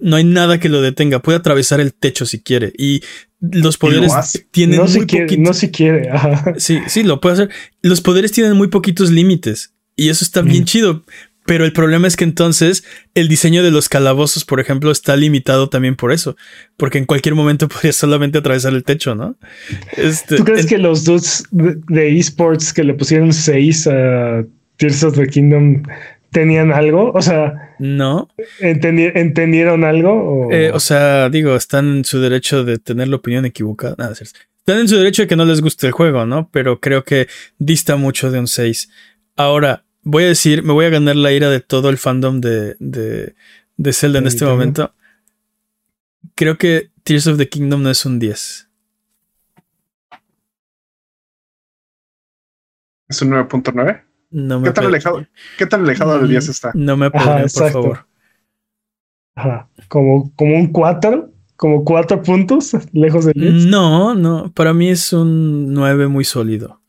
[0.01, 1.21] no hay nada que lo detenga.
[1.21, 2.71] Puede atravesar el techo si quiere.
[2.77, 3.01] Y
[3.41, 6.09] los poderes tienen no muy si quiere, No si quiere.
[6.09, 6.53] Ajá.
[6.57, 7.49] Sí, sí, lo puede hacer.
[7.81, 9.73] Los poderes tienen muy poquitos límites.
[9.97, 11.03] Y eso está bien chido.
[11.51, 15.67] Pero el problema es que entonces el diseño de los calabozos, por ejemplo, está limitado
[15.67, 16.37] también por eso,
[16.77, 19.35] porque en cualquier momento podría solamente atravesar el techo, ¿no?
[19.97, 24.45] Este, ¿Tú crees que los dudes de esports que le pusieron 6 a
[24.77, 25.83] Tears of the Kingdom
[26.31, 27.11] tenían algo?
[27.11, 28.29] O sea, no.
[28.61, 30.47] ¿Entendieron algo?
[30.47, 30.51] O?
[30.53, 33.95] Eh, o sea, digo, están en su derecho de tener la opinión equivocada.
[33.97, 36.49] Nada, están en su derecho de que no les guste el juego, ¿no?
[36.49, 37.27] Pero creo que
[37.59, 38.89] dista mucho de un 6.
[39.35, 42.75] Ahora, voy a decir, me voy a ganar la ira de todo el fandom de,
[42.79, 43.35] de,
[43.77, 44.93] de Zelda en este momento.
[46.35, 48.69] Creo que Tears of the Kingdom no es un 10.
[53.09, 54.03] ¿Es un 9.9?
[54.31, 56.71] No ¿Qué, tan alejado, ¿Qué tan alejado del 10 está?
[56.73, 58.07] No me apoderen, por favor.
[59.35, 59.69] Ajá.
[59.89, 63.65] Como, como un 4, como 4 puntos lejos del 10.
[63.65, 64.53] No, no.
[64.53, 66.80] Para mí es un 9 muy sólido.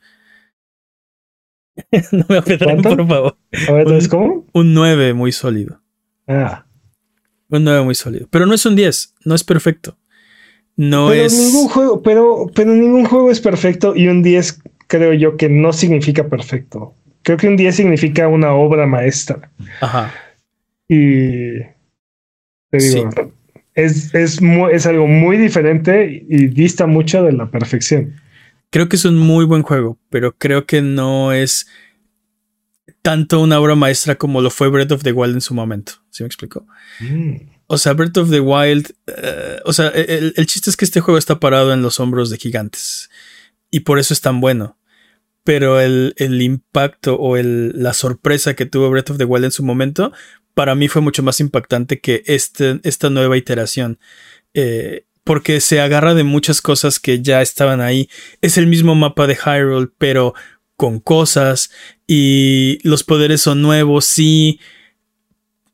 [2.13, 3.37] no me apedren, por favor.
[3.69, 4.47] A ver, ¿es cómo?
[4.53, 5.81] Un 9 muy sólido.
[6.27, 6.67] Ah.
[7.49, 8.27] Un 9 muy sólido.
[8.31, 9.99] Pero no es un 10, no es perfecto.
[10.77, 11.39] No pero es.
[11.39, 15.73] Ningún juego, pero, pero ningún juego es perfecto y un 10 creo yo que no
[15.73, 16.95] significa perfecto.
[17.23, 19.51] Creo que un 10 significa una obra maestra.
[19.81, 20.13] Ajá.
[20.89, 21.59] Y
[22.71, 23.11] te digo,
[23.75, 28.15] es, es, es algo muy diferente y dista mucho de la perfección.
[28.73, 31.67] Creo que es un muy buen juego, pero creo que no es
[33.03, 35.93] tanto una obra maestra como lo fue Breath of the Wild en su momento.
[36.09, 36.67] ¿Sí me explico?
[36.99, 37.35] Mm.
[37.67, 41.19] O sea, Breath of the Wild, eh, o sea, el, chiste es que este juego
[41.19, 43.11] está parado en los hombros de gigantes
[43.71, 44.79] y por eso es tan bueno.
[45.45, 50.15] Pero el, impacto o la sorpresa que tuvo Breath of the Wild en su momento,
[50.55, 53.99] para mí fue mucho más impactante que este, esta nueva iteración.
[54.55, 58.09] Eh, porque se agarra de muchas cosas que ya estaban ahí.
[58.41, 60.35] Es el mismo mapa de Hyrule, pero
[60.77, 61.71] con cosas
[62.07, 64.59] y los poderes son nuevos, sí.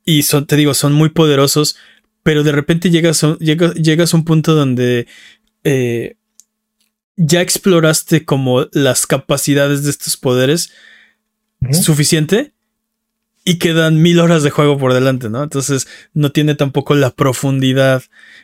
[0.04, 1.76] Y son, te digo, son muy poderosos,
[2.22, 5.06] pero de repente llegas a, llegas, a un punto donde
[5.64, 6.16] eh,
[7.16, 10.72] ya exploraste como las capacidades de estos poderes
[11.72, 12.52] suficiente
[13.44, 15.42] y quedan mil horas de juego por delante, ¿no?
[15.42, 18.02] Entonces no tiene tampoco la profundidad.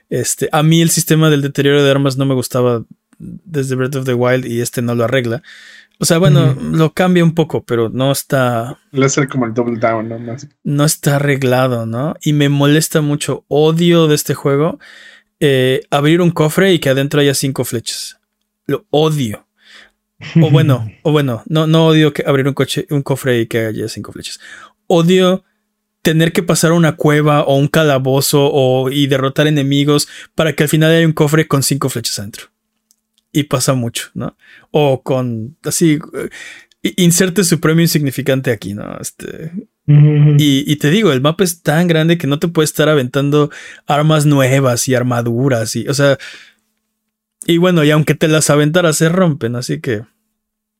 [0.09, 2.85] Este, a mí el sistema del deterioro de armas no me gustaba
[3.19, 5.43] desde Breath of the Wild y este no lo arregla.
[6.01, 8.79] O sea, bueno, lo cambia un poco, pero no está.
[8.91, 10.37] Le hace como el double down, ¿no?
[10.65, 12.16] No está arreglado, ¿no?
[12.23, 13.45] Y me molesta mucho.
[13.49, 14.79] Odio de este juego
[15.41, 18.19] eh, abrir un cofre y que adentro haya cinco flechas.
[18.66, 19.47] Lo odio.
[20.41, 23.66] O bueno, o bueno, no, no odio que abrir un, coche, un cofre y que
[23.66, 24.41] haya cinco flechas
[24.86, 25.44] odio
[26.02, 30.69] tener que pasar una cueva o un calabozo o, y derrotar enemigos para que al
[30.69, 32.48] final haya un cofre con cinco flechas adentro.
[33.32, 34.36] Y pasa mucho, ¿no?
[34.70, 35.98] O con así,
[36.82, 38.98] eh, inserte su premio insignificante aquí, ¿no?
[39.01, 39.51] Este,
[39.86, 43.51] y, y, te digo, el mapa es tan grande que no te puede estar aventando
[43.86, 46.19] armas nuevas y armaduras y, o sea,
[47.47, 50.02] y bueno, y aunque te las aventaras se rompen, así que...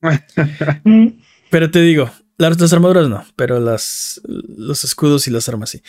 [1.51, 5.81] Pero te digo, las, armaduras no, pero las, los escudos y las armas sí.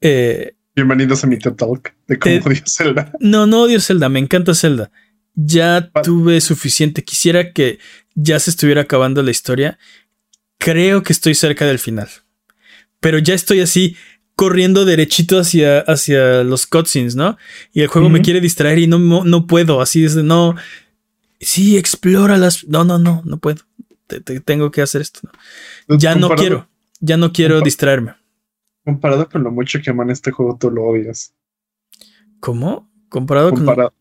[0.00, 3.12] Eh, Bienvenidos a mi Talk de cómo odio Zelda.
[3.20, 4.90] No, no odio Zelda, me encanta Zelda.
[5.34, 7.04] Ya tuve suficiente.
[7.04, 7.78] Quisiera que
[8.14, 9.78] ya se estuviera acabando la historia.
[10.58, 12.08] Creo que estoy cerca del final.
[13.00, 13.96] Pero ya estoy así
[14.36, 17.36] corriendo derechito hacia, hacia los cutscenes, ¿no?
[17.72, 19.80] Y el juego me quiere distraer y no, no, puedo.
[19.80, 20.56] Así es de no.
[21.40, 22.66] Sí, explora las.
[22.66, 23.62] No, no, no, no puedo
[24.44, 25.20] tengo que hacer esto.
[25.88, 26.68] Ya no quiero,
[27.00, 28.14] ya no quiero distraerme.
[28.84, 31.34] Comparado con lo mucho que aman este juego, tú lo odias.
[32.40, 32.90] ¿Cómo?
[33.08, 33.92] Comparado, con lo...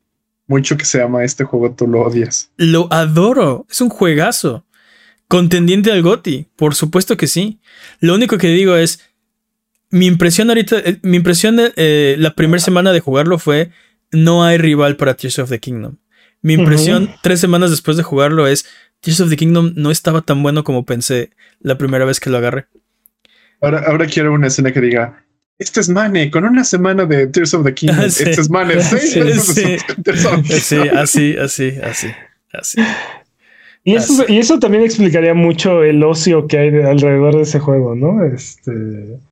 [0.48, 2.52] mucho que se ama este juego, tú lo odias.
[2.58, 4.66] Lo adoro, es un juegazo.
[5.28, 7.60] Contendiente al GOTI, por supuesto que sí.
[8.00, 9.10] Lo único que digo es,
[9.92, 13.72] mi impresión ahorita, eh, mi impresión de eh, la primera semana de jugarlo fue,
[14.12, 15.98] no hay rival para Tears of the Kingdom.
[16.42, 18.66] Mi impresión tres semanas después de jugarlo es,
[19.02, 22.38] Tears of the Kingdom no estaba tan bueno como pensé la primera vez que lo
[22.38, 22.68] agarré.
[23.62, 25.26] Ahora, ahora quiero una escena que diga,
[25.58, 28.00] este es Mane, con una semana de Tears of the Kingdom.
[28.06, 32.08] Este es Mane, seis sí, así, así, así,
[32.54, 32.82] así.
[33.84, 37.96] Y eso, y eso también explicaría mucho el ocio que hay alrededor de ese juego,
[37.96, 38.24] ¿no?
[38.24, 38.72] Este.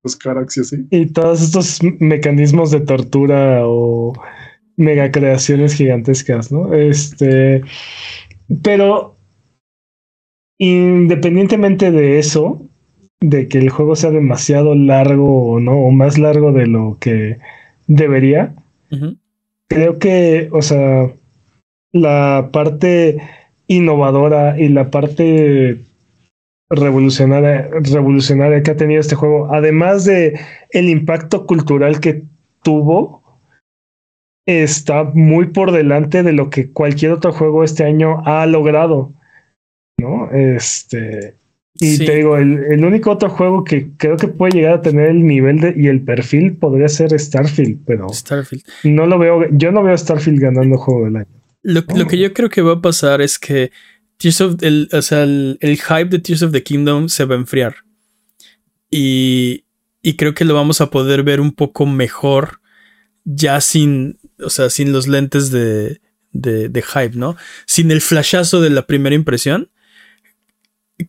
[0.04, 0.88] Los Carax y así.
[0.90, 4.14] Y todos estos mecanismos de tortura o
[4.78, 6.74] mega creaciones gigantescas, ¿no?
[6.74, 7.62] Este.
[8.64, 9.17] Pero
[10.58, 12.62] independientemente de eso,
[13.20, 17.38] de que el juego sea demasiado largo o no, o más largo de lo que
[17.88, 18.56] debería,
[19.68, 21.12] creo que, o sea,
[21.92, 23.18] la parte
[23.68, 25.82] innovadora y la parte
[26.70, 30.40] revolucionaria, revolucionaria que ha tenido este juego, además de
[30.72, 32.24] el impacto cultural que
[32.62, 33.24] tuvo,
[34.46, 39.14] está muy por delante de lo que cualquier otro juego este año ha logrado.
[39.98, 40.30] ¿No?
[40.32, 41.36] Este.
[41.80, 45.26] Y te digo, el, único otro juego que creo que puede llegar a tener el
[45.26, 48.64] nivel de, y el perfil podría ser Starfield, pero Starfield.
[48.84, 51.28] no lo veo, yo no veo a Starfield ganando juego del año.
[51.62, 53.72] Lo, que yo creo que va a pasar es que
[54.18, 57.40] Tears of, el, o sea, el, hype de Tears of the Kingdom se va a
[57.40, 57.76] enfriar.
[58.90, 59.66] Y,
[60.02, 62.62] y creo que lo vamos a poder ver un poco mejor
[63.24, 66.00] ya sin, o sea, sin los lentes de,
[66.32, 67.36] de, de hype, ¿no?
[67.66, 69.70] Sin el flashazo de la primera impresión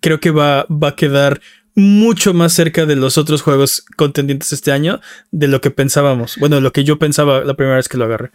[0.01, 1.41] creo que va, va a quedar
[1.75, 5.01] mucho más cerca de los otros juegos contendientes este año
[5.31, 6.37] de lo que pensábamos.
[6.39, 8.33] Bueno, lo que yo pensaba la primera vez que lo agarré.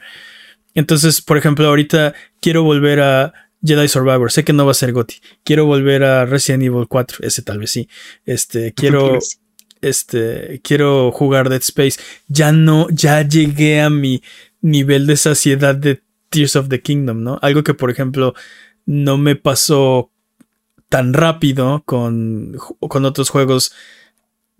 [0.73, 4.31] Entonces, por ejemplo, ahorita quiero volver a Jedi Survivor.
[4.31, 5.15] Sé que no va a ser Gotti.
[5.43, 7.25] Quiero volver a Resident Evil 4.
[7.25, 7.89] Ese tal vez sí.
[8.25, 9.19] Este, quiero.
[9.81, 11.99] Este, quiero jugar Dead Space.
[12.29, 14.23] Ya no, ya llegué a mi
[14.61, 17.39] nivel de saciedad de Tears of the Kingdom, ¿no?
[17.41, 18.33] Algo que, por ejemplo,
[18.85, 20.12] no me pasó
[20.93, 23.73] tan rápido con, con otros juegos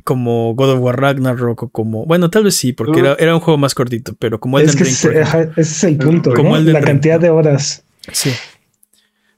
[0.04, 2.08] como God of War Ragnarok o como.
[2.08, 4.82] Bueno, tal vez sí, porque era, era, un juego más cortito, pero como el Ring.
[4.82, 7.86] ese es el punto, como la cantidad de horas.
[8.12, 8.32] Sí.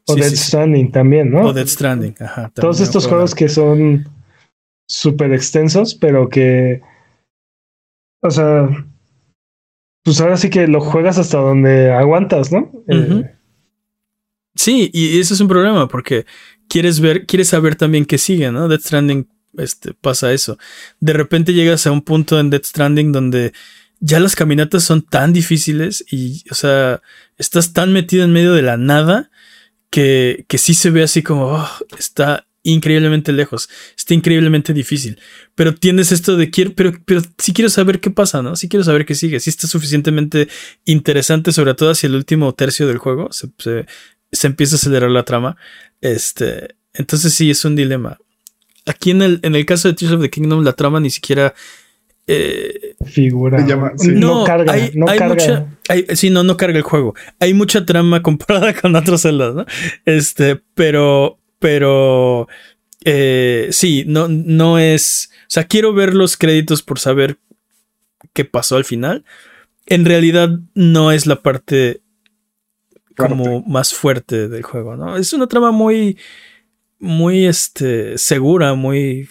[0.05, 1.47] O Dead Stranding también, ¿no?
[1.47, 2.49] O Dead Stranding, ajá.
[2.55, 4.07] Todos estos juegos que son
[4.87, 6.81] súper extensos, pero que.
[8.21, 8.69] O sea.
[10.01, 12.71] Pues ahora sí que lo juegas hasta donde aguantas, ¿no?
[12.87, 13.35] Eh,
[14.55, 16.25] sí, y ese es un problema, porque
[16.69, 18.67] quieres ver, quieres saber también qué sigue, ¿no?
[18.67, 19.27] Death Stranding
[19.57, 20.57] este, pasa eso.
[20.99, 23.53] De repente llegas a un punto en Death Stranding donde
[23.99, 27.01] ya las caminatas son tan difíciles y, o sea,
[27.37, 29.31] estás tan metido en medio de la nada
[29.89, 35.19] que, que sí se ve así como, oh, está increíblemente lejos, está increíblemente difícil.
[35.53, 38.55] Pero tienes esto de quiero, pero, pero sí quiero saber qué pasa, ¿no?
[38.55, 39.39] Sí quiero saber qué sigue.
[39.39, 40.49] Sí está suficientemente
[40.83, 43.31] interesante, sobre todo hacia el último tercio del juego.
[43.31, 43.47] Se,
[44.31, 45.57] se empieza a acelerar la trama.
[46.05, 48.19] Este, entonces sí, es un dilema.
[48.85, 51.55] Aquí en el, en el caso de Tears of the Kingdom, la trama ni siquiera...
[52.27, 53.65] Eh, Figura.
[54.03, 54.71] No, carga.
[54.71, 55.67] Hay, no carga.
[56.13, 57.15] sí, no, no carga el juego.
[57.39, 59.65] Hay mucha trama comparada con otros celdas, ¿no?
[60.05, 62.47] Este, pero, pero,
[63.03, 65.31] eh, sí, no, no es.
[65.41, 67.39] O sea, quiero ver los créditos por saber
[68.33, 69.25] qué pasó al final.
[69.87, 72.01] En realidad, no es la parte
[73.15, 75.17] como más fuerte del juego, ¿no?
[75.17, 76.17] Es una trama muy,
[76.99, 79.29] muy, este, segura, muy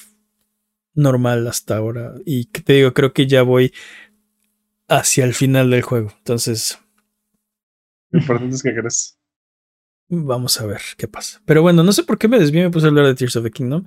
[0.94, 2.14] normal hasta ahora.
[2.24, 3.72] Y te digo, creo que ya voy
[4.88, 6.12] hacia el final del juego.
[6.18, 6.78] Entonces...
[8.10, 9.18] Lo importante es que crees.
[10.08, 11.42] Vamos a ver qué pasa.
[11.44, 13.44] Pero bueno, no sé por qué me desvié me puse a hablar de Tears of
[13.44, 13.84] the Kingdom.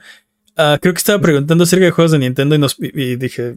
[0.55, 3.55] Ah, creo que estaba preguntando acerca de juegos de Nintendo y, nos, y dije,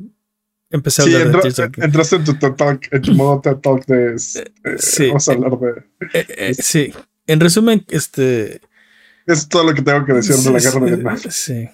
[0.70, 4.14] Empecé a hablar de Tears Entraste en tu Talk, en tu modo TED Talk de.
[4.14, 5.08] Este, sí.
[5.08, 5.70] Vamos a hablar de.
[6.14, 6.92] Eh, eh, sí.
[7.26, 8.60] En resumen, este.
[9.26, 11.18] Es todo lo que tengo que decir de la guerra de Vietnam.
[11.28, 11.68] Sí.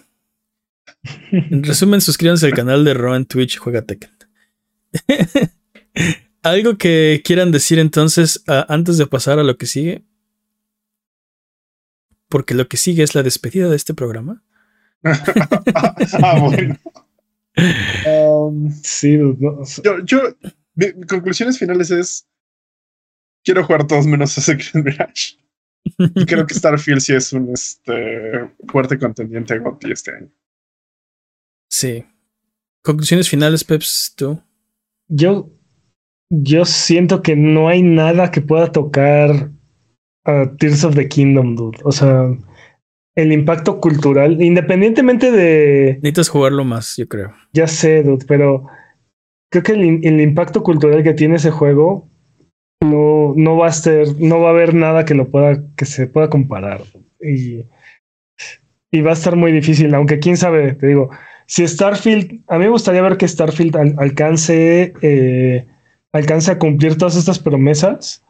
[1.30, 4.10] En resumen, suscríbanse al canal de Ro en Twitch Juega Tekken.
[6.42, 10.04] ¿Algo que quieran decir entonces antes de pasar a lo que sigue?
[12.28, 14.42] Porque lo que sigue es la despedida de este programa.
[15.04, 16.78] ah, bueno.
[18.06, 19.18] Um, sí,
[19.82, 20.20] yo, yo
[20.74, 22.28] mi, conclusiones finales es
[23.44, 25.38] quiero jugar todos menos a Secret Mirage.
[25.98, 30.30] Y creo que Starfield sí es un este, fuerte contendiente a GOTY este año.
[31.70, 32.04] Sí.
[32.82, 34.42] Conclusiones finales, Peps, tú.
[35.08, 35.50] Yo,
[36.28, 39.50] yo siento que no hay nada que pueda tocar
[40.24, 41.78] a Tears of the Kingdom, dude.
[41.84, 42.36] O sea,
[43.16, 45.94] el impacto cultural, independientemente de...
[46.02, 47.32] Necesitas jugarlo más, yo creo.
[47.52, 48.66] Ya sé, dude, pero
[49.50, 52.08] creo que el, impacto cultural que tiene ese juego
[52.82, 56.06] no, no va a ser, no va a haber nada que lo pueda, que se
[56.06, 56.82] pueda comparar.
[57.20, 57.64] Y,
[58.90, 61.08] y va a estar muy difícil, aunque quién sabe, te digo,
[61.46, 65.66] si Starfield, a mí me gustaría ver que Starfield alcance, eh,
[66.12, 68.22] alcance a cumplir todas estas promesas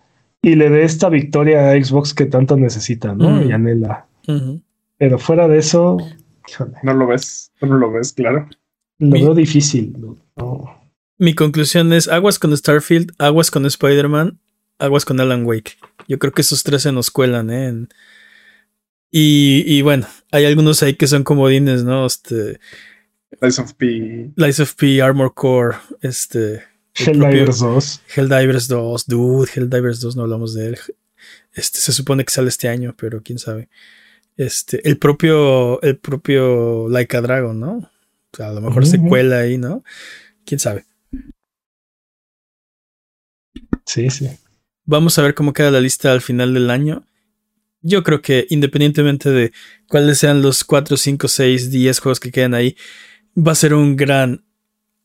[0.43, 3.43] y le dé esta victoria a Xbox que tanto necesita, ¿no?
[3.43, 4.07] Y anhela.
[4.99, 5.99] Pero fuera de eso,
[6.83, 8.49] no lo ves, no lo ves, claro.
[8.99, 9.95] Lo veo difícil.
[11.19, 14.39] Mi conclusión es aguas con Starfield, aguas con Spider-Man,
[14.79, 15.77] aguas con Alan Wake.
[16.09, 17.87] Yo creo que esos tres se nos cuelan, ¿eh?
[19.11, 22.07] Y, y, bueno, hay algunos ahí que son comodines, ¿no?
[22.07, 22.59] Este.
[23.41, 24.33] Lies of P.
[24.37, 26.63] Lies of P, Armor Core, este.
[26.95, 28.03] Helldivers 2.
[28.15, 30.79] Helldivers 2, dude, Helldivers 2, no hablamos de él.
[31.53, 33.69] Este se supone que sale este año, pero quién sabe.
[34.37, 37.77] Este, el propio, el propio Laika Dragon, ¿no?
[37.79, 39.83] O sea, a lo mejor se cuela ahí, ¿no?
[40.45, 40.85] Quién sabe.
[43.87, 44.29] Sí, sí.
[44.85, 47.07] Vamos a ver cómo queda la lista al final del año.
[47.81, 49.53] Yo creo que independientemente de
[49.89, 52.77] cuáles sean los 4, 5, 6, 10 juegos que quedan ahí,
[53.37, 54.45] va a ser un gran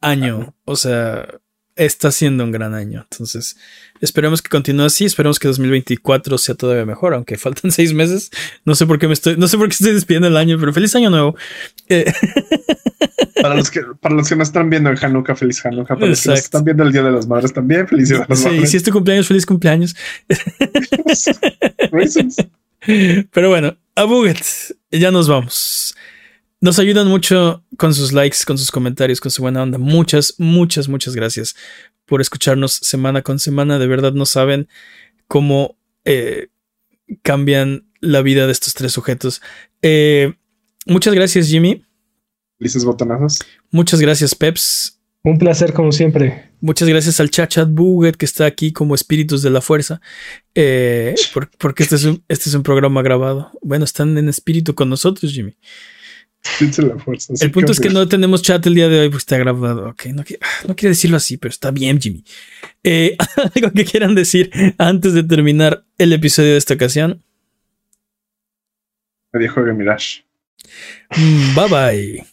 [0.01, 0.55] año.
[0.65, 1.27] O sea,
[1.75, 3.05] está siendo un gran año.
[3.09, 3.57] Entonces,
[4.01, 5.05] esperemos que continúe así.
[5.05, 8.29] Esperemos que 2024 sea todavía mejor, aunque faltan seis meses.
[8.65, 10.73] No sé por qué me estoy, no sé por qué estoy despidiendo el año, pero
[10.73, 11.35] feliz año nuevo.
[11.89, 12.11] Eh,
[13.41, 15.95] para, los que, para los que no están viendo en Hanukkah, feliz Hanukkah.
[15.95, 18.43] Para los que están viendo el Día de las Madres también, feliz Día de las
[18.43, 18.61] Madres.
[18.61, 19.95] Sí, si es tu cumpleaños, feliz cumpleaños.
[23.31, 24.43] pero bueno, a Buget,
[24.91, 25.95] ya nos vamos.
[26.63, 29.79] Nos ayudan mucho con sus likes, con sus comentarios, con su buena onda.
[29.79, 31.55] Muchas, muchas, muchas gracias
[32.05, 33.79] por escucharnos semana con semana.
[33.79, 34.67] De verdad no saben
[35.27, 35.75] cómo
[36.05, 36.49] eh,
[37.23, 39.41] cambian la vida de estos tres sujetos.
[39.81, 40.35] Eh,
[40.85, 41.83] muchas gracias, Jimmy.
[42.59, 43.39] Felices botonazos.
[43.71, 44.99] Muchas gracias, Peps.
[45.23, 46.51] Un placer, como siempre.
[46.61, 49.99] Muchas gracias al Chachat Buget que está aquí como espíritus de la fuerza.
[50.53, 51.15] Eh,
[51.57, 53.49] porque este es, un, este es un programa grabado.
[53.63, 55.57] Bueno, están en espíritu con nosotros, Jimmy
[57.39, 59.89] el punto es que no tenemos chat el día de hoy, pues está grabado.
[59.89, 60.23] Ok, no,
[60.67, 62.23] no quiero decirlo así, pero está bien, Jimmy.
[62.83, 63.15] Eh,
[63.55, 67.23] algo que quieran decir antes de terminar el episodio de esta ocasión.
[69.33, 70.23] Me dijo que Mirage.
[71.15, 72.30] Mm, bye bye.